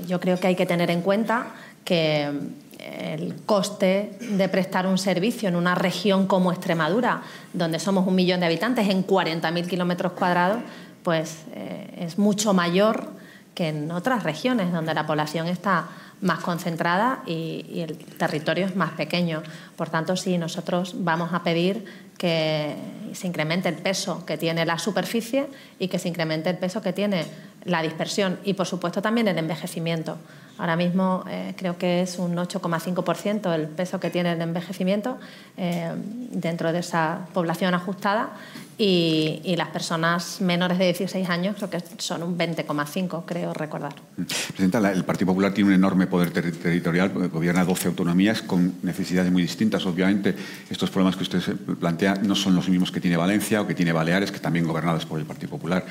Yo 0.07 0.21
creo 0.21 0.39
que 0.39 0.47
hay 0.47 0.55
que 0.55 0.65
tener 0.65 0.89
en 0.89 1.01
cuenta 1.01 1.47
que 1.83 2.31
eh, 2.79 3.17
el 3.19 3.35
coste 3.45 4.17
de 4.21 4.47
prestar 4.47 4.87
un 4.87 4.97
servicio 4.97 5.49
en 5.49 5.57
una 5.57 5.75
región 5.75 6.27
como 6.27 6.53
Extremadura, 6.53 7.23
donde 7.51 7.79
somos 7.79 8.07
un 8.07 8.15
millón 8.15 8.39
de 8.39 8.45
habitantes 8.45 8.87
en 8.87 9.05
40.000 9.05 9.67
kilómetros 9.67 10.13
cuadrados, 10.13 10.59
pues 11.03 11.39
eh, 11.53 12.05
es 12.05 12.17
mucho 12.17 12.53
mayor 12.53 13.24
que 13.55 13.69
en 13.69 13.91
otras 13.91 14.23
regiones 14.23 14.71
donde 14.71 14.93
la 14.93 15.07
población 15.07 15.47
está 15.47 15.87
más 16.21 16.39
concentrada 16.39 17.23
y, 17.25 17.81
el 17.81 17.97
territorio 17.97 18.65
es 18.65 18.75
más 18.75 18.91
pequeño. 18.91 19.41
Por 19.75 19.89
tanto, 19.89 20.15
sí, 20.15 20.37
nosotros 20.37 20.95
vamos 20.99 21.33
a 21.33 21.41
pedir 21.43 21.85
que 22.17 22.75
se 23.13 23.27
incremente 23.27 23.69
el 23.69 23.75
peso 23.75 24.25
que 24.25 24.37
tiene 24.37 24.65
la 24.65 24.77
superficie 24.77 25.47
y 25.79 25.87
que 25.87 25.99
se 25.99 26.09
incremente 26.09 26.49
el 26.49 26.57
peso 26.57 26.81
que 26.81 26.93
tiene 26.93 27.25
la 27.63 27.81
dispersión 27.81 28.39
y, 28.43 28.53
por 28.53 28.67
supuesto, 28.67 29.01
también 29.01 29.27
el 29.27 29.37
envejecimiento. 29.37 30.17
Ahora 30.57 30.75
mismo 30.75 31.23
eh, 31.29 31.53
creo 31.57 31.77
que 31.77 32.01
es 32.01 32.17
un 32.17 32.35
8,5% 32.35 33.53
el 33.53 33.67
peso 33.67 33.99
que 33.99 34.09
tiene 34.09 34.31
el 34.31 34.41
envejecimiento 34.41 35.17
eh, 35.57 35.91
dentro 36.31 36.71
de 36.71 36.79
esa 36.79 37.27
población 37.33 37.73
ajustada 37.73 38.29
y, 38.77 39.55
las 39.55 39.69
personas 39.69 40.41
menores 40.41 40.77
de 40.77 40.85
16 40.85 41.29
años 41.29 41.55
creo 41.55 41.69
que 41.69 41.81
son 41.97 42.23
un 42.23 42.37
20,5, 42.37 43.23
creo 43.25 43.53
recordar. 43.53 43.93
Presidenta, 44.15 44.91
el 44.91 45.05
Partido 45.05 45.27
Popular 45.27 45.53
tiene 45.53 45.69
un 45.69 45.75
enorme 45.75 46.07
poder 46.07 46.31
territorial, 46.31 47.09
gobierna 47.29 47.63
12 47.63 47.87
autonomías 47.87 48.41
con 48.41 48.75
necesidades 48.83 49.31
muy 49.31 49.43
distintas. 49.43 49.85
Obviamente, 49.85 50.35
estos 50.69 50.89
problemas 50.89 51.15
que 51.15 51.23
usted 51.23 51.55
plantea 51.79 52.15
no 52.15 52.35
son 52.35 52.53
los 52.53 52.67
mismos 52.67 52.91
que 52.91 52.99
tiene 52.99 53.15
Valencia 53.15 53.61
o 53.61 53.67
que 53.67 53.75
tiene 53.75 53.93
Baleares, 53.93 54.31
que 54.31 54.39
también 54.39 54.67
gobernadas 54.67 55.05
por 55.05 55.19
el 55.19 55.25
Partido 55.25 55.51
Popular. 55.51 55.85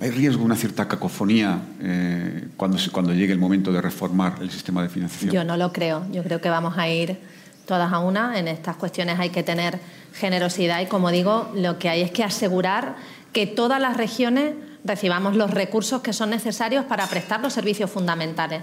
¿Hay 0.00 0.10
riesgo 0.10 0.40
de 0.40 0.44
una 0.44 0.56
cierta 0.56 0.86
cacofonía 0.86 1.60
eh, 1.80 2.48
cuando, 2.56 2.78
cuando 2.92 3.12
llegue 3.12 3.32
el 3.32 3.38
momento 3.38 3.72
de 3.72 3.80
reformar 3.80 4.36
el 4.40 4.50
sistema 4.50 4.82
de 4.82 4.88
financiación? 4.88 5.32
Yo 5.32 5.42
no 5.42 5.56
lo 5.56 5.72
creo. 5.72 6.06
Yo 6.12 6.22
creo 6.22 6.40
que 6.40 6.48
vamos 6.48 6.78
a 6.78 6.88
ir 6.88 7.18
todas 7.66 7.92
a 7.92 7.98
una. 7.98 8.38
En 8.38 8.46
estas 8.46 8.76
cuestiones 8.76 9.18
hay 9.18 9.30
que 9.30 9.42
tener 9.42 9.80
generosidad 10.14 10.80
y, 10.80 10.86
como 10.86 11.10
digo, 11.10 11.50
lo 11.54 11.78
que 11.80 11.88
hay 11.88 12.02
es 12.02 12.12
que 12.12 12.22
asegurar 12.22 12.94
que 13.32 13.46
todas 13.46 13.80
las 13.80 13.96
regiones 13.96 14.54
recibamos 14.84 15.34
los 15.34 15.50
recursos 15.50 16.00
que 16.00 16.12
son 16.12 16.30
necesarios 16.30 16.84
para 16.84 17.06
prestar 17.08 17.40
los 17.40 17.52
servicios 17.52 17.90
fundamentales 17.90 18.62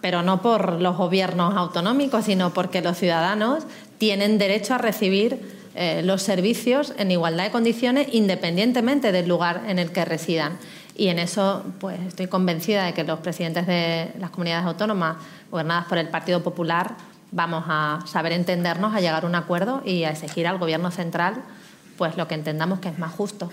pero 0.00 0.22
no 0.22 0.42
por 0.42 0.80
los 0.80 0.96
gobiernos 0.96 1.56
autonómicos, 1.56 2.24
sino 2.26 2.52
porque 2.54 2.82
los 2.82 2.96
ciudadanos 2.96 3.64
tienen 3.98 4.38
derecho 4.38 4.74
a 4.74 4.78
recibir 4.78 5.57
eh, 5.80 6.02
los 6.02 6.22
servicios 6.22 6.92
en 6.98 7.12
igualdad 7.12 7.44
de 7.44 7.52
condiciones 7.52 8.08
independientemente 8.10 9.12
del 9.12 9.28
lugar 9.28 9.62
en 9.68 9.78
el 9.78 9.92
que 9.92 10.04
residan. 10.04 10.58
Y 10.96 11.06
en 11.06 11.20
eso 11.20 11.64
pues, 11.78 12.00
estoy 12.00 12.26
convencida 12.26 12.84
de 12.84 12.94
que 12.94 13.04
los 13.04 13.20
presidentes 13.20 13.68
de 13.68 14.10
las 14.18 14.30
comunidades 14.30 14.66
autónomas 14.66 15.18
gobernadas 15.52 15.86
por 15.86 15.98
el 15.98 16.08
Partido 16.08 16.42
Popular 16.42 16.96
vamos 17.30 17.64
a 17.68 18.00
saber 18.06 18.32
entendernos, 18.32 18.92
a 18.92 19.00
llegar 19.00 19.22
a 19.22 19.26
un 19.28 19.36
acuerdo 19.36 19.80
y 19.84 20.02
a 20.02 20.10
exigir 20.10 20.48
al 20.48 20.58
Gobierno 20.58 20.90
central 20.90 21.44
pues 21.98 22.16
lo 22.16 22.28
que 22.28 22.36
entendamos 22.36 22.78
que 22.78 22.88
es 22.88 22.98
más 22.98 23.12
justo. 23.12 23.50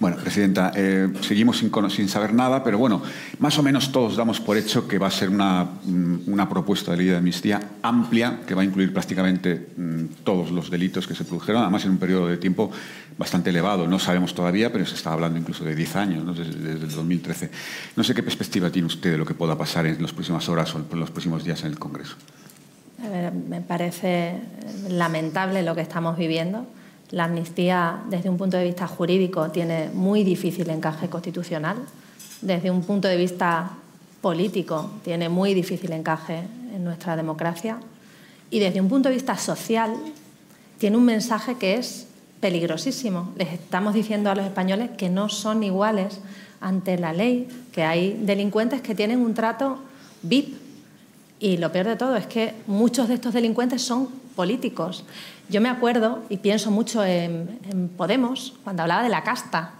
Bueno, 0.00 0.16
Presidenta, 0.16 0.72
eh, 0.74 1.08
seguimos 1.20 1.58
sin, 1.58 1.70
sin, 1.90 2.08
saber 2.08 2.34
nada, 2.34 2.64
pero 2.64 2.78
bueno, 2.78 3.00
más 3.38 3.56
o 3.58 3.62
menos 3.62 3.92
todos 3.92 4.16
damos 4.16 4.40
por 4.40 4.56
hecho 4.56 4.88
que 4.88 4.98
va 4.98 5.06
a 5.06 5.10
ser 5.10 5.30
una, 5.30 5.64
mm, 5.84 6.22
una 6.26 6.48
propuesta 6.48 6.90
de 6.90 6.96
ley 6.98 7.06
de 7.06 7.16
amnistía 7.16 7.60
amplia 7.82 8.40
que 8.44 8.56
va 8.56 8.62
a 8.62 8.64
incluir 8.64 8.92
prácticamente 8.92 9.68
mm, 9.76 10.24
todos 10.24 10.50
los 10.50 10.68
delitos 10.68 11.06
que 11.06 11.14
se 11.14 11.24
produjeron, 11.24 11.62
además 11.62 11.84
en 11.84 11.92
un 11.92 11.98
periodo 11.98 12.26
de 12.26 12.38
tiempo 12.38 12.72
bastante 13.16 13.50
elevado. 13.50 13.86
No 13.86 14.00
sabemos 14.00 14.34
todavía, 14.34 14.72
pero 14.72 14.84
se 14.84 14.96
está 14.96 15.12
hablando 15.12 15.38
incluso 15.38 15.64
de 15.64 15.76
10 15.76 15.96
años, 15.96 16.36
desde, 16.36 16.58
desde, 16.58 16.86
el 16.86 16.92
2013. 16.92 17.50
No 17.94 18.02
sé 18.02 18.14
qué 18.14 18.24
perspectiva 18.24 18.70
tiene 18.70 18.86
usted 18.86 19.12
de 19.12 19.18
lo 19.18 19.24
que 19.24 19.34
pueda 19.34 19.56
pasar 19.56 19.86
en 19.86 20.02
las 20.02 20.12
próximas 20.12 20.48
horas 20.48 20.74
o 20.74 20.84
en 20.90 20.98
los 20.98 21.12
próximos 21.12 21.44
días 21.44 21.60
en 21.60 21.68
el 21.68 21.78
Congreso. 21.78 22.16
A 23.04 23.08
ver, 23.08 23.32
me 23.32 23.60
parece 23.60 24.40
lamentable 24.88 25.62
lo 25.62 25.76
que 25.76 25.82
estamos 25.82 26.18
viviendo 26.18 26.66
la 27.10 27.24
amnistía, 27.24 28.02
desde 28.08 28.30
un 28.30 28.36
punto 28.36 28.56
de 28.56 28.64
vista 28.64 28.86
jurídico, 28.86 29.50
tiene 29.50 29.90
muy 29.92 30.22
difícil 30.22 30.68
encaje 30.70 31.08
constitucional. 31.08 31.76
Desde 32.40 32.70
un 32.70 32.82
punto 32.82 33.08
de 33.08 33.16
vista 33.16 33.72
político, 34.20 34.90
tiene 35.02 35.28
muy 35.28 35.54
difícil 35.54 35.92
encaje 35.92 36.44
en 36.74 36.84
nuestra 36.84 37.16
democracia. 37.16 37.78
Y 38.50 38.60
desde 38.60 38.80
un 38.80 38.88
punto 38.88 39.08
de 39.08 39.16
vista 39.16 39.36
social, 39.36 39.94
tiene 40.78 40.96
un 40.96 41.04
mensaje 41.04 41.56
que 41.56 41.74
es 41.74 42.06
peligrosísimo. 42.40 43.32
Les 43.36 43.52
estamos 43.52 43.92
diciendo 43.92 44.30
a 44.30 44.34
los 44.34 44.46
españoles 44.46 44.90
que 44.96 45.10
no 45.10 45.28
son 45.28 45.62
iguales 45.62 46.20
ante 46.60 46.98
la 46.98 47.12
ley, 47.12 47.48
que 47.72 47.82
hay 47.82 48.18
delincuentes 48.22 48.82
que 48.82 48.94
tienen 48.94 49.20
un 49.20 49.34
trato 49.34 49.78
VIP. 50.22 50.56
Y 51.40 51.56
lo 51.56 51.72
peor 51.72 51.86
de 51.86 51.96
todo 51.96 52.16
es 52.16 52.26
que 52.26 52.54
muchos 52.66 53.08
de 53.08 53.14
estos 53.14 53.32
delincuentes 53.32 53.82
son 53.82 54.19
políticos. 54.40 55.04
Yo 55.50 55.60
me 55.60 55.68
acuerdo 55.68 56.20
y 56.30 56.38
pienso 56.38 56.70
mucho 56.70 57.04
en, 57.04 57.90
Podemos 57.94 58.54
cuando 58.64 58.80
hablaba 58.80 59.02
de 59.02 59.10
la 59.10 59.22
casta. 59.22 59.72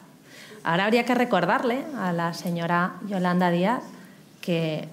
Ahora 0.65 0.85
habría 0.85 1.07
que 1.07 1.15
recordarle 1.15 1.87
a 1.97 2.13
la 2.13 2.35
señora 2.35 2.97
Yolanda 3.09 3.51
Díaz 3.51 3.81
que 4.43 4.87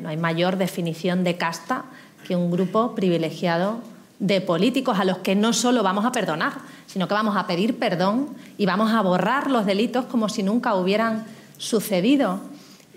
no 0.00 0.10
hay 0.10 0.16
mayor 0.16 0.58
definición 0.58 1.24
de 1.24 1.36
casta 1.36 1.86
que 2.24 2.36
un 2.36 2.52
grupo 2.52 2.94
privilegiado 2.94 3.80
de 4.20 4.40
políticos 4.40 5.00
a 5.00 5.04
los 5.04 5.18
que 5.18 5.34
no 5.34 5.52
solo 5.52 5.82
vamos 5.82 6.04
a 6.04 6.12
perdonar, 6.12 6.52
sino 6.86 7.08
que 7.08 7.14
vamos 7.14 7.36
a 7.36 7.48
pedir 7.48 7.80
perdón 7.80 8.28
y 8.58 8.64
vamos 8.64 8.92
a 8.92 9.02
borrar 9.02 9.50
los 9.50 9.66
delitos 9.66 10.04
como 10.04 10.28
si 10.28 10.44
nunca 10.44 10.76
hubieran 10.76 11.24
sucedido. 11.58 12.38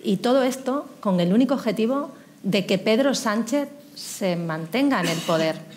Y 0.04 0.18
todo 0.18 0.44
esto 0.44 0.86
con 1.00 1.20
el 1.20 1.34
único 1.34 1.56
objetivo 1.56 2.12
de 2.44 2.68
que 2.68 2.78
Pedro 2.78 3.16
Sánchez 3.16 3.68
se 3.96 4.36
mantenga 4.36 5.00
en 5.00 5.08
el 5.08 5.18
poder. 5.18 5.73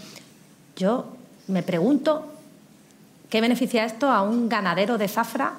Yo 0.76 1.06
me 1.48 1.62
pregunto 1.62 2.30
qué 3.30 3.40
beneficia 3.40 3.86
esto 3.86 4.10
a 4.10 4.20
un 4.20 4.50
ganadero 4.50 4.98
de 4.98 5.08
Zafra, 5.08 5.54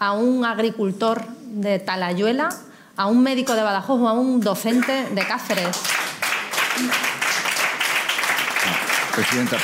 a 0.00 0.12
un 0.12 0.44
agricultor 0.44 1.24
de 1.44 1.78
Talayuela, 1.78 2.48
a 2.96 3.06
un 3.06 3.22
médico 3.22 3.54
de 3.54 3.62
Badajoz 3.62 4.00
o 4.00 4.08
a 4.08 4.12
un 4.12 4.40
docente 4.40 5.06
de 5.14 5.26
Cáceres. 5.26 5.76
Presidenta, 9.14 9.56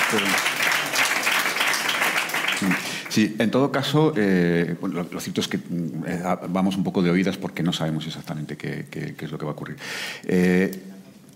Sí, 3.08 3.36
en 3.38 3.50
todo 3.50 3.70
caso, 3.70 4.14
eh, 4.16 4.74
lo, 4.80 5.20
cierto 5.20 5.42
es 5.42 5.48
que 5.48 5.58
eh, 5.58 6.22
vamos 6.48 6.78
un 6.78 6.84
poco 6.84 7.02
de 7.02 7.10
oídas 7.10 7.36
porque 7.36 7.62
no 7.62 7.70
sabemos 7.70 8.06
exactamente 8.06 8.56
qué, 8.56 8.86
es 9.18 9.30
lo 9.30 9.36
que 9.36 9.44
va 9.44 9.50
a 9.50 9.54
ocurrir. 9.54 9.76
Eh, 10.24 10.70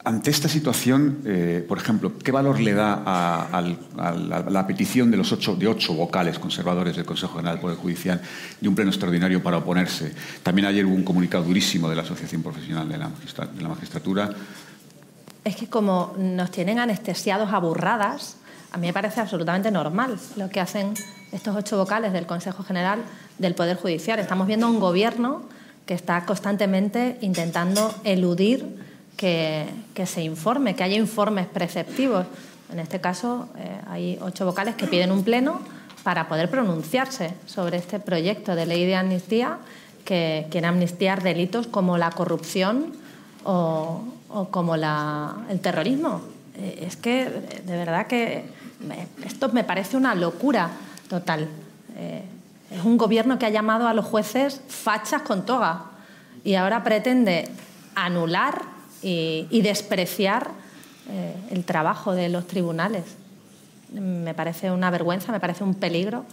ante 0.07 0.31
esta 0.31 0.49
situación, 0.49 1.23
eh, 1.25 1.65
por 1.67 1.79
ejemplo, 1.79 2.17
¿qué 2.17 2.31
valor 2.31 2.61
le 2.61 2.75
da 2.75 3.03
a, 3.05 3.61
la, 3.61 4.65
petición 4.65 5.11
de 5.11 5.17
los 5.17 5.33
ocho, 5.33 5.57
de 5.57 5.67
ocho 5.67 5.95
vocales 5.95 6.39
conservadores 6.39 6.95
del 6.95 7.05
Consejo 7.05 7.33
General 7.33 7.57
del 7.57 7.63
Poder 7.63 7.77
Judicial 7.77 8.23
de 8.61 8.69
un 8.69 8.77
pleno 8.77 8.93
extraordinario 8.93 9.43
para 9.43 9.57
oponerse? 9.57 10.15
También 10.45 10.69
ayer 10.69 10.87
hubo 10.87 10.95
un 10.95 11.03
comunicado 11.03 11.43
durísimo 11.43 11.91
de 11.91 11.97
la 11.97 12.03
Asociación 12.03 12.41
Profesional 12.41 12.89
de 12.89 12.99
la, 12.99 13.09
de 13.09 13.63
la 13.63 13.69
Magistratura. 13.69 14.31
Es 15.43 15.57
que 15.57 15.67
como 15.67 16.15
nos 16.17 16.53
tienen 16.53 16.79
anestesiados 16.79 17.53
aburradas, 17.53 18.37
a 18.71 18.79
mí 18.79 18.87
me 18.87 18.93
parece 18.93 19.21
absolutamente 19.21 19.73
normal 19.73 20.21
lo 20.37 20.49
que 20.51 20.61
hacen 20.61 20.95
estos 21.33 21.57
ocho 21.57 21.79
vocales 21.79 22.13
del 22.13 22.27
Consejo 22.27 22.63
General 22.63 23.01
del 23.39 23.57
Poder 23.57 23.77
Judicial. 23.77 24.21
Estamos 24.21 24.47
viendo 24.47 24.71
un 24.71 24.79
gobierno 24.79 25.43
que 25.85 25.95
está 25.95 26.25
constantemente 26.27 27.19
intentando 27.23 27.93
eludir 28.05 28.87
que, 29.17 29.67
se 30.07 30.23
informe, 30.23 30.77
que 30.77 30.85
haya 30.85 30.97
informes 30.97 31.47
preceptivos. 31.47 32.27
En 32.71 32.79
este 32.79 33.01
caso, 33.01 33.49
eh, 33.57 33.81
hay 33.89 34.19
ocho 34.21 34.45
vocales 34.45 34.75
que 34.75 34.87
piden 34.87 35.11
un 35.11 35.25
pleno 35.25 35.61
para 36.03 36.29
poder 36.29 36.51
pronunciarse 36.51 37.35
sobre 37.47 37.79
este 37.79 37.99
proyecto 37.99 38.55
de 38.55 38.67
ley 38.67 38.85
de 38.85 38.97
amnistía 38.97 39.59
que 40.05 40.47
quiere 40.51 40.67
amnistiar 40.67 41.23
delitos 41.23 41.67
como 41.67 41.99
la 41.99 42.11
corrupción 42.11 42.93
o, 43.45 44.05
como 44.51 44.75
el 44.75 45.61
terrorismo. 45.61 46.23
Eh, 46.57 46.85
es 46.87 46.97
que, 46.97 47.25
de 47.64 47.77
verdad 47.77 48.07
que 48.07 48.45
esto 49.25 49.49
me 49.49 49.64
parece 49.64 49.97
una 49.97 50.14
locura 50.14 50.71
total. 51.09 51.49
Eh, 51.97 52.23
es 52.71 52.85
un 52.85 52.99
gobierno 52.99 53.39
que 53.39 53.47
ha 53.47 53.51
llamado 53.51 53.89
a 53.89 53.95
los 53.95 54.05
jueces 54.05 54.61
fachas 54.69 55.23
con 55.23 55.47
toga 55.47 55.85
y 56.45 56.55
ahora 56.55 56.85
pretende 56.85 57.49
anular 57.95 58.76
y, 59.03 59.61
despreciar 59.62 60.51
eh, 61.11 61.34
el 61.51 61.64
trabajo 61.64 62.14
de 62.14 62.28
los 62.28 62.47
tribunales 62.47 63.05
me 63.92 64.34
parece 64.34 64.70
una 64.70 64.90
vergüenza, 64.90 65.32
me 65.32 65.40
parece 65.40 65.64
un 65.64 65.74
peligro 65.74 66.24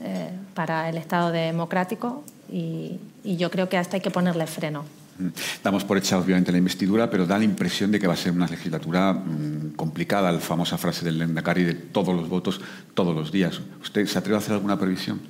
eh, 0.00 0.30
para 0.54 0.88
el 0.88 0.96
Estado 0.96 1.30
democrático 1.30 2.24
y, 2.50 2.98
yo 3.24 3.50
creo 3.50 3.68
que 3.68 3.76
a 3.76 3.80
esto 3.80 3.96
hay 3.96 4.00
que 4.00 4.12
ponerle 4.12 4.46
freno. 4.46 4.84
Mm. 5.18 5.28
Damos 5.64 5.84
por 5.84 5.98
hecha, 5.98 6.16
obviamente, 6.16 6.52
la 6.52 6.58
investidura, 6.58 7.10
pero 7.10 7.26
da 7.26 7.38
la 7.38 7.44
impresión 7.44 7.90
de 7.90 7.98
que 7.98 8.06
va 8.06 8.14
a 8.14 8.16
ser 8.16 8.30
una 8.32 8.46
legislatura 8.46 9.12
mm, 9.12 9.72
complicada, 9.74 10.30
la 10.30 10.38
famosa 10.38 10.78
frase 10.78 11.04
del 11.04 11.18
Lendakari 11.18 11.64
de 11.64 11.74
todos 11.74 12.14
los 12.14 12.28
votos, 12.28 12.60
todos 12.94 13.16
los 13.16 13.32
días. 13.32 13.60
¿Usted 13.82 14.06
se 14.06 14.18
atreve 14.18 14.36
a 14.36 14.38
hacer 14.38 14.52
alguna 14.52 14.78
previsión? 14.78 15.20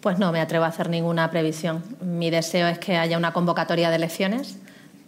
Pues 0.00 0.20
no 0.20 0.30
me 0.30 0.40
atrevo 0.40 0.64
a 0.64 0.68
hacer 0.68 0.88
ninguna 0.90 1.28
previsión. 1.30 1.82
Mi 2.00 2.30
deseo 2.30 2.68
es 2.68 2.78
que 2.78 2.96
haya 2.96 3.18
una 3.18 3.32
convocatoria 3.32 3.90
de 3.90 3.96
elecciones 3.96 4.58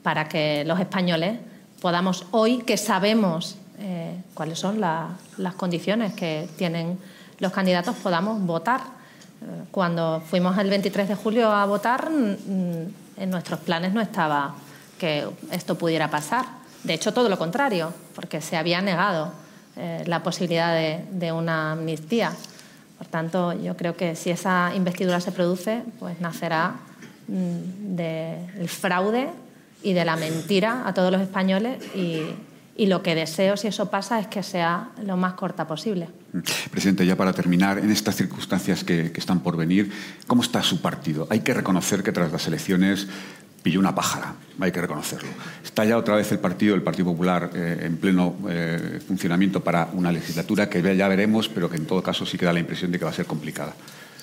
para 0.05 0.29
que 0.29 0.65
los 0.67 0.79
españoles 0.79 1.39
podamos, 1.81 2.27
hoy 2.31 2.59
que 2.59 2.77
sabemos 2.77 3.57
eh, 3.81 4.15
cuáles 4.35 4.59
son 4.59 4.81
las 4.81 5.55
condiciones 5.57 6.13
que 6.13 6.47
tienen 6.57 6.99
los 7.41 7.51
candidatos, 7.51 7.97
podamos 7.97 8.41
votar. 8.43 8.81
Eh, 8.81 9.65
cuando 9.71 10.23
fuimos 10.25 10.57
el 10.59 10.69
23 10.69 11.09
de 11.09 11.15
julio 11.15 11.51
a 11.51 11.65
votar, 11.65 12.11
en 12.13 13.31
nuestros 13.31 13.61
planes 13.61 13.95
no 13.95 14.03
estaba 14.03 14.55
que 14.99 15.27
esto 15.51 15.77
pudiera 15.77 16.11
pasar. 16.11 16.45
De 16.83 16.93
hecho, 16.93 17.15
todo 17.15 17.31
lo 17.31 17.39
contrario, 17.39 17.93
porque 18.15 18.43
se 18.43 18.59
había 18.59 18.83
negado 18.83 19.33
eh, 19.77 20.05
la 20.07 20.23
posibilidad 20.23 20.75
de, 20.75 21.33
una 21.33 21.73
amnistía. 21.73 22.31
Por 22.99 23.07
tanto, 23.07 23.55
yo 23.55 23.75
creo 23.75 23.97
que 23.97 24.17
si 24.17 24.31
esa 24.31 24.73
investidura 24.75 25.19
se 25.21 25.33
produce, 25.33 25.83
pues 25.99 26.21
nacerá 26.21 26.75
mm, 27.27 27.97
del 27.97 28.69
fraude 28.69 29.31
y 29.85 29.93
de 29.93 30.05
la 30.05 30.17
mentira 30.17 30.83
a 30.87 30.95
todos 30.95 31.13
los 31.13 31.21
españoles 31.21 31.79
y, 31.95 32.23
y 32.77 32.87
lo 32.87 33.03
que 33.03 33.15
deseo, 33.15 33.57
si 33.57 33.69
eso 33.69 33.89
pasa, 33.89 34.19
es 34.19 34.27
que 34.27 34.43
sea 34.43 34.91
lo 35.05 35.17
más 35.17 35.35
corta 35.35 35.67
posible. 35.67 36.09
Presidente, 36.71 37.07
ya 37.07 37.17
para 37.17 37.33
terminar, 37.33 37.79
en 37.79 37.91
estas 37.91 38.17
circunstancias 38.17 38.83
que, 38.83 39.13
están 39.15 39.41
por 39.41 39.57
venir, 39.57 39.93
¿cómo 40.27 40.43
está 40.43 40.63
su 40.63 40.81
partido? 40.81 41.27
Hay 41.31 41.41
que 41.41 41.55
reconocer 41.55 42.03
que 42.03 42.11
tras 42.11 42.33
las 42.33 42.47
elecciones 42.49 43.07
pilló 43.63 43.79
una 43.79 43.95
pájara, 43.95 44.35
hay 44.61 44.73
que 44.73 44.81
reconocerlo. 44.81 45.29
Está 45.63 45.85
ya 45.85 45.97
otra 45.97 46.17
vez 46.17 46.31
el 46.33 46.39
partido, 46.39 46.75
el 46.75 46.83
Partido 46.83 47.07
Popular, 47.07 47.51
eh, 47.55 47.83
en 47.83 47.97
pleno 47.97 48.35
eh, 48.49 49.01
funcionamiento 49.07 49.63
para 49.63 49.89
una 49.93 50.11
legislatura 50.11 50.69
que 50.69 50.97
ya 50.97 51.09
veremos, 51.09 51.49
pero 51.49 51.71
que 51.71 51.77
en 51.77 51.87
todo 51.87 52.03
caso 52.03 52.27
sí 52.27 52.37
que 52.37 52.45
da 52.45 52.53
la 52.53 52.61
impresión 52.61 52.91
de 52.91 52.99
que 52.99 53.05
va 53.05 53.11
a 53.13 53.15
ser 53.15 53.27
complicada. 53.27 53.73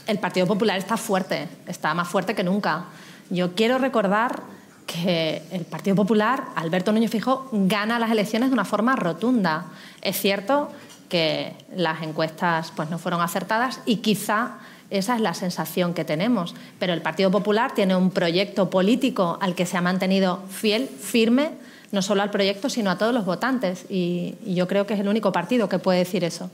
El 0.05 0.19
Partido 0.19 0.45
Popular 0.45 0.77
está 0.77 0.97
fuerte, 0.97 1.47
está 1.67 1.93
más 1.93 2.07
fuerte 2.07 2.35
que 2.35 2.43
nunca. 2.43 2.85
Yo 3.29 3.55
quiero 3.55 3.77
recordar 3.77 4.43
que 4.91 5.41
el 5.51 5.65
Partido 5.65 5.95
Popular, 5.95 6.45
Alberto 6.55 6.91
Núñez 6.91 7.11
Fijó, 7.11 7.47
gana 7.51 7.99
las 7.99 8.11
elecciones 8.11 8.49
de 8.49 8.53
una 8.53 8.65
forma 8.65 8.95
rotunda. 8.95 9.65
Es 10.01 10.19
cierto 10.19 10.69
que 11.07 11.53
las 11.75 12.01
encuestas 12.01 12.71
pues, 12.75 12.89
no 12.89 12.97
fueron 12.97 13.21
acertadas 13.21 13.81
y 13.85 13.97
quizá 13.97 14.57
esa 14.89 15.15
es 15.15 15.21
la 15.21 15.33
sensación 15.33 15.93
que 15.93 16.03
tenemos. 16.03 16.55
Pero 16.79 16.93
el 16.93 17.01
Partido 17.01 17.31
Popular 17.31 17.73
tiene 17.73 17.95
un 17.95 18.11
proyecto 18.11 18.69
político 18.69 19.37
al 19.41 19.55
que 19.55 19.65
se 19.65 19.77
ha 19.77 19.81
mantenido 19.81 20.43
fiel, 20.49 20.87
firme, 20.87 21.51
no 21.91 22.01
solo 22.01 22.21
al 22.21 22.31
proyecto, 22.31 22.69
sino 22.69 22.91
a 22.91 22.97
todos 22.97 23.13
los 23.13 23.25
votantes. 23.25 23.85
Y, 23.89 24.35
yo 24.45 24.67
creo 24.67 24.85
que 24.85 24.93
es 24.93 24.99
el 24.99 25.07
único 25.07 25.31
partido 25.31 25.69
que 25.69 25.79
puede 25.79 25.99
decir 25.99 26.23
eso. 26.23 26.49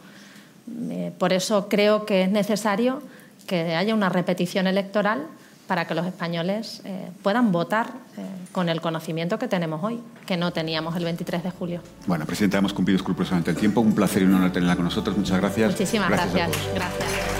Eh, 0.89 1.11
por 1.17 1.33
eso 1.33 1.67
creo 1.69 2.05
que 2.05 2.23
es 2.23 2.29
necesario 2.29 3.01
que 3.47 3.75
haya 3.75 3.95
una 3.95 4.09
repetición 4.09 4.67
electoral 4.67 5.27
para 5.67 5.85
que 5.85 5.93
los 5.93 6.05
españoles 6.05 6.81
eh, 6.85 7.09
puedan 7.21 7.51
votar 7.51 7.87
eh, 8.17 8.21
con 8.51 8.69
el 8.69 8.81
conocimiento 8.81 9.37
que 9.37 9.47
tenemos 9.47 9.83
hoy, 9.83 9.99
que 10.25 10.37
no 10.37 10.51
teníamos 10.51 10.95
el 10.95 11.03
23 11.03 11.43
de 11.43 11.51
julio. 11.51 11.81
Bueno, 12.05 12.25
Presidenta, 12.25 12.57
hemos 12.57 12.73
cumplido 12.73 12.97
escrupulosamente 12.97 13.51
el 13.51 13.57
tiempo. 13.57 13.81
Un 13.81 13.93
placer 13.93 14.23
y 14.23 14.25
un 14.25 14.35
honor 14.35 14.51
tenerla 14.51 14.75
con 14.75 14.85
nosotros. 14.85 15.17
Muchas 15.17 15.39
gracias. 15.39 15.71
Muchísimas 15.71 16.09
gracias. 16.09 16.51
Gracias. 16.73 17.37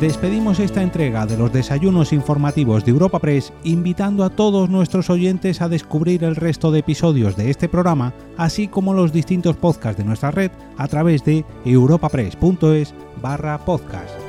Despedimos 0.00 0.60
esta 0.60 0.80
entrega 0.80 1.26
de 1.26 1.36
los 1.36 1.52
desayunos 1.52 2.12
informativos 2.12 2.84
de 2.84 2.92
Europa 2.92 3.18
Press 3.18 3.52
invitando 3.64 4.22
a 4.22 4.30
todos 4.30 4.70
nuestros 4.70 5.10
oyentes 5.10 5.60
a 5.60 5.68
descubrir 5.68 6.22
el 6.22 6.36
resto 6.36 6.70
de 6.70 6.78
episodios 6.78 7.36
de 7.36 7.50
este 7.50 7.68
programa, 7.68 8.14
así 8.36 8.68
como 8.68 8.94
los 8.94 9.12
distintos 9.12 9.56
podcasts 9.56 9.98
de 9.98 10.04
nuestra 10.04 10.30
red 10.30 10.52
a 10.76 10.86
través 10.86 11.24
de 11.24 11.44
europapress.es 11.64 12.94
barra 13.20 13.58
podcast. 13.58 14.27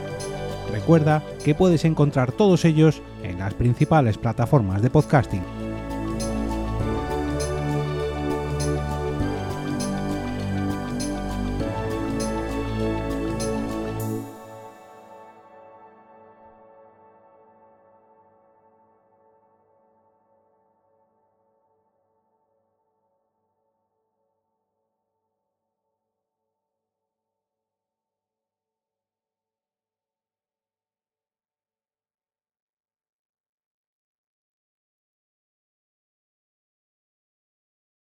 Recuerda 0.71 1.23
que 1.43 1.55
puedes 1.55 1.85
encontrar 1.85 2.31
todos 2.31 2.65
ellos 2.65 3.01
en 3.23 3.39
las 3.39 3.53
principales 3.53 4.17
plataformas 4.17 4.81
de 4.81 4.89
podcasting. 4.89 5.58